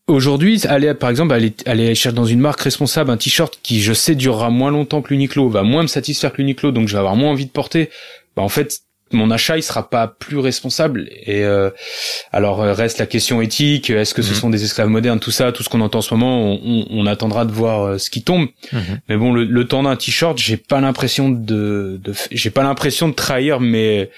[0.07, 3.93] aujourd'hui, aller par exemple aller, aller chercher dans une marque responsable un t-shirt qui je
[3.93, 6.99] sais durera moins longtemps que l'Uniqlo, va moins me satisfaire que l'Uniqlo, donc je vais
[6.99, 7.89] avoir moins envie de porter.
[8.35, 8.81] Bah en fait,
[9.15, 11.69] mon achat il sera pas plus responsable et euh,
[12.31, 14.35] alors euh, reste la question éthique est-ce que ce Mhm.
[14.39, 16.85] sont des esclaves modernes tout ça tout ce qu'on entend en ce moment on, on-
[16.91, 18.99] on attendra de voir euh, ce qui tombe Mhm.
[19.09, 23.07] mais bon le, le temps d'un t-shirt j'ai pas l'impression de, de j'ai pas l'impression
[23.09, 24.09] de trahir mes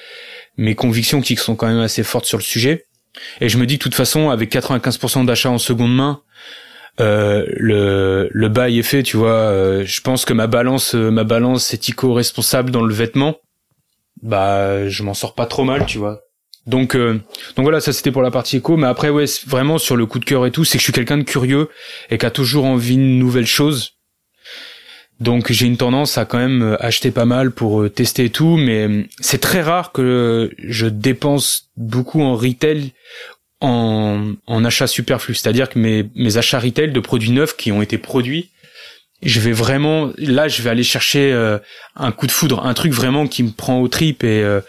[0.58, 2.86] mes convictions qui sont quand même assez fortes sur le sujet
[3.42, 6.22] et je me dis que de toute façon avec 95% d'achats en seconde main
[7.00, 11.12] euh, le le bail est fait tu vois euh, je pense que ma balance euh,
[11.12, 13.36] ma balance éthico-responsable dans le vêtement
[14.22, 16.22] bah je m'en sors pas trop mal tu vois.
[16.66, 17.22] Donc euh,
[17.56, 18.78] donc voilà ça c'était pour la partie éco.
[18.78, 20.94] Mais après ouais vraiment sur le coup de cœur et tout c'est que je suis
[20.94, 21.70] quelqu'un de curieux
[22.10, 23.94] et qui a toujours envie de nouvelles choses.
[25.20, 28.30] Donc j'ai une tendance à quand même euh, acheter pas mal pour euh, tester et
[28.30, 28.58] tout.
[28.58, 32.92] Mais euh, c'est très rare que je dépense beaucoup en retail
[33.60, 37.98] en, en achat superflu c'est-à-dire que mes achats retail de produits neufs qui ont été
[37.98, 38.52] produits
[39.24, 41.58] je vais vraiment là je vais aller chercher euh,
[41.96, 44.62] un coup de foudre un truc vraiment qui me prend aux tripes et euh,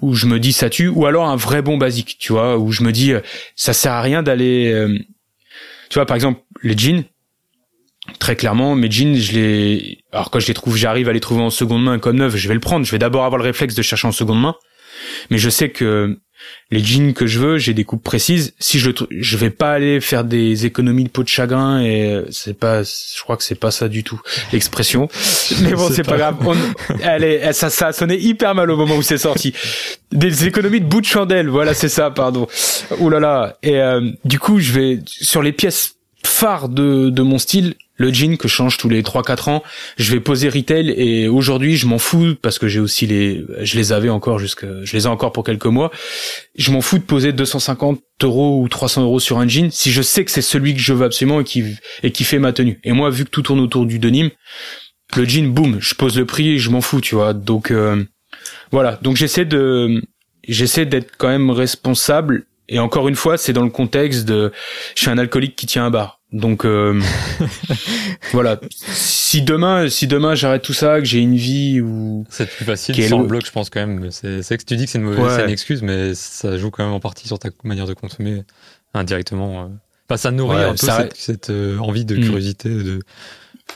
[0.00, 2.72] où je me dis ça tue ou alors un vrai bon basique tu vois où
[2.72, 3.20] je me dis euh,
[3.54, 4.98] ça sert à rien d'aller euh,
[5.88, 7.04] tu vois par exemple les jeans.
[8.18, 11.42] Très clairement mes jeans je les alors quand je les trouve j'arrive à les trouver
[11.42, 12.84] en seconde main comme neuf je vais le prendre.
[12.84, 14.56] Je vais d'abord avoir le réflexe de chercher en seconde main.
[15.30, 16.18] Mais je sais que
[16.70, 18.54] les jeans que je veux, j'ai des coupes précises.
[18.58, 22.10] Si je le je vais pas aller faire des économies de peau de chagrin et
[22.12, 24.20] euh, c'est pas, je crois que c'est pas ça du tout
[24.52, 25.08] l'expression.
[25.62, 26.36] Mais bon, C'est pas, pas- grave.
[26.46, 26.56] On,
[27.02, 29.52] elle est, ça, ça a sonné hyper mal au moment où c'est sorti.
[30.12, 32.46] Des économies de bout de chandelle, voilà, c'est ça, pardon.
[32.98, 33.56] Ouh là là.
[33.62, 38.12] Et euh, du coup, je vais sur les pièces phares de, de mon style, le
[38.12, 39.62] jean que je change tous les 3-4 ans,
[39.96, 43.76] je vais poser retail et aujourd'hui je m'en fous parce que j'ai aussi les, je
[43.76, 45.90] les avais encore jusque, je les ai encore pour quelques mois.
[46.56, 50.02] Je m'en fous de poser 250 euros ou 300 euros sur un jean si je
[50.02, 51.64] sais que c'est celui que je veux absolument et qui
[52.02, 52.80] et qui fait ma tenue.
[52.82, 54.30] Et moi, vu que tout tourne autour du denim,
[55.16, 57.34] le jean, boum, je pose le prix et je m'en fous, tu vois.
[57.34, 58.04] Donc euh,
[58.72, 58.98] voilà.
[59.02, 60.02] Donc j'essaie de,
[60.48, 62.46] j'essaie d'être quand même responsable.
[62.68, 64.50] Et encore une fois, c'est dans le contexte de,
[64.96, 66.21] je suis un alcoolique qui tient un bar.
[66.32, 66.98] Donc euh,
[68.32, 68.58] voilà.
[68.70, 72.94] Si demain, si demain j'arrête tout ça, que j'ai une vie où C'est plus facile
[72.94, 74.10] Qui est sans le- blog, je pense quand même.
[74.10, 75.44] C'est que tu dis que c'est une mauvaise, Ouais.
[75.44, 78.42] une excuse, mais ça joue quand même en partie sur ta manière de consommer
[78.94, 79.64] indirectement.
[79.64, 79.66] euh.
[80.08, 82.20] Enfin, ça nourrit Ouais, un peu ça- cette, cette, euh, envie de Mm.
[82.22, 83.00] curiosité, de,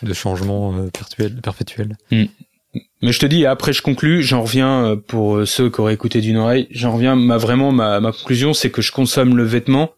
[0.02, 1.96] de changement euh, perpétuel, perpétuel.
[2.11, 6.36] Mais je te dis, après je conclus, j'en reviens pour ceux qui auraient écouté d'une
[6.36, 9.90] oreille, j'en reviens, ma, vraiment ma, ma conclusion c'est que je consomme le vêtement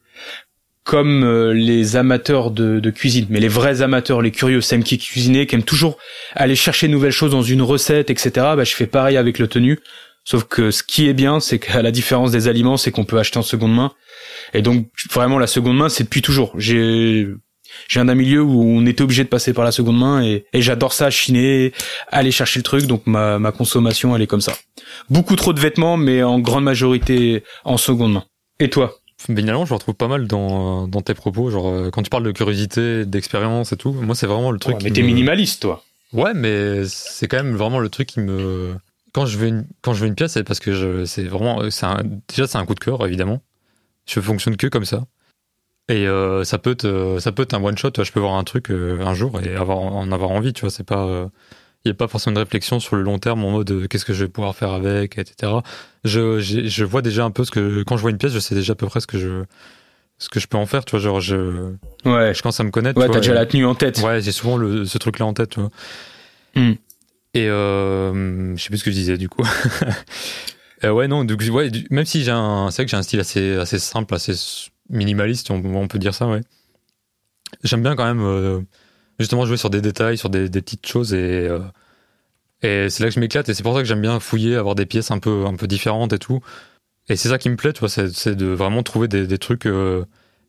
[0.89, 4.97] comme euh, les amateurs de, de cuisine, mais les vrais amateurs, les curieux, ceux qui
[4.97, 5.99] cuisiner, qui aiment toujours
[6.35, 8.31] aller chercher de nouvelles choses dans une recette, etc.
[8.35, 9.81] Bah, je fais pareil avec le tenue,
[10.25, 13.19] sauf que ce qui est bien, c'est qu'à la différence des aliments, c'est qu'on peut
[13.19, 13.93] acheter en seconde main,
[14.55, 16.55] et donc vraiment la seconde main, c'est depuis toujours.
[16.57, 17.27] J'ai
[17.87, 20.63] j'ai un milieu où on était obligé de passer par la seconde main et, et
[20.63, 21.75] j'adore ça, chiner,
[22.11, 24.55] aller chercher le truc, donc ma, ma consommation elle est comme ça.
[25.11, 28.25] Beaucoup trop de vêtements, mais en grande majorité en seconde main.
[28.59, 28.99] Et toi?
[29.21, 31.51] Finalement, je le retrouve pas mal dans, dans tes propos.
[31.51, 34.77] Genre, euh, quand tu parles de curiosité, d'expérience et tout, moi, c'est vraiment le truc.
[34.77, 35.83] Ouais, Mais t'es me- minimaliste, toi.
[36.13, 38.75] Ouais, mais c'est quand même vraiment le truc qui me.
[39.13, 42.03] Quand je veux une, quand je veux une pièce, c'est parce que c'est vraiment, un,
[42.29, 43.43] déjà c'est un coup de cœur évidemment.
[44.07, 45.05] Je fonctionne que comme ça.
[45.91, 47.91] Et euh, ça peut être, ça peut être un one shot.
[48.03, 50.53] Je peux voir un truc euh, un jour et avoir, en avoir envie.
[50.53, 51.27] Tu vois, c'est pas, euh,
[51.85, 54.05] il y a pas forcément de réflexion sur le long terme en mode euh, qu'est-ce
[54.05, 55.53] que je vais pouvoir faire avec, etc.
[56.05, 58.55] Je, je vois déjà un peu ce que, quand je vois une pièce, je sais
[58.55, 59.45] déjà à peu près ce que je,
[60.19, 60.85] ce que je peux en faire.
[60.85, 61.73] Tu vois, genre je,
[62.05, 62.35] Ouais.
[62.35, 63.01] je commence à me connaître.
[63.01, 64.01] Ouais, t'as déjà la tenue en tête.
[64.01, 65.71] Ouais, j'ai souvent le, ce truc-là en tête, tu vois.
[66.57, 66.73] Hmm.
[67.35, 69.45] Et euh, je sais plus ce que je disais du coup.
[70.85, 73.03] Euh, ouais, non, donc, ouais, du- même si j'ai un, c'est vrai que j'ai un
[73.03, 74.33] style assez, assez simple, assez
[74.89, 76.41] minimaliste, on, on peut dire ça, ouais.
[77.65, 78.61] J'aime bien quand même, euh,
[79.19, 81.61] justement, jouer sur des détails, sur des, des petites choses et, euh,
[82.63, 84.75] et c'est là que je m'éclate et c'est pour ça que j'aime bien fouiller, avoir
[84.75, 86.41] des pièces un peu, un peu différentes et tout.
[87.09, 89.67] Et c'est ça qui me plaît, tu vois, c'est, de vraiment trouver des, des trucs,
[89.67, 90.05] euh,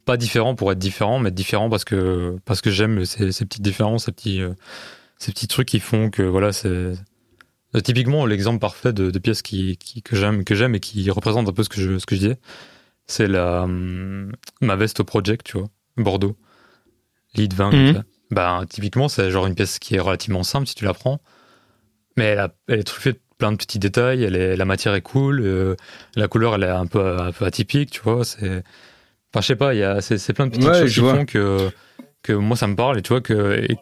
[0.06, 3.61] pas différents pour être différents, mais différents parce que, parce que j'aime ces, ces petites
[3.61, 4.53] différences, ces petits, euh,
[5.19, 6.94] ces petits trucs qui font que, voilà, c'est,
[7.84, 11.48] typiquement l'exemple parfait de, de pièces qui, qui- que j'aime, que j'aime et qui représentent
[11.49, 12.38] un peu ce que je, ce que je disais,
[13.07, 14.31] c'est la, hum,
[14.61, 16.35] ma veste au project, tu vois, Bordeaux.
[17.35, 18.03] Lead 20, Mhm.
[18.31, 21.19] Bah, typiquement, c'est genre une pièce qui est relativement simple si tu la prends.
[22.18, 24.93] Mais elle, a- elle est truffée de plein de petits détails, elle est, la matière
[24.95, 25.76] est cool, euh,
[26.15, 28.26] la couleur elle est un peu, un peu atypique, tu vois.
[28.26, 28.64] C'est,
[29.34, 31.01] enfin, je sais pas, il y a, c'est, c'est plein de petites Ouais, choses qui
[31.01, 31.14] vois.
[31.14, 31.72] font que,
[32.23, 33.77] que moi ça me parle et tu vois que, et,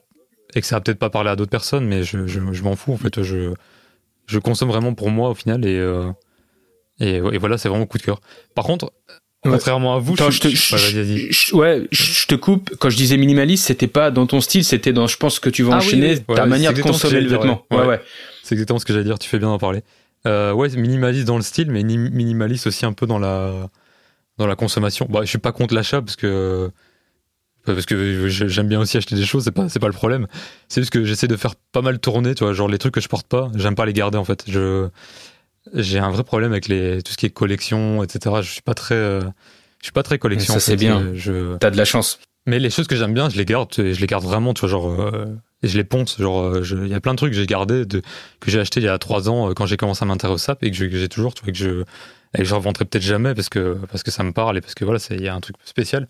[0.56, 2.76] et que ça va peut-être pas parler à d'autres personnes, mais je, je, je m'en
[2.76, 3.24] fous en fait.
[3.24, 3.54] Je,
[4.28, 6.12] je consomme vraiment pour moi au final et, euh,
[7.00, 8.22] et, et voilà, c'est vraiment coup de cœur.
[8.56, 8.94] Par contre.
[9.44, 12.76] Contrairement à vous, Attends, je, je te, je- ouais, je- ouais, je te coupe.
[12.80, 15.64] Quand je disais minimaliste, c'était pas dans ton style, c'était dans, je pense que tu
[15.64, 16.36] vas Ah enchaîner oui.
[16.36, 17.66] ta Ouais, manière de consommer le dire, vêtement.
[17.72, 17.78] ouais.
[17.78, 17.90] Ouais, Ouais.
[17.90, 18.02] ouais.
[18.44, 19.82] C'est exactement ce que j'allais dire, tu fais bien d'en parler.
[20.26, 23.70] Euh, ouais, minimaliste dans le style, mais minimaliste aussi un peu dans la
[24.38, 25.08] dans la consommation.
[25.10, 26.70] Bah, je suis pas contre l'achat parce que
[27.66, 30.28] parce que j'aime bien aussi acheter des choses, c'est pas c'est pas le problème.
[30.70, 33.02] C'est juste que j'essaie de faire pas mal tourner, tu vois, genre les trucs que
[33.02, 34.44] je porte pas, j'aime pas les garder en fait.
[34.48, 34.88] Je
[35.74, 38.36] j'ai un vrai problème avec les tout ce qui est collection, etc.
[38.42, 39.22] Je suis pas très euh,
[39.80, 40.54] je suis pas très collection.
[40.54, 41.14] Ça c'est bien.
[41.14, 41.58] Je...
[41.58, 42.20] T'as de la chance.
[42.46, 44.70] Mais les choses que j'aime bien, je les garde, je les garde vraiment, tu vois,
[44.70, 45.26] genre euh,
[45.64, 46.18] et je les ponce.
[46.18, 48.02] Genre, euh, il y a plein de trucs que j'ai gardé, de,
[48.40, 50.64] que j'ai acheté il y a trois ans quand j'ai commencé à m'intéresser au SAP
[50.64, 51.84] et que j'ai toujours, tu vois, que je
[52.34, 54.76] et que je revendrai peut-être jamais parce que parce que ça me parle et parce
[54.76, 56.08] que voilà, il y a un truc spécial.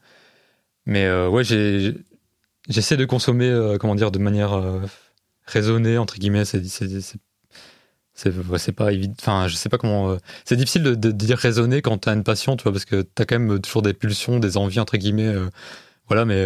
[0.88, 4.80] Mais euh, ouais, j'essaie de consommer, euh, comment dire, de manière euh,
[5.46, 6.46] raisonnée entre guillemets.
[6.46, 6.62] C'est
[8.18, 9.14] c'est pas évident.
[9.20, 10.18] Enfin, je sais pas comment.
[10.44, 13.26] c'est difficile de, de, dire raisonner quand t'as une passion, tu vois, parce que t'as
[13.26, 15.34] quand même toujours des pulsions, des envies entre guillemets.
[16.08, 16.46] voilà, mais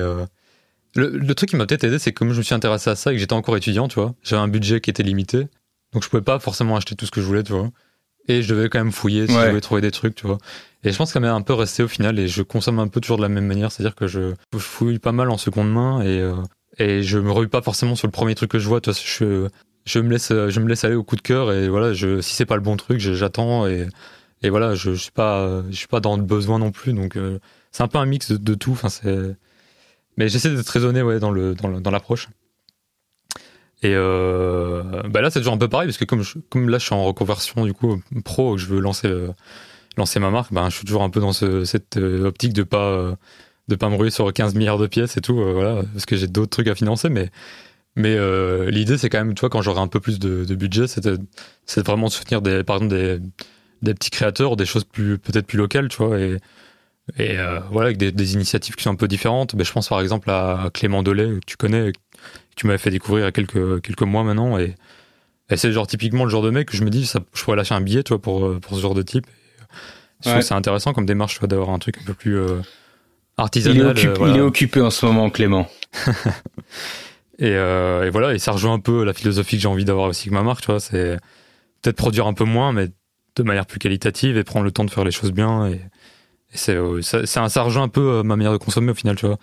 [0.95, 2.95] le, le, truc qui m'a peut-être aidé, c'est que comme je me suis intéressé à
[2.95, 5.48] ça et que j'étais encore étudiant, tu vois, j'avais un budget qui était limité,
[5.93, 7.69] donc je pouvais pas forcément acheter tout ce que je voulais, tu vois.
[8.27, 10.38] Et je devais quand même fouiller si je voulais trouver des trucs, tu vois.
[10.84, 13.02] Et je pense qu'elle m'est un peu resté au final et je consomme un peu
[13.02, 16.19] toujours de la même manière, c'est-à-dire que je, fouille pas mal en seconde main et,
[16.19, 16.35] euh,
[16.77, 18.99] et je me rue pas forcément sur le premier truc que je vois, tu vois,
[19.03, 19.48] je,
[19.86, 22.36] je me laisse, je me laisse aller au coup de cœur et voilà, je, si
[22.36, 23.88] c'est pas le bon truc, j'attends et,
[24.44, 27.16] et voilà, je, je suis pas, je suis pas dans le besoin non plus, donc
[27.18, 27.40] euh,
[27.72, 29.36] c'est un peu un mix de, tout, enfin c'est,
[30.18, 32.30] mais j'essaie d'être raisonné, ouais, dans le, dans l'approche.
[33.84, 36.78] Et euh, bah là, c'est toujours un peu pareil parce que comme je, comme là,
[36.78, 39.30] je suis en reconversion du coup pro, je veux lancer euh,
[39.98, 42.64] lancer ma marque, ben je suis toujours un peu dans ce, cette euh, optique de
[42.64, 43.16] pas euh,
[43.68, 46.28] de pas me ruer sur 15 milliards de pièces et tout, voilà, parce que j'ai
[46.28, 47.32] d'autres trucs à financer, mais
[47.95, 48.18] mais
[48.69, 51.85] l'idée c'est quand même, tu vois, quand j'aurai un peu plus de, de budget, c'est
[51.85, 53.19] vraiment de soutenir des par exemple des
[53.81, 56.38] des petits créateurs, des choses plus peut-être plus locales, tu vois, et
[57.18, 57.35] et
[57.72, 59.55] voilà avec des, des, initiatives qui sont un peu différentes.
[59.55, 61.91] Ben, je pense par exemple à Clément Delay, que tu connais,
[62.55, 64.57] tu m'avais fait découvrir il y a quelques, quelques mois maintenant.
[64.57, 64.76] Et,
[65.53, 67.76] c'est genre typiquement le genre de mec que je me dis, ça, je pourrais lâcher
[67.76, 69.27] un billet toi, pour, pour ce genre de type.
[70.23, 72.61] je trouve c'est intéressant comme démarche d'avoir un truc un peu plus euh,
[73.35, 73.93] artisanal.
[73.97, 75.68] Il est, il est, occupé en ce moment, Clément.
[77.38, 80.10] et, euh, et, voilà, et ça rejoint un peu la philosophie que j'ai envie d'avoir
[80.10, 80.62] aussi avec ma marque.
[80.62, 81.18] Tu vois, c'est
[81.82, 82.90] peut-être produire un peu moins, mais
[83.36, 85.68] de manière plus qualitative et prendre le temps de faire les choses bien.
[85.68, 85.82] Et,
[86.53, 89.16] c'est euh, ça, rejoint un peu ma manière de consommer au final.
[89.16, 89.38] Tu vois,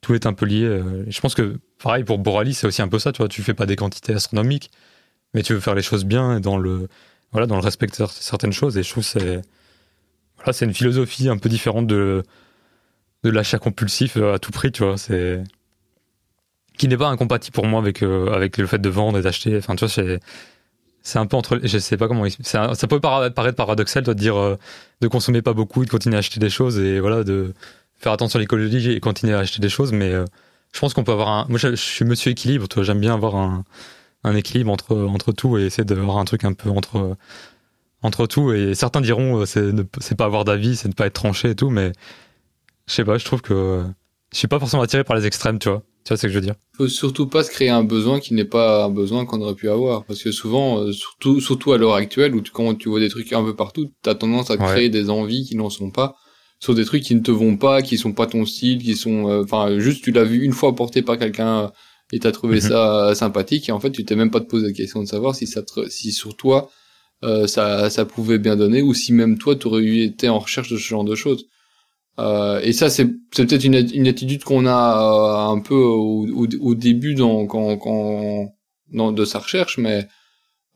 [0.00, 0.80] tout est un peu lié.
[1.08, 3.54] Je pense que pareil pour Borali, c'est aussi un peu ça, tu vois, tu fais
[3.54, 4.70] pas des quantités astronomiques,
[5.34, 6.88] mais tu veux faire les choses bien et dans le
[7.32, 9.42] voilà, dans le respect de certaines choses et je trouve c'est
[10.36, 12.22] voilà, c'est une philosophie un peu différente de
[13.24, 15.42] de l'achat compulsif euh, à tout prix, tu vois, c'est
[16.78, 19.56] qui n'est pas incompatible pour moi avec euh, avec le fait de vendre et d'acheter,
[19.58, 20.20] enfin tu vois, c'est
[21.02, 24.18] c'est un peu entre je sais pas comment ça, ça peut paraître paradoxal toi de
[24.18, 24.56] dire euh,
[25.00, 27.54] de consommer pas beaucoup de continuer à acheter des choses et voilà de
[27.98, 30.14] faire attention à l'écologie et continuer à acheter des choses mais
[30.74, 31.46] je pense qu'on peut avoir un.
[31.48, 32.66] Moi, je, suis monsieur équilibre.
[32.68, 33.64] Toi, j'aime bien avoir un,
[34.24, 37.16] un équilibre entre entre tout et essayer d'avoir un truc un peu entre
[38.02, 38.52] entre tout.
[38.52, 39.70] Et certains diront euh, c'est
[40.00, 41.92] c'est pas avoir d'avis, c'est ne pas être tranché et tout, mais
[42.88, 43.18] je sais pas.
[43.18, 43.84] Je trouve que
[44.32, 45.82] je suis pas forcément attiré par les extrêmes, tu vois.
[46.04, 46.54] Tu vois ce que je veux dire?
[46.76, 49.70] Faut surtout pas se créer un besoin qui n'est pas un besoin qu'on aurait pu
[49.70, 53.00] avoir, parce que souvent, euh, surtout surtout à l'heure actuelle, où tu, quand tu vois
[53.00, 56.14] des trucs un peu partout, t'as tendance à créer des envies qui n'en sont pas
[56.60, 59.28] sur des trucs qui ne te vont pas, qui sont pas ton style, qui sont,
[59.28, 61.72] euh, enfin, juste tu l'as vu une fois porté par quelqu'un
[62.12, 62.60] et t'as trouvé mhm.
[62.62, 65.34] ça sympathique et en fait tu t'es même pas te posé la question de savoir
[65.34, 66.70] si ça, si sur toi
[67.22, 70.76] euh, ça, ça pouvait bien donner ou si même toi t'aurais été en recherche de
[70.76, 71.46] ce genre de choses.
[72.18, 76.26] Euh, et ça c'est peut-être une, une attitude qu'on a un peu au,
[76.60, 78.52] au, début dans quand, quand
[78.92, 80.06] dans, de sa recherche, mais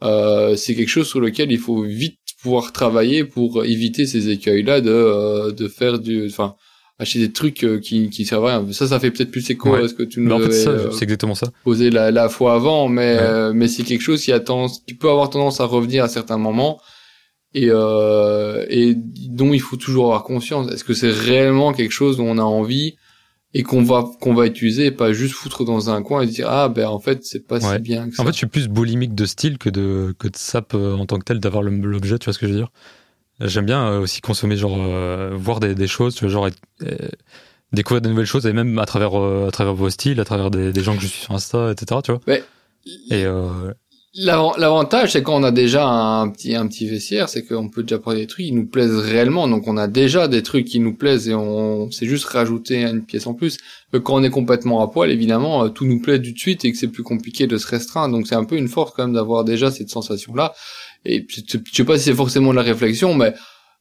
[0.03, 4.91] c'est quelque chose sur lequel il faut vite pouvoir travailler pour éviter ces écueils-là de,
[4.91, 6.55] euh, de faire du, enfin,
[6.99, 8.73] acheter des trucs euh, qui, qui servent à rien.
[8.73, 11.05] Ça, ça fait peut-être plus écho à ce que tu nous en fait, euh, c'est
[11.05, 11.49] exactement ça.
[11.65, 13.19] posé la, la fois avant, mais,
[13.53, 16.39] mais c'est quelque chose qui a tendance, qui peut avoir tendance à revenir à certains
[16.39, 16.81] moments
[17.55, 20.71] et, euh, et dont il faut toujours avoir conscience.
[20.71, 22.97] Est-ce que c'est réellement quelque chose dont on a envie
[23.55, 26.49] et qu'on va qu'on va utiliser et pas juste foutre dans un coin et dire
[26.51, 28.23] ah ben en fait c'est pas si bien que ça.
[28.23, 31.07] En fait, je suis plus boulimique de style que de que de sap euh, en
[31.07, 32.71] tant que tel d'avoir l'objet, tu vois ce que je veux dire?
[33.41, 36.49] J'aime bien euh, aussi consommer genre euh, voir des, des choses, tu vois genre
[37.73, 40.71] découvrir de nouvelles choses et même à travers à travers vos styles, à travers des,
[40.71, 42.03] des gens que je suis sur Insta, etc.
[42.05, 42.21] Tu vois?
[42.27, 42.45] Ouais.
[43.11, 43.25] Et
[44.15, 47.99] L'avantage, c'est quand on a déjà un petit un petit vestiaire, c'est qu'on peut déjà
[47.99, 49.47] prendre des trucs qui nous plaisent réellement.
[49.49, 53.05] Donc on a déjà des trucs qui nous plaisent et on c'est juste rajouter une
[53.05, 53.59] pièce en plus.
[53.93, 56.65] Mais quand on est complètement à poil, évidemment, euh, tout nous plaît tout de suite
[56.65, 58.17] et que c'est plus compliqué de se restreindre.
[58.17, 60.55] Donc c'est un peu une force quand même d'avoir déjà cette sensation-là.
[61.05, 63.35] Et je sais pas si c'est forcément de la réflexion, mais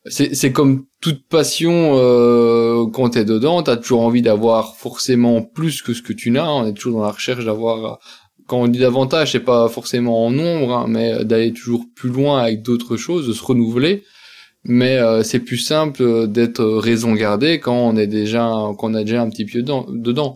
[0.06, 5.82] c'est c'est comme toute passion euh, quand t'es dedans, t'as toujours envie d'avoir forcément plus
[5.82, 6.50] que ce que tu n'as.
[6.50, 8.00] On est toujours dans la recherche d'avoir
[8.48, 12.42] quand on dit davantage, c'est pas forcément en nombre, hein, mais d'aller toujours plus loin
[12.42, 14.04] avec d'autres choses, de se renouveler.
[14.64, 19.30] Mais euh, c'est plus simple d'être raison gardée quand on est déjà, a déjà un
[19.30, 20.36] petit pied dedans.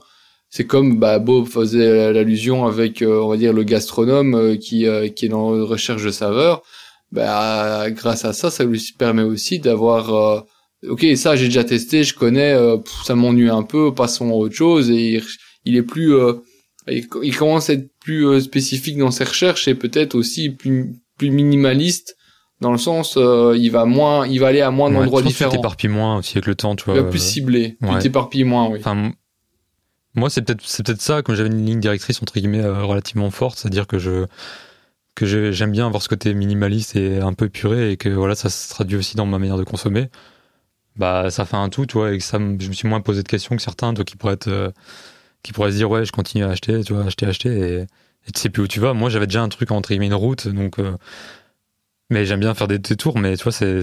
[0.49, 4.85] C'est comme bah, Bob faisait l'allusion avec, euh, on va dire, le gastronome euh, qui
[4.85, 6.63] est dans la recherche de saveurs.
[7.11, 10.45] Bah, grâce à ça, ça lui permet aussi d'avoir
[10.87, 12.55] ok ça j'ai déjà testé je connais
[13.03, 15.21] ça m'ennuie un peu passons à autre chose et
[15.65, 16.15] il est plus
[16.87, 21.29] il, commence à être plus euh, spécifique dans ses recherches et peut-être aussi plus plus
[21.29, 22.17] minimaliste
[22.59, 25.51] dans le sens euh, il va moins il va aller à moins d'endroits différents.
[25.51, 26.95] Tu t'éparpilles moins aussi avec le temps, tu vois.
[26.95, 27.89] Il va plus ciblé, ouais.
[27.93, 28.79] tu t'éparpilles moins, oui.
[28.79, 29.11] Enfin,
[30.15, 33.29] moi c'est peut-être c'est peut-être ça comme j'avais une ligne directrice entre guillemets euh, relativement
[33.29, 34.25] forte, c'est-à-dire que je
[35.13, 38.49] que j'aime bien avoir ce côté minimaliste et un peu épuré et que voilà ça
[38.49, 40.09] se traduit aussi dans ma manière de consommer.
[40.95, 43.21] Bah ça fait un tout, tu vois, et que ça je me suis moins posé
[43.21, 44.73] de questions que certains, toi qui pourraient être
[45.43, 48.31] qui pourrait se dire ouais je continue à acheter tu vois acheter acheter et, et
[48.33, 48.93] tu sais plus où tu vas.
[48.93, 50.95] Moi j'avais déjà un truc entre guillemets une route donc euh,
[52.09, 53.81] mais j'aime bien faire des tours mais tu vois c'est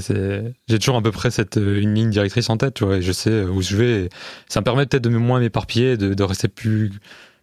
[0.69, 3.03] j'ai toujours à peu près cette euh, une ligne directrice en tête tu vois et
[3.03, 4.09] je sais où je vais
[4.49, 6.93] ça me permet peut-être de moins m'éparpiller de, de rester plus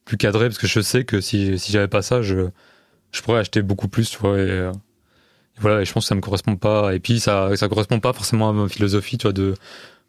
[0.06, 2.50] plus cadré parce que je sais que si si j'avais pas ça je
[3.12, 4.72] je pourrais acheter beaucoup plus tu vois et, euh,
[5.58, 8.14] voilà et je pense que ça me correspond pas et puis ça ça correspond pas
[8.14, 9.56] forcément à ma philosophie tu vois de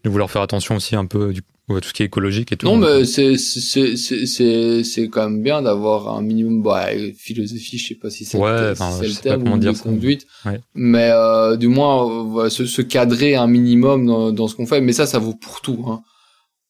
[0.05, 2.67] de vouloir faire attention aussi un peu du tout ce qui est écologique et tout.
[2.67, 6.87] Non, mais euh, c'est c'est c'est c'est quand même bien d'avoir un minimum bah,
[7.19, 10.27] philosophie, je sais pas si c'est ouais, le terme ou dire conduite,
[10.75, 14.81] mais euh, du moins euh, se, se, cadrer un minimum dans, dans ce qu'on fait.
[14.81, 15.85] Mais ça, ça vaut pour tout.
[15.89, 16.03] Hein.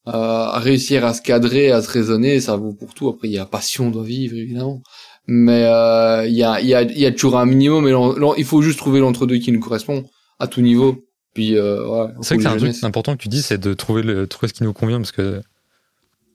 [0.09, 3.09] Euh, réussir à se cadrer, à se raisonner, ça vaut pour tout.
[3.09, 4.81] Après, il y a passion doit vivre évidemment,
[5.27, 7.89] mais euh, il y a il y a il y a toujours un minimum.
[7.89, 10.05] Et il faut juste trouver l'entre-deux qui nous correspond
[10.39, 11.06] à tout niveau.
[11.39, 14.27] Euh, c'est vrai que c'est un truc important que tu dis, c'est de trouver, le,
[14.27, 15.41] trouver ce qui nous convient parce que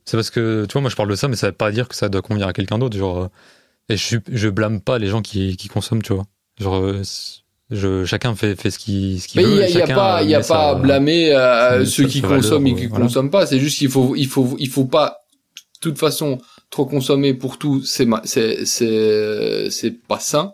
[0.06, 1.88] c'est parce que tu vois, moi je parle de ça, mais ça veut pas dire
[1.88, 2.98] que ça doit convenir à quelqu'un d'autre.
[2.98, 3.28] Genre, euh,
[3.90, 6.26] et je, je blâme pas les gens qui, qui consomment, tu vois.
[6.60, 7.02] Genre, euh,
[7.70, 9.68] je, chacun fait, fait ce qu'il qu'il veut.
[9.68, 11.32] Il y, a pas, y a pas à blâmer
[11.86, 13.46] ceux qui consomment et qui consomment pas.
[13.46, 15.26] C'est juste qu'il faut, il faut, il faut pas,
[15.56, 17.82] de toute façon, trop consommer pour tout.
[17.84, 18.08] C'est,
[18.66, 20.54] c'est pas sain.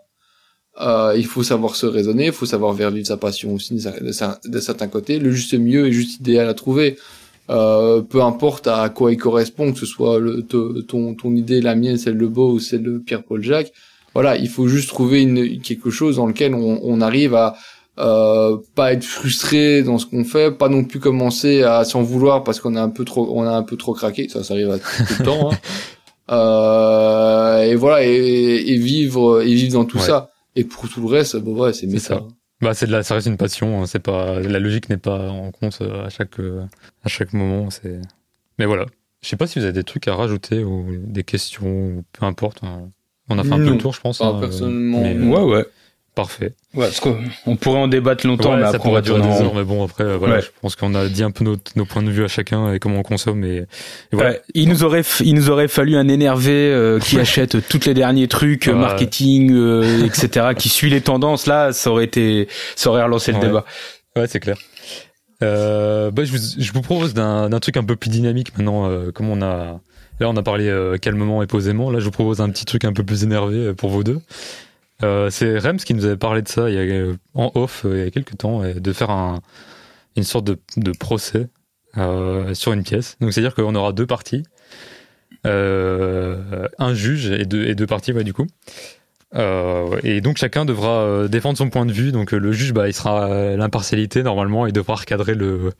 [0.79, 4.49] Euh, il faut savoir se raisonner, il faut savoir faire vivre sa passion aussi de,
[4.49, 5.17] de, certains côtés.
[5.17, 6.97] Le juste mieux est juste idéal à trouver.
[7.49, 11.75] Euh, peu importe à quoi il correspond, que ce soit le, ton, ton idée, la
[11.75, 13.71] mienne, celle de Beau ou celle de Pierre-Paul Jacques.
[14.13, 17.55] Voilà, il faut juste trouver une, quelque chose dans lequel on, on arrive à
[17.99, 22.43] euh, pas être frustré dans ce qu'on fait, pas non plus commencer à s'en vouloir
[22.43, 24.29] parce qu'on a un peu trop, on a un peu trop craqué.
[24.29, 24.85] Ça, ça arrive à tout
[25.19, 25.51] le temps.
[25.51, 25.57] Hein.
[26.29, 30.29] Euh, et voilà, et, et, vivre, et vivre dans tout ça.
[30.57, 32.23] Et pour tout le reste, bon, ouais, c'est méta.
[32.61, 33.84] Bah, c'est de la, ça reste une passion.
[33.84, 33.85] Hein.
[33.85, 36.65] C'est pas, la logique n'est pas en compte euh, à chaque, euh,
[37.03, 37.69] à chaque moment.
[37.69, 38.01] C'est,
[38.57, 38.88] mais voilà.
[39.21, 42.25] Je sais pas si vous avez des trucs à rajouter ou des questions, ou peu
[42.25, 42.63] importe.
[42.63, 42.89] Hein.
[43.29, 44.19] On a fait un peu le tour, je pense.
[44.19, 45.65] Hein, personnellement, ouais, ouais.
[46.18, 46.53] Parfait.
[46.73, 49.85] Ouais, parce qu'on pourrait en débattre longtemps, mais ça pourrait durer des heures, mais bon,
[49.85, 52.26] après, euh, voilà, je pense qu'on a dit un peu nos, nos, points de vue
[52.26, 53.65] à chacun et comment on consomme et,
[54.11, 54.38] voilà.
[54.56, 58.27] il nous aurait, il nous aurait fallu un énervé euh, qui achète tous les derniers
[58.27, 61.45] trucs, marketing, euh, etc., qui suit les tendances.
[61.45, 63.64] Là, ça aurait été, ça aurait relancé le débat.
[64.15, 64.57] Ouais, c'est clair.
[65.44, 69.30] Euh, bah, je, vous, je vous propose d'un truc un peu plus dynamique maintenant, comme
[69.30, 69.80] on a,
[70.19, 71.91] là, on a parlé calmement et posément.
[71.91, 74.19] Là, je vous propose un petit truc un peu plus énervé pour vous deux.
[75.03, 77.99] Euh, c'est Rems qui nous avait parlé de ça il y a, en off euh,
[77.99, 79.41] il y a quelques temps, de faire un,
[80.15, 81.49] une sorte de, de procès
[81.98, 83.18] euh, sur une pièce.
[83.22, 84.44] Donc c'est-à-dire qu'on aura deux parties,
[85.45, 88.48] euh, un juge et deux, et deux parties, ouais, du coup.
[89.36, 92.11] Euh, et donc chacun devra euh, défendre son point de vue.
[92.11, 95.74] Donc le juge, bah, il sera l'impartialité normalement et devra recadrer le,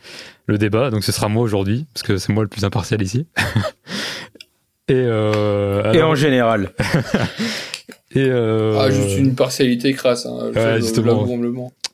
[0.46, 0.90] le débat.
[0.90, 3.26] Donc ce sera moi aujourd'hui parce que c'est moi le plus impartial ici.
[4.88, 6.72] et, euh, et en général.
[8.12, 8.78] Et euh...
[8.80, 10.80] Ah, juste une partialité crasse, hein, ouais,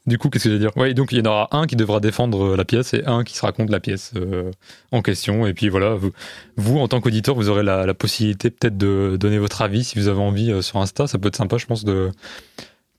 [0.06, 0.72] Du coup, qu'est-ce que je veux dire?
[0.76, 3.36] Oui, donc il y en aura un qui devra défendre la pièce et un qui
[3.36, 4.52] sera contre la pièce euh,
[4.92, 5.48] en question.
[5.48, 6.12] Et puis voilà, vous,
[6.56, 9.98] vous en tant qu'auditeur, vous aurez la, la possibilité peut-être de donner votre avis si
[9.98, 11.08] vous avez envie euh, sur Insta.
[11.08, 12.12] Ça peut être sympa, je pense, de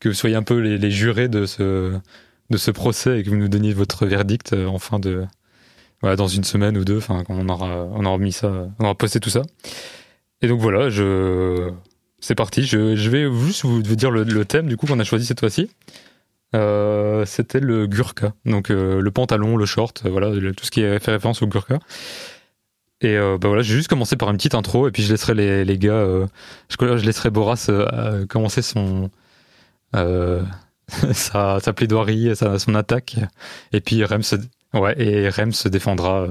[0.01, 1.93] que vous soyez un peu les, les jurés de ce
[2.51, 5.25] de ce procès et que vous nous donniez votre verdict euh, en fin de
[6.01, 6.99] voilà, dans une semaine ou deux.
[6.99, 8.51] Enfin, quand on aura on aura mis ça,
[8.81, 9.43] on aura posté tout ça.
[10.43, 11.71] Et donc voilà, je
[12.25, 12.65] c'est parti.
[12.65, 12.79] Je,
[13.11, 15.71] vais juste vous, dire le, thème du coup qu'on a choisi cette fois-ci.
[16.55, 20.81] Euh, c'était le gurka, donc euh, le pantalon, le short, euh, voilà, tout ce qui
[20.83, 21.81] fait référence au gurka.
[23.01, 25.65] Et bah voilà, j'ai juste commencé par une petite intro et puis je laisserai les,
[25.67, 26.07] les gars,
[26.71, 27.69] je, je laisserai Boras
[28.31, 29.11] commencer son
[29.93, 33.17] sa, sa, plaidoirie, sa, son attaque,
[33.73, 34.37] et puis Rem se,
[34.73, 36.29] ouais, et Rem se défendra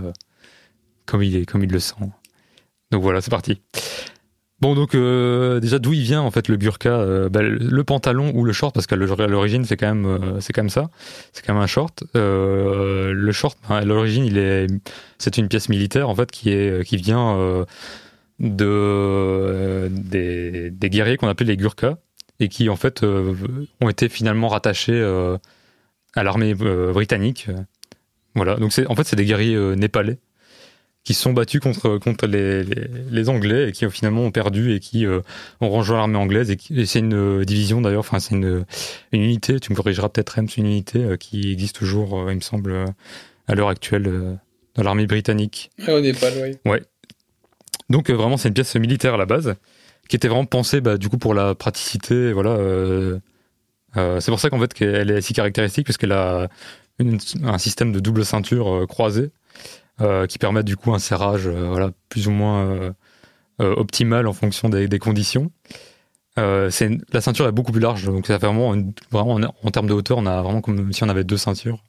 [1.06, 1.95] comme il est, comme il le sent.
[2.90, 3.61] Donc voilà, c'est parti.
[4.64, 8.31] Bon, donc euh, déjà d'où il vient en fait le burqa, euh, bah, le pantalon
[8.34, 10.90] ou le short, parce qu'à l'origine c'est quand même euh, ça,
[11.34, 12.06] c'est quand même un short.
[12.15, 14.68] le short, à l'origine il est
[15.18, 17.65] c'est une pièce militaire en fait qui est qui vient
[18.40, 21.98] de des, guerriers qu'on appelle les gurkhas
[22.40, 25.03] et qui en fait ont été finalement rattachés
[26.15, 27.49] à l'armée britannique.
[28.34, 30.19] Voilà, donc c'est en fait c'est des guerriers népalais
[31.03, 34.80] qui se sont battus contre contre les, les, Anglais et qui finalement ont perdu et
[34.80, 35.19] qui euh,
[35.59, 38.65] ont rejoint l'armée anglaise et, c'est une euh, division d'ailleurs, enfin c'est une,
[39.11, 39.59] une unité.
[39.59, 42.85] Tu me corrigeras peut-être Rem, c'est une unité euh, qui existe toujours, il me semble,
[43.47, 44.39] à l'heure actuelle
[44.75, 45.71] dans l'armée britannique.
[45.85, 46.71] Ah, au Népal, oui.
[46.71, 46.81] Ouais.
[47.89, 49.55] Donc vraiment c'est une pièce militaire à la base
[50.07, 52.57] qui était vraiment pensée bah, du coup pour la praticité, voilà.
[53.95, 56.47] c'est pour ça qu'en fait qu'elle est si caractéristique parce qu'elle a
[57.43, 59.31] un système de double ceinture croisée
[60.02, 62.91] euh, qui permettent du coup un serrage euh, voilà, plus ou moins euh,
[63.60, 65.52] optimal en fonction des, conditions.
[66.36, 68.76] c'est la ceinture est beaucoup plus large, donc ça vraiment,
[69.11, 71.84] vraiment en, termes de hauteur, on a vraiment comme si on avait deux ceintures.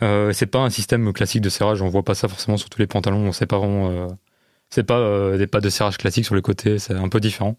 [0.00, 2.86] c'est pas un système classique de serrage, on voit pas ça forcément sur tous les
[2.86, 4.08] pantalons, c'est pas vraiment,
[4.70, 7.58] c'est pas des pas de serrage classiques sur les côtés, c'est un peu différent.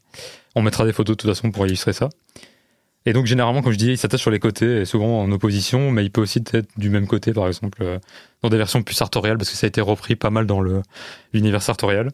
[0.55, 2.09] On mettra des photos de toute façon pour illustrer ça.
[3.05, 6.03] Et donc généralement, comme je disais, il s'attache sur les côtés, souvent en opposition, mais
[6.03, 7.99] il peut aussi être du même côté, par exemple,
[8.43, 10.61] dans des versions plus sartoriales, parce que ça a été repris pas mal dans
[11.33, 12.11] l'univers sartorial.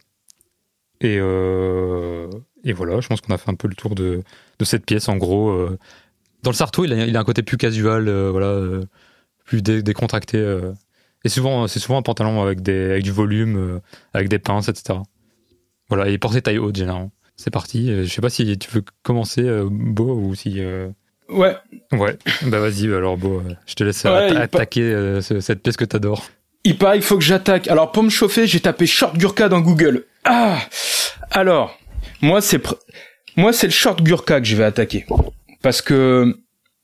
[1.02, 2.30] Et, euh,
[2.64, 4.24] et voilà, je pense qu'on a fait un peu le tour de,
[4.60, 5.10] de cette pièce.
[5.10, 5.78] En gros, euh,
[6.44, 8.82] dans le sarto, il a, il a un côté plus casual, voilà,
[9.44, 10.38] plus décontracté.
[11.26, 13.82] et souvent, c'est souvent un pantalon avec, des, avec du volume,
[14.14, 15.00] avec des pinces, etc.
[15.90, 17.90] Voilà, et porté taille haute généralement c'est parti.
[17.90, 20.60] Euh, je sais pas si tu veux commencer, euh, Beau, ou si.
[21.30, 21.56] Euh, ouais.
[21.92, 26.26] Ouais, bah vas-y, alors Beau, je te laisse attaquer cette pièce que t'adores.
[26.64, 27.68] Il paraît qu'il faut que j'attaque.
[27.68, 30.06] Alors pour me chauffer, j'ai tapé short Gurkha dans Google.
[30.26, 30.60] Ah
[31.32, 31.78] Alors,
[32.22, 32.62] moi c'est
[33.38, 35.06] moi c'est le short Gurkha que je vais attaquer.
[35.62, 36.36] Parce que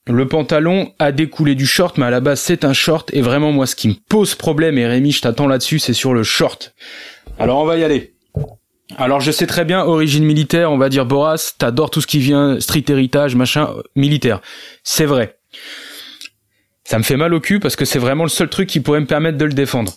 [0.08, 3.10] le pantalon a découlé du short, mais à la base c'est un short.
[3.12, 6.14] Et vraiment moi ce qui me pose problème, et Rémi je t'attends là-dessus, c'est sur
[6.14, 6.74] le short.
[7.38, 8.15] Alors on va y aller.
[8.94, 12.20] Alors je sais très bien, origine militaire, on va dire Boras, t'adores tout ce qui
[12.20, 14.40] vient street héritage, machin, militaire.
[14.84, 15.38] C'est vrai.
[16.84, 19.00] Ça me fait mal au cul parce que c'est vraiment le seul truc qui pourrait
[19.00, 19.94] me permettre de le défendre.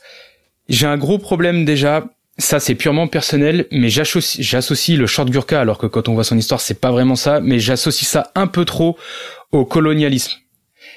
[0.69, 2.05] J'ai un gros problème déjà,
[2.39, 6.37] ça c'est purement personnel, mais j'associe le short Gurkha alors que quand on voit son
[6.37, 8.97] histoire c'est pas vraiment ça, mais j'associe ça un peu trop
[9.51, 10.31] au colonialisme.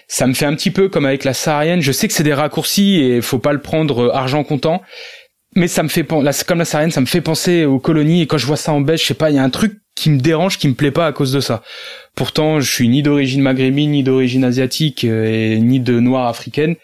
[0.08, 2.34] Ça me fait un petit peu comme avec la saharienne, je sais que c'est des
[2.34, 4.82] raccourcis et faut pas le prendre euh, argent comptant,
[5.54, 8.38] mais ça me fait comme la Saharienne, ça me fait penser aux colonies et quand
[8.38, 10.18] je vois ça en belge, je sais pas, il y a un truc qui me
[10.18, 11.62] dérange, qui me plaît pas à cause de ça.
[12.14, 16.76] Pourtant, je suis ni d'origine maghrébine, ni d'origine asiatique, euh, ni de noire africaine,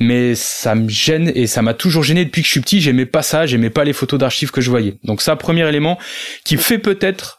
[0.00, 2.80] mais ça me gêne et ça m'a toujours gêné depuis que je suis petit.
[2.80, 4.98] J'aimais pas ça, j'aimais pas les photos d'archives que je voyais.
[5.04, 5.98] Donc ça, premier élément
[6.44, 7.37] qui fait peut-être,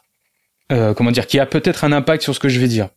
[0.70, 2.88] euh, comment dire, qui a peut-être un impact sur ce que je vais dire.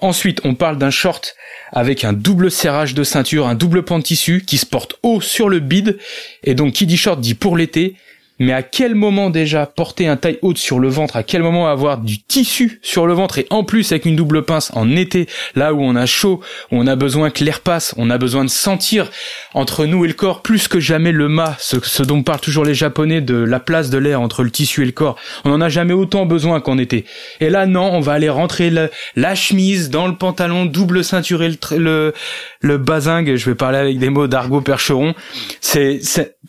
[0.00, 1.34] Ensuite, on parle d'un short
[1.72, 5.20] avec un double serrage de ceinture, un double pan de tissu qui se porte haut
[5.20, 5.98] sur le bide.
[6.44, 7.96] Et donc qui dit short dit pour l'été
[8.38, 11.68] mais à quel moment déjà porter un taille haute sur le ventre, à quel moment
[11.68, 13.38] avoir du tissu sur le ventre?
[13.38, 16.40] Et en plus avec une double pince en été, là où on a chaud,
[16.70, 19.10] où on a besoin que l'air passe, on a besoin de sentir
[19.54, 22.74] entre nous et le corps plus que jamais le mât, ce, dont parlent toujours les
[22.74, 25.16] japonais de la place de l'air entre le tissu et le corps.
[25.44, 27.04] On en a jamais autant besoin qu'en été.
[27.40, 31.78] Et là non, on va aller rentrer la chemise dans le pantalon, double ceinturer le,
[31.78, 32.14] le,
[32.60, 35.14] le bazingue, je vais parler avec des mots d'argot percheron.
[35.60, 36.00] C'est,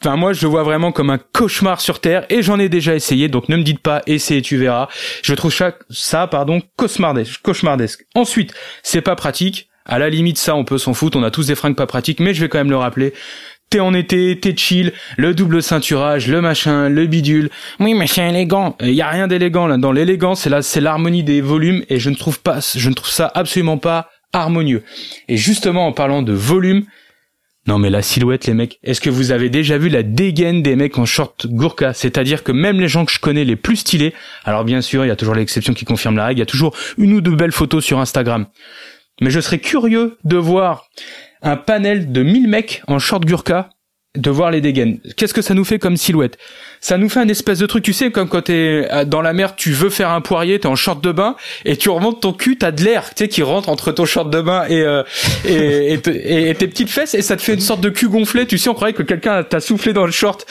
[0.02, 2.96] enfin moi je le vois vraiment comme un cauchemar sur terre et j'en ai déjà
[2.96, 4.88] essayé donc ne me dites pas essaye tu verras.
[5.24, 5.54] Je trouve
[5.90, 8.06] ça pardon cauchemardesque, cauchemardesque.
[8.16, 9.70] Ensuite, c'est pas pratique.
[9.86, 12.20] À la limite ça on peut s'en foutre, on a tous des fringues pas pratiques
[12.20, 13.14] mais je vais quand même le rappeler.
[13.70, 17.50] T'es en été, t'es chill, le double ceinturage, le machin, le bidule.
[17.82, 18.78] Oui, c'est élégant.
[18.80, 19.76] Il y a rien d'élégant là.
[19.76, 22.94] Dans l'élégance, c'est là, c'est l'harmonie des volumes et je ne trouve pas, je ne
[22.94, 24.84] trouve ça absolument pas harmonieux.
[25.28, 26.86] Et justement, en parlant de volume,
[27.68, 30.76] non mais la silhouette les mecs, est-ce que vous avez déjà vu la dégaine des
[30.76, 34.14] mecs en short Gurkha C'est-à-dire que même les gens que je connais les plus stylés,
[34.46, 36.48] alors bien sûr il y a toujours l'exception qui confirme la règle, il y a
[36.48, 38.48] toujours une ou deux belles photos sur Instagram.
[39.22, 40.86] Mais je serais curieux de voir
[41.42, 43.70] un panel de 1000 mecs en short Gurkha
[44.18, 45.00] de voir les dégaines.
[45.16, 46.38] Qu'est-ce que ça nous fait comme silhouette?
[46.80, 49.34] Ça nous fait un espèce de truc, tu sais, comme quand t'es euh, dans la
[49.34, 51.36] mer, tu veux faire un poirier, t'es en short de bain
[51.66, 54.30] et tu remontes ton cul, t'as de l'air, tu sais, qui rentre entre ton short
[54.30, 55.04] de bain et, euh,
[55.46, 58.46] et, et, tes petites fesses et ça te fait une sorte de cul gonflé.
[58.46, 60.46] Tu sais, on croyait que quelqu'un t'a soufflé dans le short.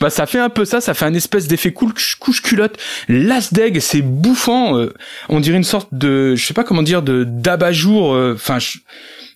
[0.00, 2.76] Bah ça fait un peu ça, ça fait un espèce d'effet couche, culotte.
[3.08, 4.76] L'asdeg, c'est bouffant.
[4.76, 4.92] Euh,
[5.28, 8.10] on dirait une sorte de, je sais pas comment dire, de d'abat-jour.
[8.34, 8.58] Enfin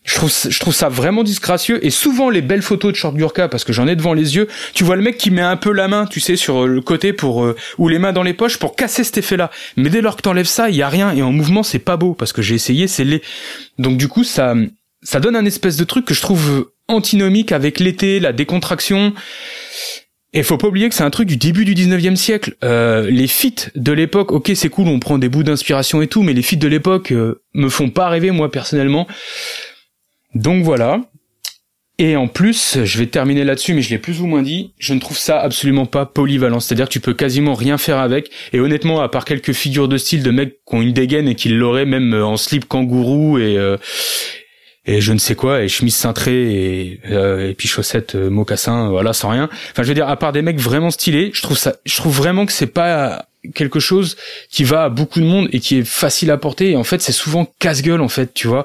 [0.04, 3.48] Je trouve, je trouve ça vraiment disgracieux et souvent les belles photos de short Gurkha
[3.48, 5.70] parce que j'en ai devant les yeux, tu vois le mec qui met un peu
[5.70, 8.56] la main, tu sais, sur le côté pour euh, ou les mains dans les poches
[8.56, 9.52] pour casser cet effet-là.
[9.76, 11.96] Mais dès lors que t'enlèves ça, il y a rien et en mouvement c'est pas
[11.96, 13.22] beau parce que j'ai essayé, c'est laid.
[13.78, 14.54] Donc du coup ça
[15.04, 19.12] ça donne un espèce de truc que je trouve antinomique avec l'été, la décontraction.
[20.34, 22.54] Et faut pas oublier que c'est un truc du début du 19e siècle.
[22.64, 26.22] Euh, les feats de l'époque, ok c'est cool, on prend des bouts d'inspiration et tout,
[26.22, 29.06] mais les feats de l'époque euh, me font pas rêver moi personnellement.
[30.34, 31.00] Donc voilà.
[31.98, 34.94] Et en plus, je vais terminer là-dessus, mais je l'ai plus ou moins dit, je
[34.94, 36.58] ne trouve ça absolument pas polyvalent.
[36.58, 38.30] C'est-à-dire que tu peux quasiment rien faire avec.
[38.52, 41.34] Et honnêtement, à part quelques figures de style de mecs qui ont une dégaine et
[41.34, 43.76] qui l'auraient même en slip kangourou et, euh,
[44.84, 48.88] et je ne sais quoi, et chemise cintrée et, euh, et puis chaussettes euh, mocassins,
[48.88, 49.48] voilà, sans rien.
[49.70, 52.16] Enfin, je veux dire, à part des mecs vraiment stylés, je trouve ça, je trouve
[52.16, 54.16] vraiment que c'est pas quelque chose
[54.50, 56.70] qui va à beaucoup de monde et qui est facile à porter.
[56.70, 58.64] Et en fait c'est souvent casse-gueule en fait tu vois.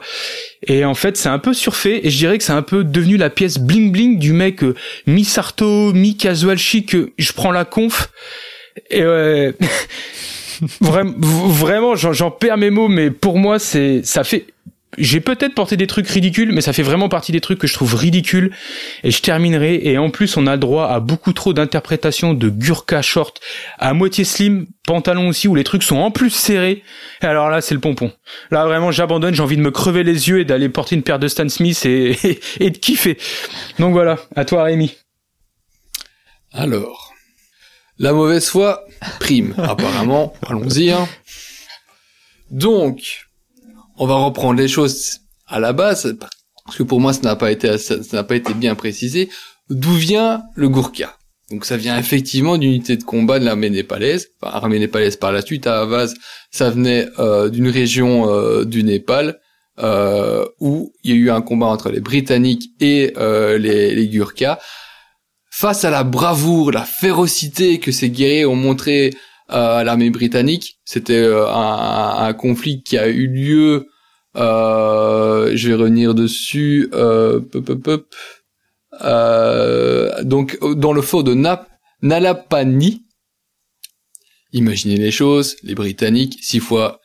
[0.66, 3.18] Et en fait c'est un peu surfait et je dirais que c'est un peu devenu
[3.18, 4.76] la pièce bling bling du mec euh,
[5.06, 8.10] mi sarto mi casual chic euh, je prends la conf.
[8.90, 9.54] Et ouais
[10.82, 14.46] vraiment vraiment j'en perds mes mots mais pour moi c'est ça fait
[14.98, 17.74] j'ai peut-être porté des trucs ridicules, mais ça fait vraiment partie des trucs que je
[17.74, 18.52] trouve ridicules.
[19.04, 19.82] Et je terminerai.
[19.84, 23.40] Et en plus, on a droit à beaucoup trop d'interprétations de Gurkha short
[23.80, 26.84] à moitié slim, pantalon aussi, où les trucs sont en plus serrés.
[27.22, 28.12] Et alors là, c'est le pompon.
[28.50, 29.34] Là, vraiment, j'abandonne.
[29.36, 31.86] J'ai envie de me crever les yeux et d'aller porter une paire de Stan Smith
[31.86, 32.18] et,
[32.60, 33.18] et, de kiffer.
[33.80, 34.18] Donc voilà.
[34.36, 34.96] À toi, Rémi.
[36.54, 37.14] Alors.
[38.00, 38.86] La mauvaise foi
[39.20, 40.34] prime, apparemment.
[40.48, 41.08] Allons-y, hein.
[42.52, 43.27] Donc,
[43.98, 46.16] on va reprendre les choses à la base,
[46.66, 49.30] parce que pour moi, ça n'a pas été, ça n'a pas été bien précisé.
[49.70, 51.18] D'où vient le Gurkha?
[51.50, 54.30] Donc, ça vient effectivement d'une unité de combat de l'armée népalaise.
[54.42, 56.14] Enfin, armée népalaise par la suite, à Avaz,
[56.52, 59.40] ça venait euh, d'une région euh, du Népal,
[59.80, 64.60] euh, où il y a eu un combat entre les Britanniques et les, les Gurkhas.
[65.50, 69.14] Face à la bravoure, la férocité que ces guerriers ont montré
[69.50, 70.80] à l'armée britannique.
[70.86, 73.88] C'était euh, un, un, conflit qui a eu lieu.
[74.36, 76.90] Euh, je vais revenir dessus.
[76.94, 77.42] Euh,
[79.04, 81.70] euh, donc dans le fort de Nap
[82.02, 83.04] Nalapani.
[84.54, 87.00] Imaginez les choses, les Britanniques six fois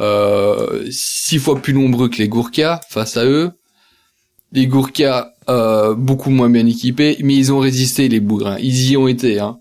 [0.00, 3.52] euh, six fois plus nombreux que les Gourkas face à eux.
[4.52, 8.58] Les Gourkas euh, beaucoup moins bien équipés, mais ils ont résisté les bourrins.
[8.58, 9.38] Ils y ont été.
[9.40, 9.58] Hein.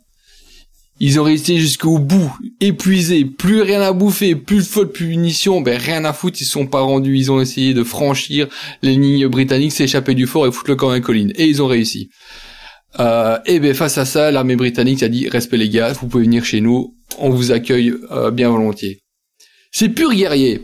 [0.99, 5.61] Ils ont résisté jusqu'au bout, épuisés, plus rien à bouffer, plus de faute, plus munitions,
[5.61, 8.47] ben rien à foutre, ils sont pas rendus, ils ont essayé de franchir
[8.81, 11.31] les lignes britanniques, s'échapper du fort et foutre le camp les collines.
[11.35, 12.09] Et ils ont réussi.
[12.99, 16.23] Euh, et ben face à ça, l'armée britannique a dit respect les gars, vous pouvez
[16.23, 19.01] venir chez nous, on vous accueille euh, bien volontiers.
[19.71, 20.61] C'est pur guerrier.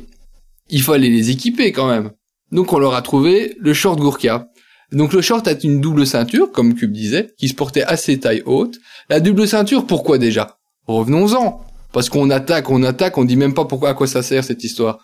[0.69, 2.11] Il fallait les équiper quand même.
[2.51, 4.47] Donc on leur a trouvé le short Gurkha.
[4.93, 8.43] Donc le short a une double ceinture, comme Cube disait, qui se portait assez taille
[8.45, 8.77] haute,
[9.09, 10.59] la double ceinture, pourquoi déjà?
[10.87, 11.61] Revenons-en.
[11.91, 14.63] Parce qu'on attaque, on attaque, on dit même pas pourquoi à quoi ça sert cette
[14.63, 14.99] histoire.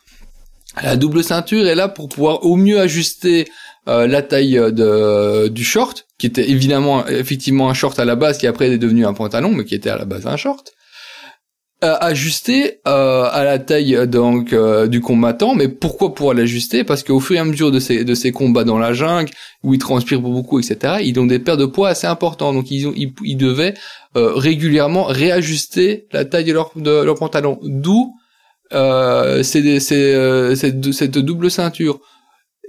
[0.84, 3.48] La double ceinture est là pour pouvoir au mieux ajuster
[3.88, 8.38] euh, la taille euh, du short, qui était évidemment effectivement un short à la base,
[8.38, 10.72] qui après est devenu un pantalon, mais qui était à la base un short.
[11.82, 16.84] Euh, ajuster euh, à la taille donc euh, du combattant mais pourquoi pour l'ajuster?
[16.84, 19.32] Parce qu'au fur et à mesure de ces de ces combats dans la jungle
[19.64, 22.56] où ils transpirent beaucoup etc ils ont des pertes de poids assez importantes.
[22.56, 23.76] Donc ils ont ils, devaient
[24.14, 27.60] régulièrement réajuster la taille de leur de leur pantalon.
[27.64, 28.14] D'où
[28.74, 32.00] euh, c'est cette, cette double ceinture.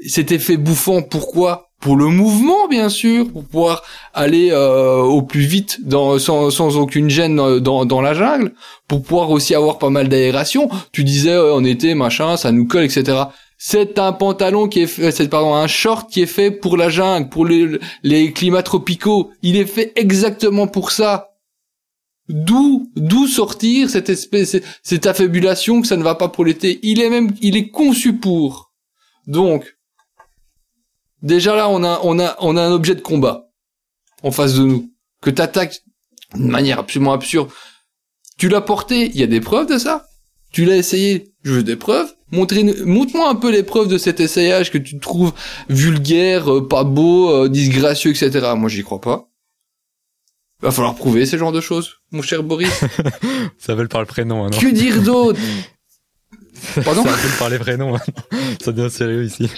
[0.07, 1.03] Cet effet bouffant.
[1.03, 1.70] Pourquoi?
[1.81, 3.83] Pour le mouvement bien sûr, pour pouvoir
[4.15, 8.53] aller euh, au plus vite dans, sans, sans aucune gêne dans, dans la jungle,
[8.87, 10.69] pour pouvoir aussi avoir pas mal d'aération.
[10.93, 13.25] Tu disais en été machin, ça nous colle, etc.
[13.57, 16.89] C'est un pantalon qui est fait, c'est pardon un short qui est fait pour la
[16.89, 19.31] jungle, pour les, les climats tropicaux.
[19.43, 21.27] Il est fait exactement pour ça.
[22.29, 26.79] D'où, d'où sortir cette espèce, cette affabulation que ça ne va pas pour l'été.
[26.83, 28.73] Il est même, il est conçu pour.
[29.27, 29.77] Donc,
[31.23, 33.51] Déjà là, on a, on a, on a un objet de combat
[34.23, 34.91] en face de nous
[35.21, 35.83] que t'attaques
[36.35, 37.51] de manière absolument absurde.
[38.39, 40.07] Tu l'as porté, il y a des preuves de ça?
[40.53, 42.13] Tu l'as essayé, je veux des preuves.
[42.33, 45.33] montre-moi un peu les preuves de cet essayage que tu trouves
[45.69, 48.53] vulgaire, euh, pas beau, euh, disgracieux, etc.
[48.57, 49.29] Moi, j'y crois pas.
[50.61, 52.69] Va falloir prouver ce genre de choses, mon cher Boris.
[53.59, 54.59] ça veut par le prénom, hein, non?
[54.59, 55.41] Que dire d'autre?
[56.85, 57.97] Pardon Ça me parler vrai nom.
[57.97, 58.01] Hein.
[58.63, 59.49] Ça devient sérieux ici.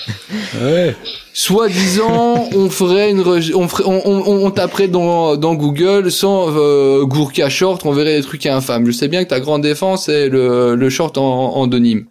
[0.60, 0.94] Ouais.
[1.32, 6.47] Soit disant, on ferait une, on ferait, on, on, on taperait dans, dans Google sans
[6.48, 8.86] euh, Gourka short, on verrait des trucs infâmes.
[8.86, 12.05] Je sais bien que ta grande défense est le, le short en, en denim.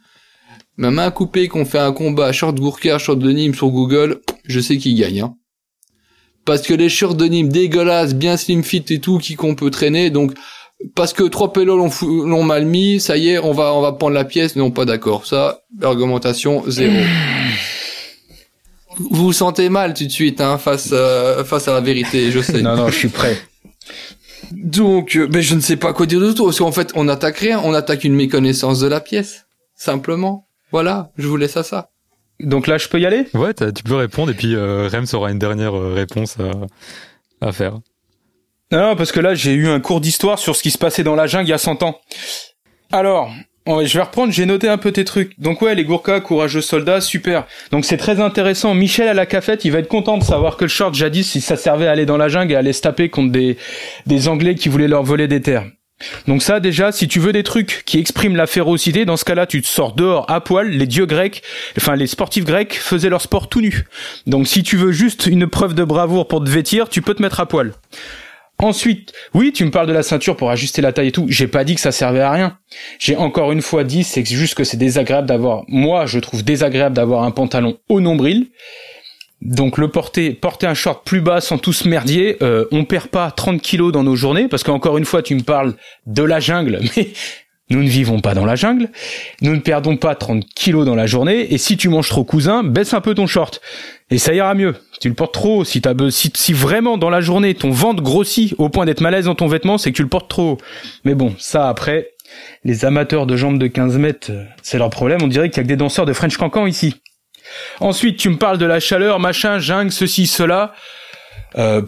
[0.77, 4.59] ma main coupée qu'on fait un combat short Gurkha, short de Nîmes sur Google, je
[4.59, 5.21] sais qui gagne.
[5.21, 5.35] Hein.
[6.45, 9.69] Parce que les shorts de Nîmes dégueulasses, bien slim fit et tout, qui qu'on peut
[9.69, 10.33] traîner, donc
[10.95, 14.13] parce que trois pélos l'ont mal mis, ça y est, on va on va prendre
[14.13, 15.25] la pièce, non pas d'accord.
[15.25, 16.93] Ça, argumentation zéro.
[18.97, 22.39] vous vous sentez mal tout de suite hein, face euh, face à la vérité, je
[22.39, 22.61] sais.
[22.61, 23.37] non non, je suis prêt.
[24.51, 27.07] Donc, euh, ben je ne sais pas quoi dire de tout, parce qu'en fait, on
[27.07, 29.45] attaque rien, on attaque une méconnaissance de la pièce,
[29.75, 30.47] simplement.
[30.71, 31.89] Voilà, je vous laisse à ça.
[32.39, 33.27] Donc là, je peux y aller?
[33.33, 37.51] Ouais, tu peux répondre, et puis euh, Rems aura une dernière euh, réponse à, à
[37.51, 37.79] faire.
[38.71, 41.15] Non, parce que là, j'ai eu un cours d'histoire sur ce qui se passait dans
[41.15, 41.99] la jungle il y a 100 ans.
[42.91, 43.31] Alors,
[43.67, 45.39] je vais reprendre, j'ai noté un peu tes trucs.
[45.39, 47.45] Donc ouais, les Gourkas, courageux soldats, super.
[47.71, 48.73] Donc c'est très intéressant.
[48.73, 51.41] Michel à la cafette, il va être content de savoir que le short jadis, si
[51.41, 53.57] ça servait à aller dans la jungle et à aller se taper contre des,
[54.07, 55.65] des Anglais qui voulaient leur voler des terres.
[56.27, 59.45] Donc ça déjà, si tu veux des trucs qui expriment la férocité, dans ce cas-là,
[59.45, 60.69] tu te sors dehors à poil.
[60.69, 61.43] Les dieux grecs,
[61.77, 63.85] enfin les sportifs grecs faisaient leur sport tout nu.
[64.25, 67.21] Donc si tu veux juste une preuve de bravoure pour te vêtir, tu peux te
[67.21, 67.73] mettre à poil.
[68.61, 71.25] Ensuite, oui, tu me parles de la ceinture pour ajuster la taille et tout.
[71.29, 72.59] J'ai pas dit que ça servait à rien.
[72.99, 76.95] J'ai encore une fois dit, c'est juste que c'est désagréable d'avoir, moi, je trouve désagréable
[76.95, 78.51] d'avoir un pantalon au nombril.
[79.41, 83.07] Donc le porter, porter un short plus bas sans tout se merdier, euh, on perd
[83.07, 85.73] pas 30 kilos dans nos journées, parce qu'encore une fois, tu me parles
[86.05, 87.09] de la jungle, mais
[87.71, 88.89] nous ne vivons pas dans la jungle.
[89.41, 91.53] Nous ne perdons pas 30 kilos dans la journée.
[91.53, 93.61] Et si tu manges trop cousin, baisse un peu ton short.
[94.09, 94.75] Et ça ira mieux.
[94.99, 95.63] Tu le portes trop.
[95.63, 99.25] Si, t'as, si, si vraiment dans la journée ton ventre grossit au point d'être malaise
[99.25, 100.57] dans ton vêtement, c'est que tu le portes trop.
[101.05, 102.11] Mais bon, ça après,
[102.63, 105.21] les amateurs de jambes de 15 mètres, euh, c'est leur problème.
[105.23, 106.95] On dirait qu'il y a que des danseurs de French Cancan ici.
[107.79, 110.73] Ensuite, tu me parles de la chaleur, machin, jungle, ceci, cela.
[111.57, 111.81] Euh,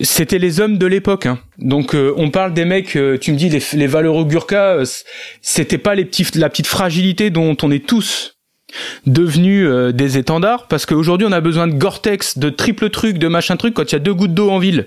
[0.00, 1.26] c'était les hommes de l'époque.
[1.26, 1.38] Hein.
[1.58, 4.78] Donc euh, on parle des mecs, tu me dis les, valeureux Gurkha,
[5.42, 8.36] c'était pas les petits, la petite fragilité dont on est tous
[9.06, 13.28] devenus euh, des étendards parce qu'aujourd'hui on a besoin de Gore-Tex, de triple truc, de
[13.28, 14.86] machin truc quand il y a deux gouttes d'eau en ville.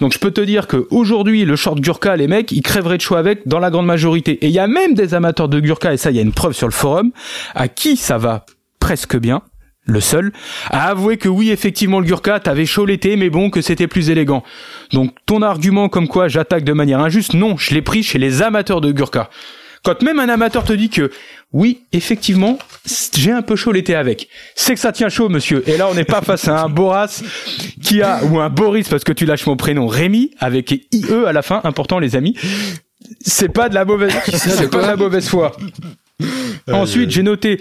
[0.00, 3.02] Donc je peux te dire que aujourd'hui le short Gurkha, les mecs, ils crèveraient de
[3.02, 4.32] choix avec dans la grande majorité.
[4.44, 6.32] Et il y a même des amateurs de Gurkha, et ça il y a une
[6.32, 7.12] preuve sur le forum,
[7.54, 8.44] à qui ça va
[8.78, 9.42] presque bien
[9.90, 10.32] le seul,
[10.70, 14.10] à avouer que oui, effectivement, le Gurkha, t'avais chaud l'été, mais bon, que c'était plus
[14.10, 14.42] élégant.
[14.92, 18.42] Donc, ton argument comme quoi j'attaque de manière injuste, non, je l'ai pris chez les
[18.42, 19.30] amateurs de Gurkha.
[19.82, 21.10] Quand même un amateur te dit que
[21.52, 22.58] oui, effectivement,
[23.16, 24.28] j'ai un peu chaud l'été avec.
[24.54, 25.68] C'est que ça tient chaud, monsieur.
[25.68, 27.22] Et là, on n'est pas face à un Boras
[27.82, 31.32] qui a, ou un Boris, parce que tu lâches mon prénom, Rémi, avec IE à
[31.32, 32.36] la fin, important les amis.
[33.22, 35.52] C'est pas de la mauvaise, c'est pas de la mauvaise foi.
[36.68, 37.60] Euh, Ensuite, j'ai noté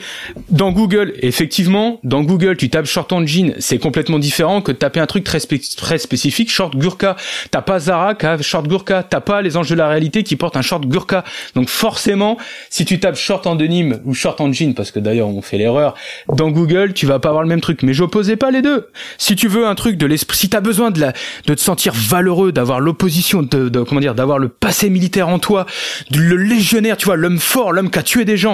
[0.49, 4.77] dans Google, effectivement, dans Google, tu tapes short en jean, c'est complètement différent que de
[4.77, 7.15] taper un truc très, spécifique, short Gurkha.
[7.51, 10.35] T'as pas Zara qui a short Gurkha, t'as pas les anges de la réalité qui
[10.35, 11.23] portent un short Gurkha.
[11.55, 12.37] Donc forcément,
[12.69, 15.57] si tu tapes short en denim ou short en jean, parce que d'ailleurs on fait
[15.57, 15.95] l'erreur,
[16.33, 17.83] dans Google, tu vas pas avoir le même truc.
[17.83, 18.87] Mais j'opposais pas les deux.
[19.17, 21.13] Si tu veux un truc de l'esprit, si t'as besoin de la,
[21.45, 25.39] de te sentir valeureux, d'avoir l'opposition, de, de, comment dire, d'avoir le passé militaire en
[25.39, 25.65] toi,
[26.11, 28.48] le légionnaire, tu vois, l'homme fort, l'homme qui a tué des gens,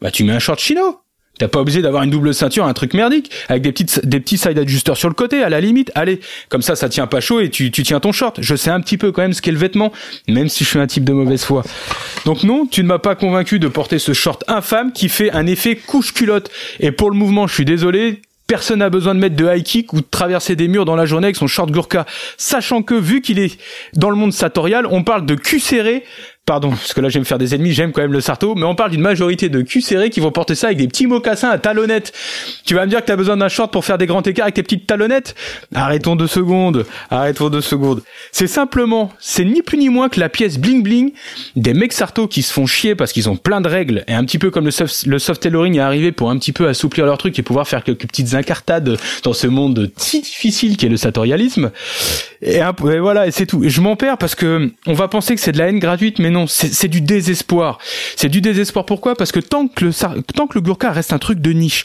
[0.00, 1.00] bah tu mets un short chino.
[1.38, 4.38] T'as pas obligé d'avoir une double ceinture, un truc merdique, avec des petites, des petits
[4.38, 5.92] side adjusters sur le côté, à la limite.
[5.94, 6.18] Allez,
[6.48, 8.38] comme ça, ça tient pas chaud et tu, tu tiens ton short.
[8.40, 9.92] Je sais un petit peu quand même ce qu'est le vêtement,
[10.26, 11.62] même si je suis un type de mauvaise foi.
[12.24, 15.46] Donc non, tu ne m'as pas convaincu de porter ce short infâme qui fait un
[15.46, 16.50] effet couche culotte.
[16.80, 19.92] Et pour le mouvement, je suis désolé, Personne n'a besoin de mettre de high kick
[19.92, 22.06] ou de traverser des murs dans la journée avec son short Gurkha.
[22.38, 23.60] Sachant que, vu qu'il est
[23.92, 26.02] dans le monde sartorial, on parle de cul serré
[26.48, 28.74] pardon, parce que là j'aime faire des ennemis, j'aime quand même le sarto, mais on
[28.74, 31.58] parle d'une majorité de cul serrés qui vont porter ça avec des petits mocassins à
[31.58, 32.14] talonnettes.
[32.64, 34.54] Tu vas me dire que t'as besoin d'un short pour faire des grands écarts avec
[34.54, 35.34] tes petites talonnettes?
[35.74, 38.02] Arrêtons deux secondes, arrêtons deux secondes.
[38.32, 41.12] C'est simplement, c'est ni plus ni moins que la pièce bling bling
[41.54, 44.24] des mecs sarto qui se font chier parce qu'ils ont plein de règles, et un
[44.24, 47.04] petit peu comme le soft, le soft tailoring est arrivé pour un petit peu assouplir
[47.04, 50.96] leur truc et pouvoir faire quelques petites incartades dans ce monde si difficile qu'est le
[50.96, 51.72] sartorialisme.
[52.40, 53.64] Et, voilà, et c'est tout.
[53.64, 56.20] Et je m'en perds parce que on va penser que c'est de la haine gratuite,
[56.20, 57.78] mais non, c'est du désespoir.
[58.16, 58.84] C'est du désespoir.
[58.84, 59.16] Pourquoi?
[59.16, 61.84] Parce que tant que le tant que le Gurkha reste un truc de niche,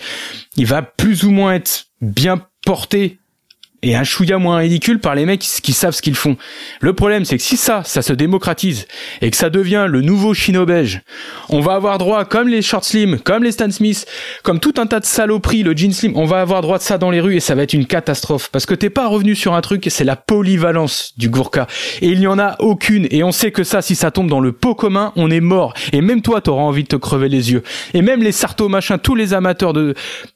[0.58, 3.20] il va plus ou moins être bien porté
[3.84, 6.38] et un chouïa moins ridicule par les mecs qui, savent ce qu'ils font.
[6.80, 8.88] Le problème, c'est que si ça, ça se démocratise
[9.22, 11.02] et que ça devient le nouveau chino beige,
[11.50, 14.08] on va avoir droit, comme les short slim, comme les Stan Smith,
[14.42, 16.98] comme tout un tas de saloperies, le jean slim, on va avoir droit de ça
[16.98, 18.50] dans les rues et ça va être une catastrophe.
[18.52, 21.68] Parce que t'es pas revenu sur un truc, c'est la polyvalence du Gourka.
[22.02, 23.08] Et il n'y en a aucune.
[23.12, 25.74] Et on sait que ça, si ça tombe dans le pot commun, on est mort.
[25.92, 27.64] Et même toi, t'auras envie de te crever les yeux.
[27.94, 29.94] Et même les sartos machin, tous les amateurs de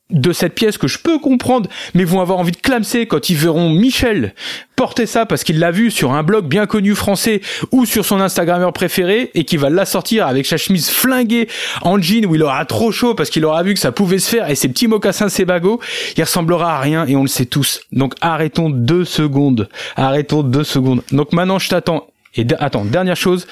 [0.10, 3.36] de cette pièce que je peux comprendre, mais vont avoir envie de clamser quand ils
[3.36, 4.34] verront Michel
[4.78, 8.22] porter ça parce qu'il l'a vu sur un blog bien connu français ou sur son
[8.22, 11.50] Instagrammeur préféré et qui va la sortir avec sa chemise flinguée
[11.82, 14.30] en jean où il aura trop chaud parce qu'il aura vu que ça pouvait se
[14.30, 15.82] faire et ses petits mocassins, ses bagots,
[16.16, 17.82] il ressemblera à rien et on le sait tous.
[17.92, 19.68] Donc arrêtons deux secondes.
[19.96, 21.02] Arrêtons deux secondes.
[21.12, 22.08] Donc maintenant je t'attends.
[22.36, 23.48] Et attends, dernière chose,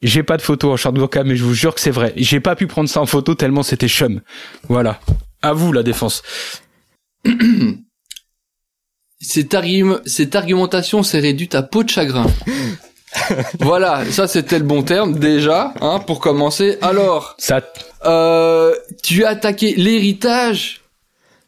[0.00, 2.12] j'ai pas de photo en short burqa, mais je vous jure que c'est vrai.
[2.16, 4.20] J'ai pas pu prendre ça en photo tellement c'était chum.
[4.68, 5.00] Voilà.
[5.42, 6.22] À vous la défense.
[9.20, 9.56] cette,
[10.06, 12.26] cette argumentation s'est réduite à peau de chagrin.
[13.60, 16.78] voilà, ça c'était le bon terme déjà, hein, pour commencer.
[16.82, 17.60] Alors, ça,
[18.04, 20.82] euh, tu as attaqué l'héritage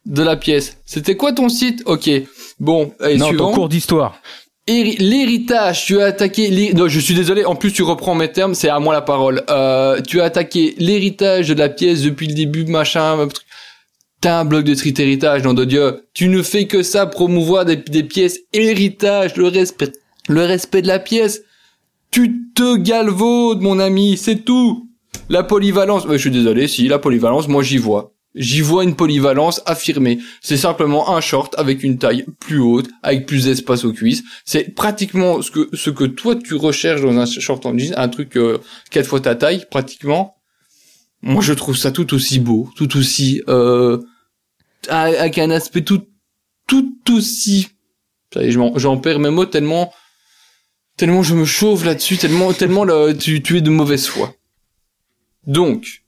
[0.07, 0.79] de la pièce.
[0.87, 1.83] C'était quoi ton site?
[1.87, 2.11] Ok.
[2.59, 4.21] Bon, et non, ton cours d'histoire.
[4.67, 6.73] L'héritage, tu as attaqué.
[6.75, 7.45] Non, je suis désolé.
[7.45, 8.55] En plus, tu reprends mes termes.
[8.55, 9.43] C'est à moi la parole.
[9.51, 13.29] Euh, tu as attaqué l'héritage de la pièce depuis le début, machin.
[14.21, 16.03] T'as un bloc de street héritage, de Dieu.
[16.13, 19.93] Tu ne fais que ça, promouvoir des, pièces héritage, le respect,
[20.29, 21.43] le respect de la pièce.
[22.11, 24.91] Tu te galvaudes, mon ami, c'est tout.
[25.31, 28.13] La polyvalence, je suis désolé, si, la polyvalence, moi j'y vois.
[28.35, 30.19] J'y vois une polyvalence affirmée.
[30.43, 34.23] C'est simplement un short avec une taille plus haute, avec plus d'espace aux cuisses.
[34.45, 38.09] C'est pratiquement ce que, ce que toi tu recherches dans un short en jeans, un
[38.09, 38.59] truc euh,
[38.91, 40.37] quatre fois ta taille, pratiquement.
[41.23, 43.99] Moi, je trouve ça tout aussi beau, tout aussi euh,
[44.89, 46.07] avec un aspect tout
[46.67, 47.69] tout aussi.
[48.37, 49.93] J'en perds mes mots tellement
[50.97, 54.35] tellement je me chauffe là-dessus, tellement tellement tu, tu es de mauvaise foi.
[55.47, 56.03] Donc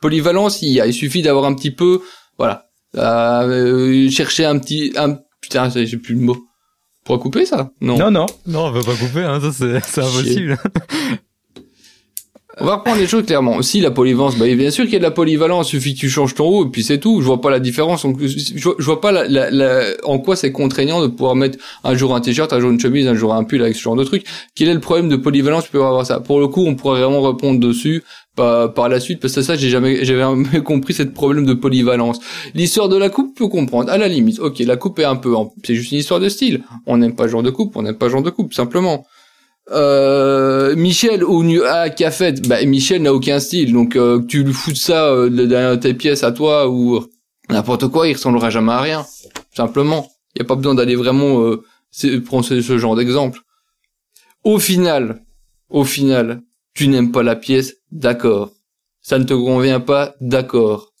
[0.00, 2.02] polyvalence, il, y a, il suffit d'avoir un petit peu,
[2.36, 6.46] voilà, euh, chercher un petit, un putain, j'ai plus le mot.
[7.04, 7.70] Pour couper ça?
[7.82, 7.98] Non.
[7.98, 8.26] Non, non.
[8.46, 10.58] Non, on peut pas couper, hein, ça c'est impossible.
[12.60, 13.62] On va reprendre les choses clairement.
[13.62, 16.00] Si la polyvalence, bah bien sûr qu'il y a de la polyvalence, il suffit que
[16.00, 17.20] tu changes ton haut et puis c'est tout.
[17.20, 18.06] Je vois pas la différence.
[18.20, 22.20] Je, vois pas la, la, en quoi c'est contraignant de pouvoir mettre un jour un
[22.20, 24.24] t-shirt, un jour une chemise, un jour un pull avec ce genre de truc.
[24.54, 26.20] Quel est le problème de polyvalence Tu peux avoir ça?
[26.20, 28.04] Pour le coup, on pourrait vraiment répondre dessus
[28.36, 31.54] par, par la suite parce que ça j'ai jamais j'avais jamais compris cette problème de
[31.54, 32.20] polyvalence.
[32.54, 34.38] L'histoire de la coupe peut comprendre à la limite.
[34.38, 36.62] OK, la coupe est un peu c'est juste une histoire de style.
[36.86, 39.04] On n'aime pas ce genre de coupe, on n'aime pas ce genre de coupe simplement
[39.70, 44.72] euh, Michel ou à Cafet, bah Michel n'a aucun style, donc euh, tu lui fous
[44.72, 47.06] de ça euh, derrière tes pièces à toi ou
[47.48, 49.06] n'importe quoi, il ressemblera jamais à rien.
[49.56, 51.62] Simplement, il y a pas besoin d'aller vraiment euh,
[52.26, 53.40] prendre ce, ce genre d'exemple.
[54.42, 55.22] Au final,
[55.70, 56.42] au final,
[56.74, 58.52] tu n'aimes pas la pièce, d'accord.
[59.00, 60.92] Ça ne te convient pas, d'accord.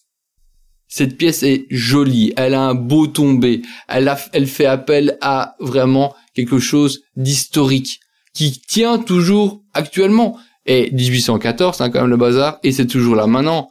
[0.88, 6.14] Cette pièce est jolie, elle a un beau tombé, elle elle fait appel à vraiment
[6.34, 8.00] quelque chose d'historique
[8.34, 10.36] qui tient toujours actuellement.
[10.66, 13.70] Et 1814, c'est quand même le bazar, et c'est toujours là maintenant.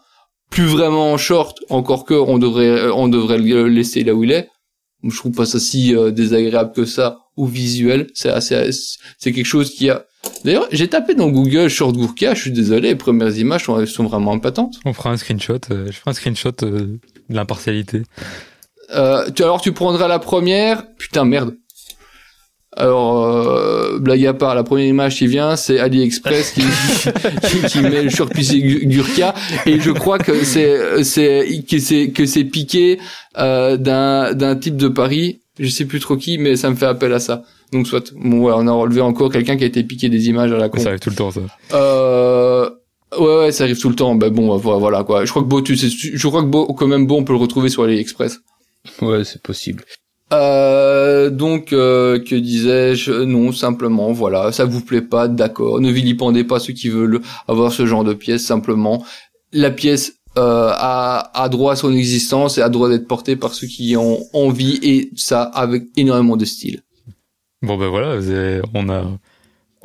[0.50, 4.24] Plus vraiment en short, encore que on devrait, euh, on devrait le laisser là où
[4.24, 4.50] il est.
[5.04, 8.08] Je trouve pas ça si euh, désagréable que ça ou visuel.
[8.14, 8.70] C'est assez,
[9.18, 10.06] c'est quelque chose qui a.
[10.46, 12.34] D'ailleurs, j'ai tapé dans Google short Gurkha.
[12.34, 14.76] Je suis désolé, les premières images sont, sont vraiment impatentes.
[14.86, 15.60] On fera un screenshot.
[15.72, 17.00] Euh, je ferai un screenshot de
[17.30, 18.04] l'impartialité.
[18.92, 20.86] Euh, tu, alors tu prendras la première.
[20.96, 21.56] Putain merde.
[22.76, 27.82] Alors, euh, blague à part, la première image qui vient, c'est AliExpress qui, qui, qui,
[27.82, 29.36] met le surpissé Gurka,
[29.66, 33.00] et je crois que c'est c'est que c'est que c'est piqué
[33.38, 36.88] euh, d'un d'un type de Paris, je sais plus trop qui, mais ça me fait
[36.88, 37.44] appel à ça.
[37.72, 40.52] Donc soit, bon, ouais, on a relevé encore quelqu'un qui a été piqué des images
[40.52, 40.80] à la con.
[40.80, 41.42] Ça arrive tout le temps, ça.
[41.74, 42.70] Euh,
[43.20, 44.16] ouais, ouais, ça arrive tout le temps.
[44.16, 45.26] Ben bon, voilà quoi.
[45.26, 47.34] Je crois que Beau, tu sais, je crois que Beau, quand même Beau, on peut
[47.34, 48.40] le retrouver sur AliExpress.
[49.02, 49.84] Ouais, c'est possible.
[50.34, 53.12] Euh, donc, euh, que disais-je?
[53.12, 55.80] Non, simplement, voilà, ça vous plaît pas, d'accord.
[55.80, 59.06] Ne vilipendez pas ceux qui veulent avoir ce genre de pièce, simplement.
[59.52, 63.54] La pièce euh, a, a, droit à son existence et a droit d'être portée par
[63.54, 66.82] ceux qui ont envie, et ça avec énormément de style.
[67.62, 68.20] Bon ben voilà,
[68.74, 69.06] on a...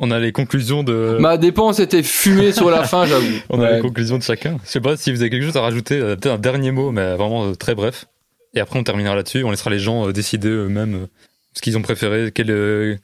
[0.01, 1.17] On a les conclusions de.
[1.19, 3.35] Ma dépense était fumée sur la fin, j'avoue.
[3.49, 4.57] On a les conclusions de chacun.
[4.63, 7.17] Je sais pas si vous avez quelque chose à rajouter, peut-être un dernier mot, mais
[7.17, 8.05] vraiment très bref.
[8.53, 9.43] Et après, on terminera là-dessus.
[9.43, 11.07] On laissera les gens euh, décider eux-mêmes euh,
[11.53, 12.97] ce qu'ils ont préféré, quelle, euh,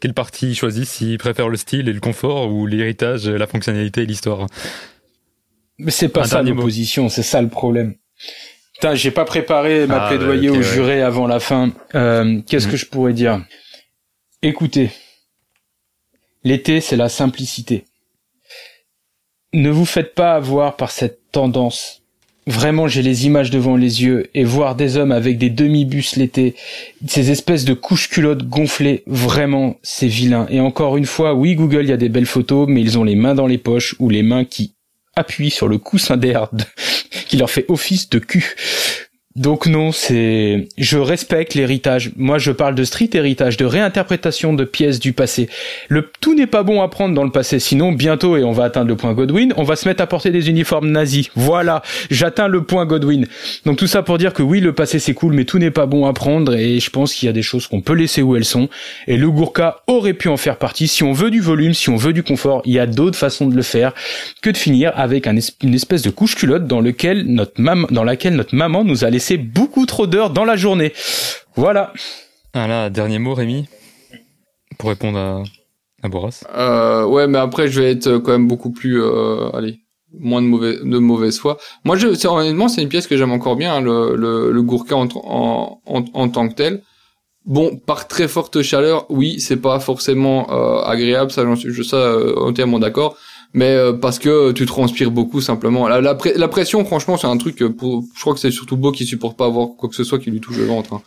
[0.00, 4.02] quelle partie ils choisissent, s'ils préfèrent le style et le confort ou l'héritage, la fonctionnalité
[4.02, 4.46] et l'histoire.
[5.78, 7.94] Mais c'est pas ça l'opposition, c'est ça le problème.
[8.74, 11.72] Putain, j'ai pas préparé ma ah, plaidoyer au juré avant la fin.
[11.94, 12.72] Euh, Qu'est-ce mhm.
[12.72, 13.42] que je pourrais dire?
[14.42, 14.90] Écoutez,
[16.44, 17.86] l'été, c'est la simplicité.
[19.54, 22.02] Ne vous faites pas avoir par cette tendance
[22.48, 26.54] Vraiment, j'ai les images devant les yeux et voir des hommes avec des demi-bus l'été,
[27.08, 30.46] ces espèces de couches culottes gonflées, vraiment, c'est vilain.
[30.48, 33.04] Et encore une fois, oui, Google, il y a des belles photos, mais ils ont
[33.04, 34.74] les mains dans les poches ou les mains qui
[35.16, 36.48] appuient sur le coussin d'air
[37.26, 38.54] qui leur fait office de cul.
[39.36, 42.10] Donc non, c'est je respecte l'héritage.
[42.16, 45.50] Moi, je parle de street héritage, de réinterprétation de pièces du passé.
[45.88, 48.64] Le tout n'est pas bon à prendre dans le passé, sinon bientôt et on va
[48.64, 51.28] atteindre le point Godwin, on va se mettre à porter des uniformes nazis.
[51.34, 53.26] Voilà, j'atteins le point Godwin.
[53.66, 55.84] Donc tout ça pour dire que oui, le passé c'est cool, mais tout n'est pas
[55.84, 58.36] bon à prendre et je pense qu'il y a des choses qu'on peut laisser où
[58.36, 58.70] elles sont.
[59.06, 60.88] Et le Gurkha aurait pu en faire partie.
[60.88, 63.48] Si on veut du volume, si on veut du confort, il y a d'autres façons
[63.48, 63.92] de le faire
[64.40, 67.60] que de finir avec une espèce de couche culotte dans laquelle notre
[68.54, 70.92] maman nous a laissé beaucoup trop d'heures dans la journée.
[71.56, 71.92] Voilà.
[72.54, 73.66] Ah dernier mot, Rémi,
[74.78, 75.42] pour répondre à,
[76.02, 76.44] à Boras.
[76.56, 79.80] Euh, ouais, mais après, je vais être quand même beaucoup plus, euh, allez,
[80.18, 81.58] moins de mauvais, de mauvaise foi.
[81.84, 84.96] Moi, je, honnêtement, c'est une pièce que j'aime encore bien, hein, le, le, le Gourka
[84.96, 86.82] en, en, en, tant que tel.
[87.44, 91.82] Bon, par très forte chaleur, oui, c'est pas forcément euh, agréable, ça, j'en suis, je
[91.82, 93.16] ça, entièrement d'accord
[93.54, 95.88] mais euh, parce que tu transpires beaucoup simplement.
[95.88, 99.36] La, pression, franchement, c'est un truc pour, je crois que c'est surtout Beau qui supporte
[99.36, 100.94] pas avoir quoi que ce soit qui lui touche le ventre.
[100.94, 101.02] Hein.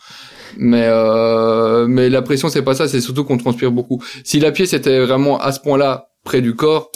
[0.57, 4.02] Mais euh, mais la pression, c'est pas ça, c'est surtout qu'on transpire beaucoup.
[4.24, 6.91] Si la pièce était vraiment à ce point-là près du corps,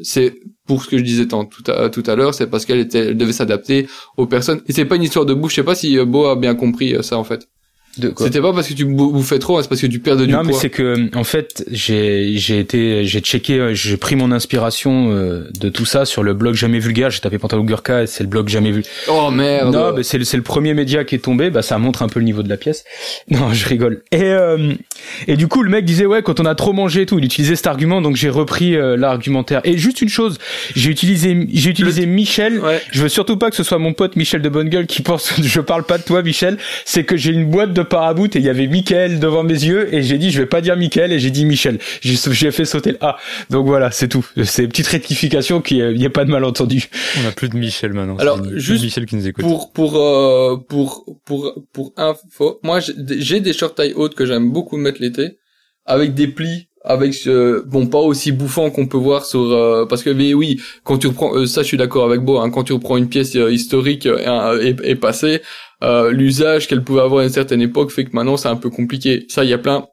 [0.00, 0.34] c'est
[0.66, 3.08] pour ce que je disais tant, tout à, tout à l'heure, c'est parce qu'elle était,
[3.08, 4.62] elle devait s'adapter aux personnes.
[4.68, 5.52] Et c'est pas une histoire de bouche.
[5.52, 7.48] Je sais pas si euh, Beau a bien compris ça en fait.
[8.16, 10.42] C'était pas parce que tu bouffais trop, c'est parce que tu perds de du poids.
[10.42, 14.32] Non, mais c'est que en fait, j'ai j'ai été j'ai checké, euh, j'ai pris mon
[14.32, 17.10] inspiration euh, de tout ça sur le blog Jamais Vulgaire.
[17.10, 18.82] J'ai tapé Pantalon Gurka, c'est le blog Jamais Vu.
[19.08, 19.74] Oh merde.
[19.74, 21.50] Non, mais c'est le c'est le premier média qui est tombé.
[21.50, 22.84] Bah ça montre un peu le niveau de la pièce.
[23.30, 24.02] Non, je rigole.
[24.10, 24.74] Et euh,
[25.26, 27.24] et du coup, le mec disait ouais, quand on a trop mangé et tout, il
[27.24, 29.60] utilisait cet argument, donc j'ai repris l'argumentaire.
[29.64, 30.38] Et juste une chose,
[30.74, 32.60] j'ai utilisé j'ai utilisé Michel.
[32.90, 35.34] Je veux surtout pas que ce soit mon pote Michel de Bonne Gueule qui pense.
[35.42, 36.58] je parle pas de toi, Michel.
[36.84, 39.94] C'est que j'ai une boîte de parabout et il y avait Michael devant mes yeux
[39.94, 41.78] et j'ai dit je vais pas dire Michael et j'ai dit Michel.
[42.00, 43.16] J'ai fait sauter le A.
[43.50, 44.26] Donc voilà, c'est tout.
[44.44, 46.88] C'est une petite rectification qui il n'y a pas de malentendu.
[47.22, 48.16] On a plus de Michel maintenant.
[48.16, 49.44] Alors juste Michel qui nous écoute.
[49.44, 54.50] Pour pour euh, pour pour pour info, moi j'ai des short taille hautes que j'aime
[54.50, 55.38] beaucoup mettre l'été
[55.84, 60.02] avec des plis avec ce bon pas aussi bouffant qu'on peut voir sur euh, parce
[60.02, 62.64] que mais oui quand tu reprends euh, ça je suis d'accord avec Beau hein, quand
[62.64, 65.42] tu reprends une pièce historique et, et, passée
[65.82, 68.70] euh, l'usage qu'elle pouvait avoir à une certaine époque fait que maintenant c'est un peu
[68.70, 69.26] compliqué.
[69.28, 69.86] Ça, il y a plein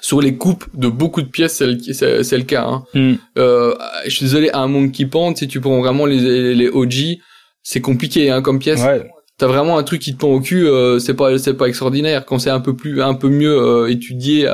[0.00, 2.64] sur les coupes de beaucoup de pièces, c'est, c'est le cas.
[2.64, 2.84] Hein.
[2.94, 3.14] Hmm.
[3.36, 3.74] Euh,
[4.04, 7.18] je suis désolé, un Monkey Pond, si tu prends vraiment les, les OG,
[7.62, 8.80] c'est compliqué hein, comme pièce.
[8.82, 9.08] Ouais.
[9.38, 12.24] T'as vraiment un truc qui te pend au cul, euh, c'est pas c'est pas extraordinaire.
[12.24, 14.48] Quand c'est un peu plus un peu mieux euh, étudié,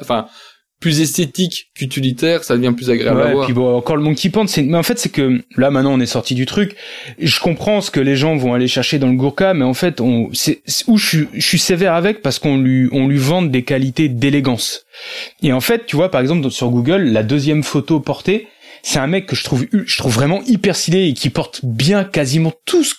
[0.00, 0.26] enfin
[0.80, 3.44] plus esthétique qu'utilitaire, ça devient plus agréable à voir.
[3.46, 6.00] Puis bon, encore le Monkey Pond, c'est, mais en fait, c'est que là maintenant on
[6.00, 6.76] est sorti du truc.
[7.18, 10.00] Je comprends ce que les gens vont aller chercher dans le Gurkha, mais en fait,
[10.00, 13.42] on, c'est où je suis, je suis sévère avec parce qu'on lui, on lui vend
[13.42, 14.84] des qualités d'élégance.
[15.42, 18.46] Et en fait, tu vois, par exemple sur Google, la deuxième photo portée,
[18.82, 22.04] c'est un mec que je trouve, je trouve vraiment hyper stylé et qui porte bien
[22.04, 22.94] quasiment tout ce,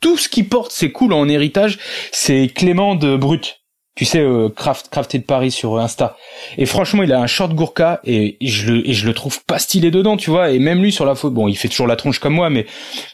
[0.00, 1.78] tout ce qu'il porte, c'est cool en héritage.
[2.10, 3.61] C'est Clément de Brut
[3.94, 6.16] tu sais euh, craft crafté de Paris sur Insta.
[6.56, 9.58] Et franchement il a un short gourka et je le et je le trouve pas
[9.58, 10.50] stylé dedans tu vois.
[10.50, 12.66] Et même lui sur la photo bon il fait toujours la tronche comme moi mais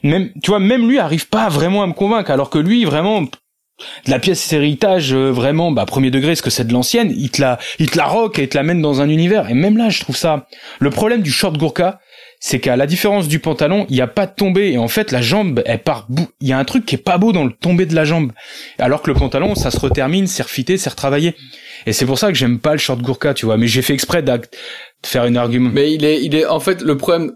[0.03, 2.31] même tu vois même lui arrive pas vraiment à me convaincre.
[2.31, 3.31] Alors que lui vraiment de
[4.07, 7.41] la pièce héritage euh, vraiment bah premier degré ce que c'est de l'ancienne il te
[7.41, 9.51] la il te la rock et te l'amène dans un univers.
[9.51, 10.47] Et même là je trouve ça
[10.79, 11.99] le problème du short gourka
[12.40, 15.10] c'est qu'à la différence du pantalon, il n'y a pas de tombée et en fait
[15.10, 16.06] la jambe elle part
[16.40, 18.32] il y a un truc qui est pas beau dans le tombé de la jambe
[18.78, 21.35] alors que le pantalon ça se retermine, c'est refité, c'est retravaillé.
[21.86, 23.94] Et c'est pour ça que j'aime pas le short Gurkha, tu vois, mais j'ai fait
[23.94, 24.32] exprès de
[25.05, 25.70] faire une argument.
[25.73, 27.32] Mais il est il est en fait le problème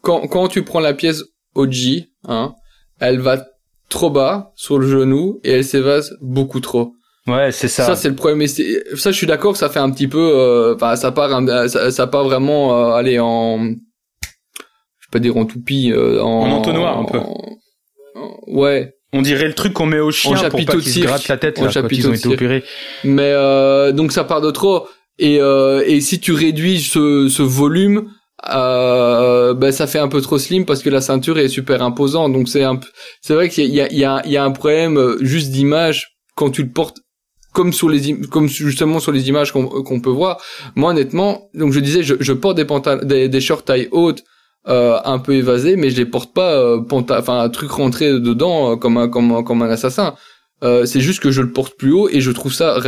[0.00, 1.22] quand quand tu prends la pièce
[1.54, 2.54] OG, hein,
[3.00, 3.44] elle va
[3.88, 6.94] trop bas sur le genou et elle s'évase beaucoup trop.
[7.26, 7.86] Ouais, c'est ça.
[7.86, 8.46] Ça c'est le problème.
[8.46, 11.90] ça, je suis d'accord que ça fait un petit peu, euh, enfin, ça part, ça,
[11.90, 13.74] ça part vraiment, euh, aller en,
[15.12, 17.18] pas dire en toupie, euh, en, en entonnoir un peu.
[18.48, 18.92] ouais.
[19.14, 21.58] On dirait le truc qu'on met au chien pour pas qu'il se gratte la tête
[21.60, 22.64] là, quand ils ont été opérés.
[23.04, 24.86] Mais euh, donc ça part de trop.
[25.18, 28.08] Et, euh, et si tu réduis ce, ce volume,
[28.54, 32.32] euh, ben ça fait un peu trop slim parce que la ceinture est super imposante.
[32.32, 32.80] Donc c'est un,
[33.20, 35.50] c'est vrai qu'il y a, il y a, il y a un problème euh, juste
[35.50, 36.96] d'image quand tu le portes
[37.52, 40.40] comme sur les comme justement sur les images qu'on peut voir.
[40.74, 44.24] Moi honnêtement, donc je disais, je, je porte des pantalons, des, des shorts taille haute
[44.68, 48.72] euh, un peu évasé, mais je les porte pas, euh, enfin un truc rentré dedans
[48.72, 50.14] euh, comme un comme comme un assassin.
[50.62, 52.78] Euh, c'est juste que je le porte plus haut et je trouve ça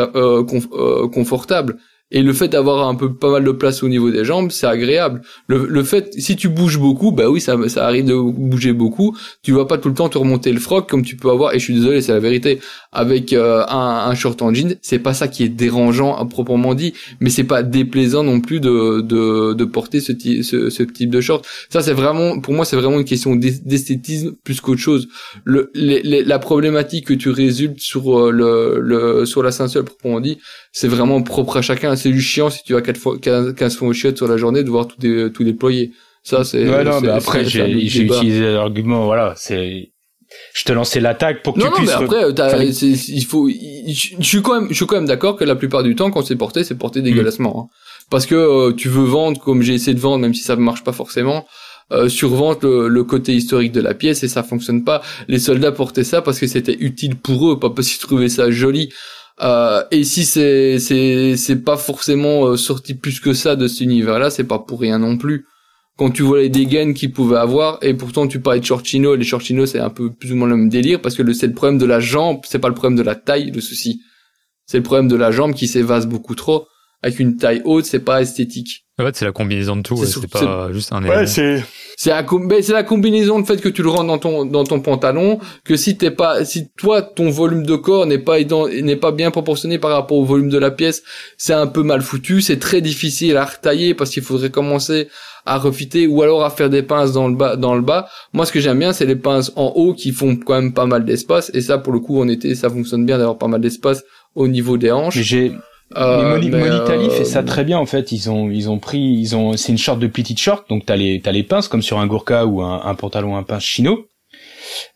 [1.12, 1.78] confortable.
[2.10, 4.66] Et le fait d'avoir un peu pas mal de place au niveau des jambes, c'est
[4.66, 5.22] agréable.
[5.48, 9.16] Le, le fait, si tu bouges beaucoup, bah oui, ça, ça arrive de bouger beaucoup.
[9.42, 11.54] Tu vas pas tout le temps te remonter le froc comme tu peux avoir.
[11.54, 12.60] Et je suis désolé, c'est la vérité.
[12.92, 16.74] Avec euh, un, un, short en jean, c'est pas ça qui est dérangeant à proprement
[16.74, 20.12] dit, mais c'est pas déplaisant non plus de de, de porter ce,
[20.42, 21.44] ce, ce type de short.
[21.70, 25.08] Ça, c'est vraiment, pour moi, c'est vraiment une question d'esthétisme plus qu'autre chose.
[25.44, 30.20] Le, les, la problématique que tu résultes sur euh, le, le sur la ceinture proprement
[30.20, 30.38] dit,
[30.70, 31.93] c'est vraiment propre à chacun.
[31.96, 34.62] C'est du chiant si tu as 4 fois, 15 fois au chiottes sur la journée
[34.62, 35.92] de voir tout, dé, tout déployer.
[36.22, 36.68] Ça, c'est.
[36.68, 39.92] Ouais, non, mais après, j'ai utilisé l'argument, voilà, c'est,
[40.54, 42.10] je te lançais l'attaque pour que non, tu non, puisses.
[42.10, 45.56] mais après, il faut, je suis quand même, je suis quand même d'accord que la
[45.56, 47.68] plupart du temps, quand c'est porté, c'est porté dégueulassement.
[47.68, 47.74] Hein.
[48.10, 50.60] Parce que euh, tu veux vendre comme j'ai essayé de vendre, même si ça ne
[50.60, 51.46] marche pas forcément.
[51.92, 55.02] Euh, survente le, le, côté historique de la pièce et ça fonctionne pas.
[55.28, 58.50] Les soldats portaient ça parce que c'était utile pour eux, pas parce qu'ils trouvaient ça
[58.50, 58.90] joli.
[59.42, 63.80] Euh, et si c'est c'est c'est pas forcément euh, sorti plus que ça de cet
[63.80, 65.46] univers-là, c'est pas pour rien non plus.
[65.96, 69.24] Quand tu vois les dégaines qu'ils pouvaient avoir, et pourtant tu parlais de shortino, les
[69.24, 71.54] shortino c'est un peu plus ou moins le même délire parce que le, c'est le
[71.54, 74.00] problème de la jambe, c'est pas le problème de la taille le souci.
[74.66, 76.66] C'est le problème de la jambe qui s'évase beaucoup trop.
[77.02, 78.83] Avec une taille haute, c'est pas esthétique.
[78.98, 81.16] En fait, c'est la combinaison de tout, c'est, ouais, pas juste un élément.
[81.16, 81.64] Ouais, c'est
[81.96, 82.24] c'est la,
[82.62, 85.76] c'est la combinaison de fait que tu le rentres dans ton dans ton pantalon que
[85.76, 89.78] si t'es pas si toi ton volume de corps n'est pas n'est pas bien proportionné
[89.78, 91.02] par rapport au volume de la pièce
[91.36, 95.08] c'est un peu mal foutu c'est très difficile à retailler parce qu'il faudrait commencer
[95.46, 98.44] à refiter ou alors à faire des pinces dans le bas dans le bas moi
[98.46, 101.04] ce que j'aime bien c'est les pinces en haut qui font quand même pas mal
[101.04, 104.02] d'espace et ça pour le coup en été ça fonctionne bien d'avoir pas mal d'espace
[104.34, 105.52] au niveau des hanches j'ai
[105.96, 108.10] euh, mais Monitali fait ça très bien en fait.
[108.12, 110.96] Ils ont ils ont pris ils ont c'est une short de petite short donc t'as
[110.96, 114.06] les t'as les pinces comme sur un Gurkha ou un, un pantalon un pince chino.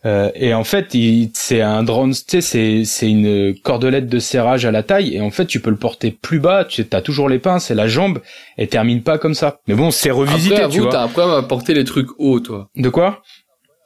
[0.07, 0.97] Euh, et en fait,
[1.35, 5.21] c'est un drone, tu sais, c'est c'est une cordelette de serrage à la taille et
[5.21, 6.65] en fait, tu peux le porter plus bas.
[6.65, 8.21] Tu as toujours les pinces et la jambe,
[8.57, 9.59] elle termine pas comme ça.
[9.67, 10.91] Mais bon, c'est revisité, Après, tu vois.
[10.91, 12.69] T'as un problème à porter les trucs hauts, toi.
[12.77, 13.23] De quoi?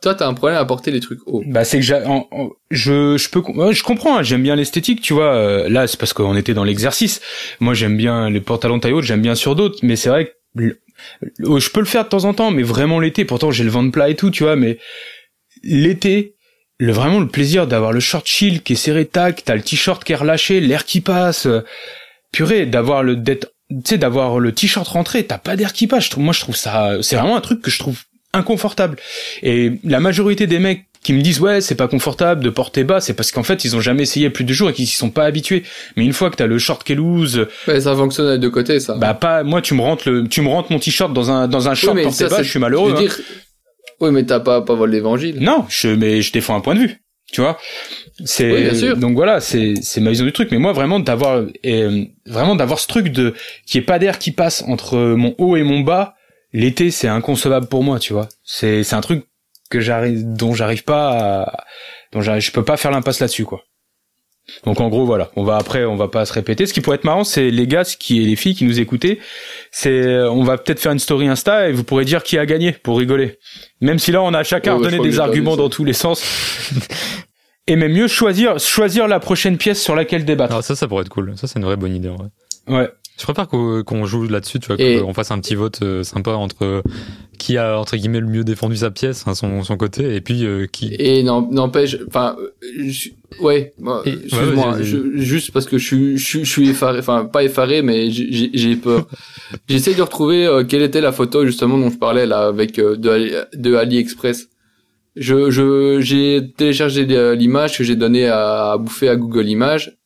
[0.02, 1.42] Toi, t'as un problème à porter les trucs hauts.
[1.46, 2.02] Bah, c'est que j'ai,
[2.70, 3.42] je, je peux,
[3.72, 4.18] je comprends.
[4.18, 5.32] Hein, j'aime bien l'esthétique, tu vois.
[5.34, 7.20] Euh, là, c'est parce qu'on était dans l'exercice.
[7.60, 10.76] Moi, j'aime bien les pantalons taille haute, j'aime bien sur d'autres, mais c'est vrai que
[11.38, 13.24] je peux le faire de temps en temps, mais vraiment l'été.
[13.24, 14.56] Pourtant, j'ai le ventre plat et tout, tu vois.
[14.56, 14.78] Mais
[15.62, 16.34] l'été,
[16.78, 20.02] le vraiment le plaisir d'avoir le short chill qui est serré tac, t'as le t-shirt
[20.02, 21.46] qui est relâché, l'air qui passe.
[21.46, 21.64] Euh,
[22.32, 26.04] purée, d'avoir le d'être tu sais d'avoir le t-shirt rentré, t'as pas d'air qui passe.
[26.04, 28.96] Je trouve, moi, je trouve ça, c'est vraiment un truc que je trouve inconfortable.
[29.42, 33.00] Et la majorité des mecs qui me disent ouais c'est pas confortable de porter bas
[33.00, 35.10] c'est parce qu'en fait ils ont jamais essayé plus de jours et qu'ils s'y sont
[35.10, 35.64] pas habitués
[35.96, 38.94] mais une fois que t'as le short loose ouais, ça fonctionne des deux côtés ça
[38.94, 41.68] bah pas moi tu me rentres le tu me rentres mon t-shirt dans un dans
[41.68, 43.00] un short oui, porté bas je suis malheureux je hein.
[43.00, 43.20] dire...
[44.00, 46.80] oui mais t'as pas pas volé l'évangile non je mais je défends un point de
[46.80, 47.00] vue
[47.32, 47.58] tu vois
[48.24, 48.96] c'est oui, bien sûr.
[48.96, 52.78] donc voilà c'est c'est ma vision du truc mais moi vraiment d'avoir euh, vraiment d'avoir
[52.78, 53.34] ce truc de
[53.66, 56.14] qui est pas d'air qui passe entre mon haut et mon bas
[56.52, 58.28] l'été c'est inconcevable pour moi tu vois.
[58.44, 59.26] C'est c'est un truc
[59.70, 61.64] que j'arrive dont j'arrive pas à,
[62.12, 63.62] dont je peux pas faire l'impasse là-dessus quoi.
[64.64, 65.30] Donc en gros voilà.
[65.36, 66.66] On va après on va pas se répéter.
[66.66, 69.18] Ce qui pourrait être marrant c'est les gars qui et les filles qui nous écoutaient
[69.70, 72.72] c'est on va peut-être faire une story insta et vous pourrez dire qui a gagné
[72.72, 73.38] pour rigoler.
[73.80, 76.22] Même si là on a chacun ouais, donné des arguments dans tous les sens.
[77.66, 80.56] et même mieux choisir choisir la prochaine pièce sur laquelle débattre.
[80.56, 81.32] Ah, ça ça pourrait être cool.
[81.36, 82.28] Ça c'est une vraie bonne idée en vrai.
[82.68, 82.90] Ouais
[83.22, 86.82] je préfère qu'on joue là-dessus, tu vois, qu'on fasse un petit vote euh, sympa entre
[87.38, 90.44] qui a entre guillemets le mieux défendu sa pièce, hein, son, son côté, et puis
[90.44, 90.92] euh, qui.
[90.98, 92.34] Et n'empêche, enfin,
[93.40, 93.74] ouais,
[94.04, 94.78] excuse-moi,
[95.14, 99.06] juste parce que je suis, je, suis effaré, enfin pas effaré, mais j'ai peur.
[99.68, 103.46] J'essaie de retrouver euh, quelle était la photo justement dont je parlais là avec de,
[103.54, 104.48] de AliExpress.
[105.14, 107.04] Je je j'ai téléchargé
[107.36, 109.96] l'image que j'ai donnée à, à bouffer à Google Images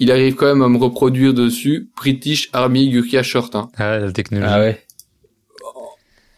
[0.00, 3.54] il arrive quand même à me reproduire dessus British Army Gurkha Short.
[3.54, 3.68] Hein.
[3.76, 4.52] Ah, la technologie.
[4.52, 4.82] Ah ouais.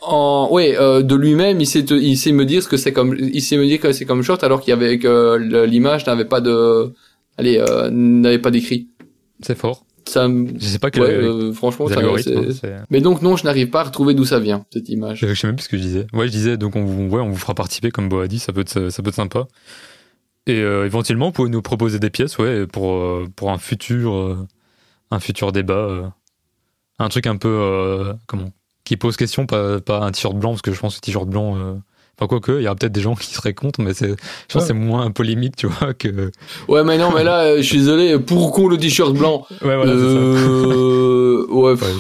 [0.01, 3.17] En, ouais, euh, de lui-même, il sait, il sait me dire ce que c'est comme,
[3.17, 6.25] il sait me dire que c'est comme short, alors qu'il y avait que l'image n'avait
[6.25, 6.93] pas de,
[7.39, 8.89] allez, euh, n'avait pas d'écrit.
[9.41, 9.87] C'est fort.
[10.09, 10.99] Ça, je sais pas que.
[10.99, 12.01] Ouais, euh, franchement, ça,
[12.91, 15.21] Mais donc non, je n'arrive pas à retrouver d'où ça vient cette image.
[15.21, 16.07] Je sais même plus ce que je disais.
[16.13, 18.53] Ouais, je disais donc on, ouais, on vous fera participer comme Bo a dit, ça
[18.53, 19.47] peut être, ça peut être sympa.
[20.47, 24.15] Et euh, éventuellement, vous pouvez nous proposer des pièces, ouais, pour euh, pour un futur
[24.15, 24.47] euh,
[25.11, 26.13] un futur débat,
[26.99, 28.51] un truc un peu comment
[28.85, 31.81] qui pose question, pas pas un t-shirt blanc parce que je pense que t-shirt blanc.
[32.19, 34.15] Enfin, quoi que, il y aura peut-être des gens qui seraient contre, mais c'est, je
[34.53, 36.31] pense que c'est moins polémique, tu vois, que.
[36.69, 39.47] Ouais, mais non, mais là, je suis désolé, pour con le t-shirt blanc.
[39.51, 41.47] Ouais, voilà, euh...
[41.49, 41.73] ouais.
[41.73, 41.93] ouais.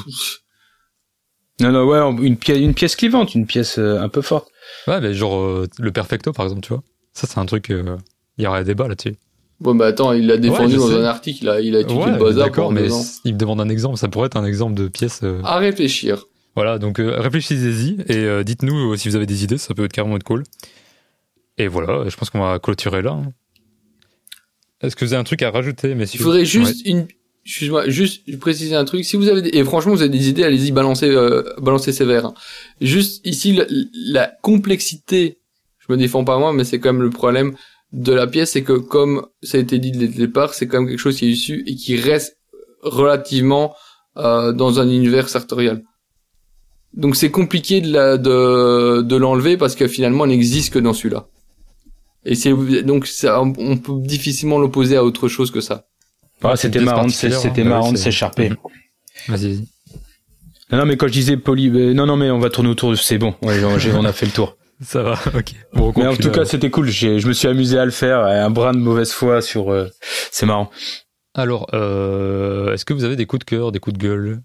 [1.60, 4.48] Non, non, ouais, une pièce, une pièce clivante, une pièce un peu forte.
[4.88, 6.82] Ouais, mais genre, le perfecto, par exemple, tu vois.
[7.14, 7.72] Ça, c'est un truc,
[8.38, 9.16] il y aurait débat là-dessus.
[9.60, 10.94] Bon, bah attends, il l'a défendu dans sais.
[10.96, 12.88] un article, il a, il a étudié Ouais, le bazar d'accord, mais
[13.24, 13.96] il me demande un exemple.
[13.96, 15.20] Ça pourrait être un exemple de pièce.
[15.22, 16.24] euh, À réfléchir.
[16.56, 19.92] Voilà, donc euh, réfléchissez-y et euh, dites-nous si vous avez des idées, ça peut être
[19.92, 20.42] carrément être cool.
[21.58, 23.12] Et voilà, je pense qu'on va clôturer là.
[23.12, 23.32] hein.
[24.82, 27.06] Est-ce que vous avez un truc à rajouter, Il messieurs faudrait juste une,
[27.46, 29.04] excuse-moi, juste préciser un truc.
[29.04, 31.14] Si vous avez des, et franchement, vous avez des idées, allez-y, balancez,
[31.58, 32.26] balancez sévère.
[32.26, 32.34] hein.
[32.80, 33.64] Juste ici, la,
[33.94, 35.38] la complexité,
[35.78, 37.54] je me défends pas moi, mais c'est quand même le problème
[37.92, 40.80] de la pièce, c'est que comme ça a été dit dès le départ, c'est quand
[40.80, 42.38] même quelque chose qui est issu et qui reste
[42.82, 43.74] relativement
[44.16, 45.82] euh, dans un univers sartorial.
[46.94, 50.92] Donc c'est compliqué de la, de, de l'enlever parce que finalement, elle n'existe que dans
[50.92, 51.26] celui-là.
[52.24, 52.52] Et c'est
[52.82, 55.86] donc ça, on peut difficilement l'opposer à autre chose que ça.
[56.42, 57.64] Ah, c'était marrant, de c'était hein.
[57.64, 58.50] marrant Ouais, de c'est- s'écharper.
[58.50, 58.56] Mhm.
[59.28, 59.68] Vas-y, vas-y.
[60.70, 62.90] Non, non, mais quand je disais poly, euh, non, non, mais on va tourner autour
[62.90, 64.56] de, c'est bon, ouais, on a fait le tour.
[64.82, 65.54] Ça va, ok.
[65.74, 66.88] Bon, on Mais en tout cas, c'était cool.
[66.88, 68.20] J'ai, je me suis amusé à le faire.
[68.24, 69.88] Un brin de mauvaise foi sur, euh,
[70.30, 70.70] c'est marrant.
[71.34, 74.42] Alors, euh, est-ce que vous avez des coups de cœur, des coups de gueule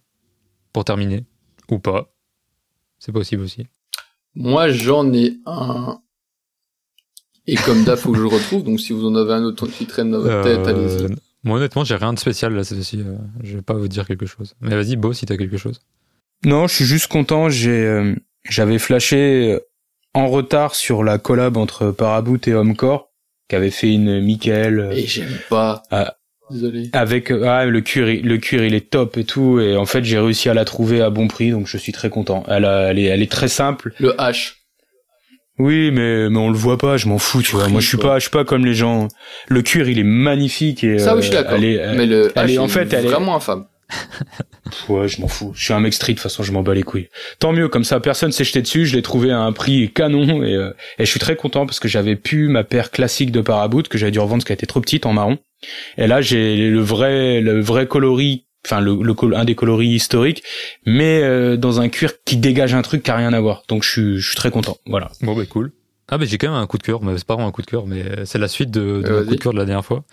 [0.74, 1.26] pour terminer
[1.70, 2.14] Ou pas?
[3.00, 3.68] C'est possible aussi.
[4.36, 6.00] Moi, j'en ai un.
[7.46, 8.64] Et comme d'hab, faut que je le retrouve.
[8.64, 11.16] Donc, si vous en avez un autre qui traîne dans votre tête, Euh, allez-y.
[11.44, 13.00] Moi, honnêtement, j'ai rien de spécial là cette fois-ci.
[13.02, 14.56] euh, Je vais pas vous dire quelque chose.
[14.62, 15.80] Mais vas-y, Beau, si t'as quelque chose.
[16.46, 17.50] Non, je suis juste content.
[17.50, 18.16] J'ai, euh,
[18.50, 19.60] j'avais flashé euh,
[20.18, 23.10] en retard sur la collab entre Paraboot et Homecore,
[23.48, 24.80] qu'avait fait une Michael.
[24.80, 25.84] euh, Et j'aime pas.
[25.92, 26.16] Ah.
[26.50, 26.90] Désolé.
[26.94, 29.86] avec euh, ah, le cuir, il- le cuir il est top et tout et en
[29.86, 32.46] fait j'ai réussi à la trouver à bon prix donc je suis très content.
[32.48, 33.94] Elle, a- elle est, elle est très simple.
[34.00, 34.54] Le H.
[35.60, 37.68] Oui mais mais on le voit pas, je m'en fous tu vois.
[37.68, 38.12] Moi je suis quoi.
[38.12, 39.10] pas je suis pas comme les gens.
[39.50, 41.62] Le cuir il est magnifique et Ça, euh, oui, je suis d'accord.
[41.62, 43.66] est- elle- Mais le H, est- en fait, elle est- vraiment infâme.
[44.90, 45.52] Ouais, je m'en fous.
[45.56, 47.08] Je suis un mec street, de toute façon, je m'en bats les couilles.
[47.40, 48.86] Tant mieux, comme ça, personne s'est jeté dessus.
[48.86, 51.80] Je l'ai trouvé à un prix canon et, euh, et je suis très content parce
[51.80, 54.66] que j'avais pu ma paire classique de Paraboot que j'avais dû revendre parce qu'elle était
[54.66, 55.38] trop petite en marron.
[55.98, 59.88] Et là, j'ai le vrai, le vrai coloris, enfin le, le col- un des coloris
[59.90, 60.44] historiques,
[60.86, 63.64] mais euh, dans un cuir qui dégage un truc qui a rien à voir.
[63.70, 64.78] Donc je suis, je suis très content.
[64.86, 65.12] Voilà.
[65.22, 65.72] Bon, bah cool.
[66.10, 67.62] Ah, bah j'ai quand même un coup de cœur, mais c'est pas vraiment un coup
[67.62, 69.66] de cœur, mais c'est la suite de, de Euh, mon coup de cœur de la
[69.66, 70.04] dernière fois.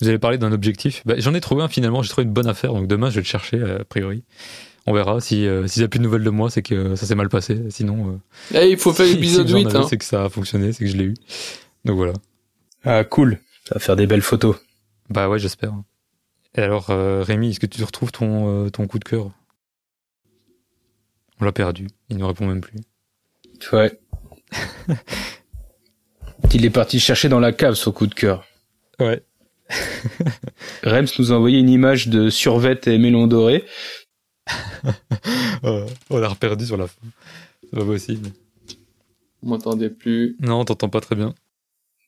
[0.00, 1.02] Vous avez parlé d'un objectif.
[1.04, 3.20] Bah, J'en ai trouvé un finalement, j'ai trouvé une bonne affaire, donc demain je vais
[3.20, 4.24] le chercher, euh, a priori.
[4.86, 7.04] On verra si euh, s'il y a plus de nouvelles de moi, c'est que ça
[7.06, 7.60] s'est mal passé.
[7.70, 8.18] Sinon,
[8.54, 9.86] euh, Eh, il faut faire l'épisode si vous en 8, avez, hein.
[9.88, 11.14] c'est que ça a fonctionné, c'est que je l'ai eu.
[11.84, 12.14] Donc voilà.
[12.84, 13.38] Ah cool.
[13.68, 14.56] Ça va faire des belles photos.
[15.10, 15.72] Bah ouais, j'espère.
[16.56, 19.30] Et alors, euh, Rémi, est-ce que tu retrouves ton, euh, ton coup de cœur?
[21.40, 22.78] On l'a perdu, il ne répond même plus.
[23.72, 23.98] Ouais.
[26.54, 28.44] il est parti chercher dans la cave son coup de cœur.
[28.98, 29.22] Ouais.
[30.82, 33.64] Rems nous a envoyé une image de survette et melon doré.
[35.64, 37.00] Euh, on l'a reperdu sur la fin.
[37.62, 38.30] C'est pas possible.
[39.42, 40.36] Vous m'entendez plus.
[40.40, 41.34] Non, on t'entend pas très bien.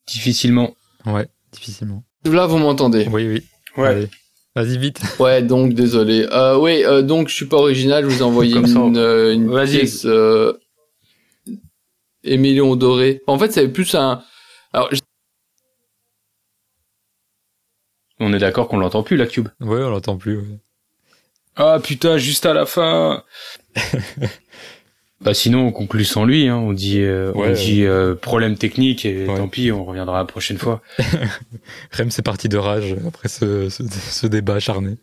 [0.06, 0.74] Difficilement.
[1.04, 2.02] Ouais, difficilement.
[2.24, 3.06] Là, vous m'entendez.
[3.12, 3.42] Oui, oui.
[3.76, 3.88] Ouais.
[3.88, 4.08] Allez.
[4.56, 5.00] Vas-y, vite.
[5.20, 6.26] Ouais, donc désolé.
[6.32, 8.04] Euh, oui, euh, donc je suis pas original.
[8.04, 9.78] Je vous ai envoyé une, euh, une Vas-y.
[9.80, 10.54] pièce euh,
[12.24, 13.20] Émilion doré.
[13.26, 14.22] En fait, c'est plus un.
[14.72, 15.00] Alors, je-
[18.24, 19.48] On est d'accord qu'on l'entend plus, la cube.
[19.60, 20.36] Ouais, on l'entend plus.
[20.38, 20.44] ouais.
[21.56, 23.24] Ah putain, juste à la fin.
[25.20, 26.48] bah sinon, on conclut sans lui.
[26.48, 26.56] Hein.
[26.56, 29.36] On dit, euh, on dit euh, problème technique et Ouais.
[29.36, 30.80] tant pis, on reviendra la prochaine fois.
[31.92, 34.96] Rem, c'est parti de rage après ce, ce, ce débat acharné.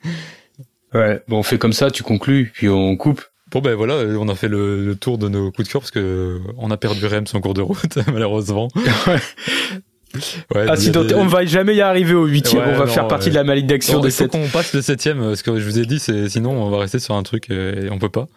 [0.93, 1.21] Ouais.
[1.27, 3.23] Bon, on fait comme ça, tu conclus, puis on coupe.
[3.51, 5.91] Bon, ben voilà, on a fait le, le tour de nos coups de cœur parce
[5.91, 8.67] que euh, on a perdu Rem en cours de route, malheureusement.
[10.55, 12.63] Ouais, des- Ah, On va jamais y arriver au huitième.
[12.63, 13.31] Ouais, on va non, faire partie ouais.
[13.31, 14.31] de la malédiction Bon, de il faut cette.
[14.31, 16.79] qu'on passe le septième, euh, ce que je vous ai dit, c'est sinon on va
[16.79, 18.27] rester sur un truc euh, et on peut pas.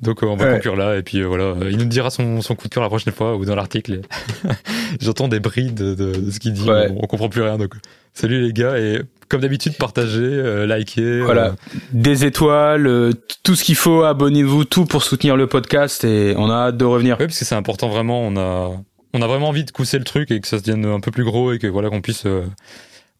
[0.00, 0.52] Donc euh, on va Ouais.
[0.54, 2.88] conclure là et puis euh, voilà, il nous dira son, son coup de cœur la
[2.90, 3.94] prochaine fois ou dans l'article.
[3.94, 4.48] et-
[5.00, 6.88] J'entends des brides de, de- de ce qu'il dit, Ouais.
[6.90, 7.56] on, on comprend plus rien.
[7.58, 7.72] Donc
[8.12, 11.20] salut les gars et comme d'habitude partagez, euh, likez.
[11.22, 11.46] Voilà.
[11.46, 11.52] euh,
[11.92, 13.10] Des étoiles, euh,
[13.42, 14.02] tout ce qu'il faut.
[14.04, 17.18] Abonnez-vous, tout pour soutenir le podcast et on a hâte de revenir.
[17.18, 18.20] Ouais, parce que c'est important vraiment.
[18.22, 18.72] On a,
[19.16, 21.10] on a vraiment envie de pousser le truc et que ça se devienne un peu
[21.10, 22.44] plus gros et que voilà qu'on puisse euh,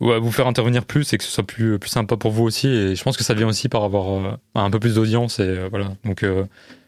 [0.01, 2.69] ouais, vous faire intervenir plus et que ce soit plus, plus sympa pour vous aussi.
[2.69, 5.45] Et je pense que ça vient aussi par avoir euh, un peu plus d'audience et
[5.45, 5.93] euh, voilà.
[6.05, 6.45] Donc euh,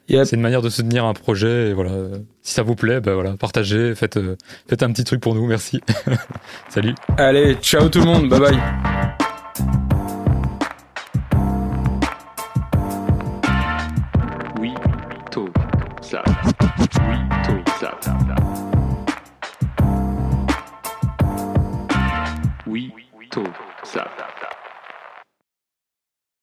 [0.09, 0.25] Yep.
[0.25, 1.93] c'est une manière de soutenir un projet et voilà.
[2.41, 4.37] Si ça vous plaît, bah voilà, partagez, faites, euh,
[4.67, 5.47] faites un petit truc pour nous.
[5.47, 5.83] Merci.
[6.71, 6.95] Salut.
[7.19, 8.29] Allez, ciao tout le monde.
[8.31, 8.59] Bye bye.
[14.59, 14.73] Oui,
[15.31, 15.51] tôt,
[23.37, 23.68] Oui, tôt, ça.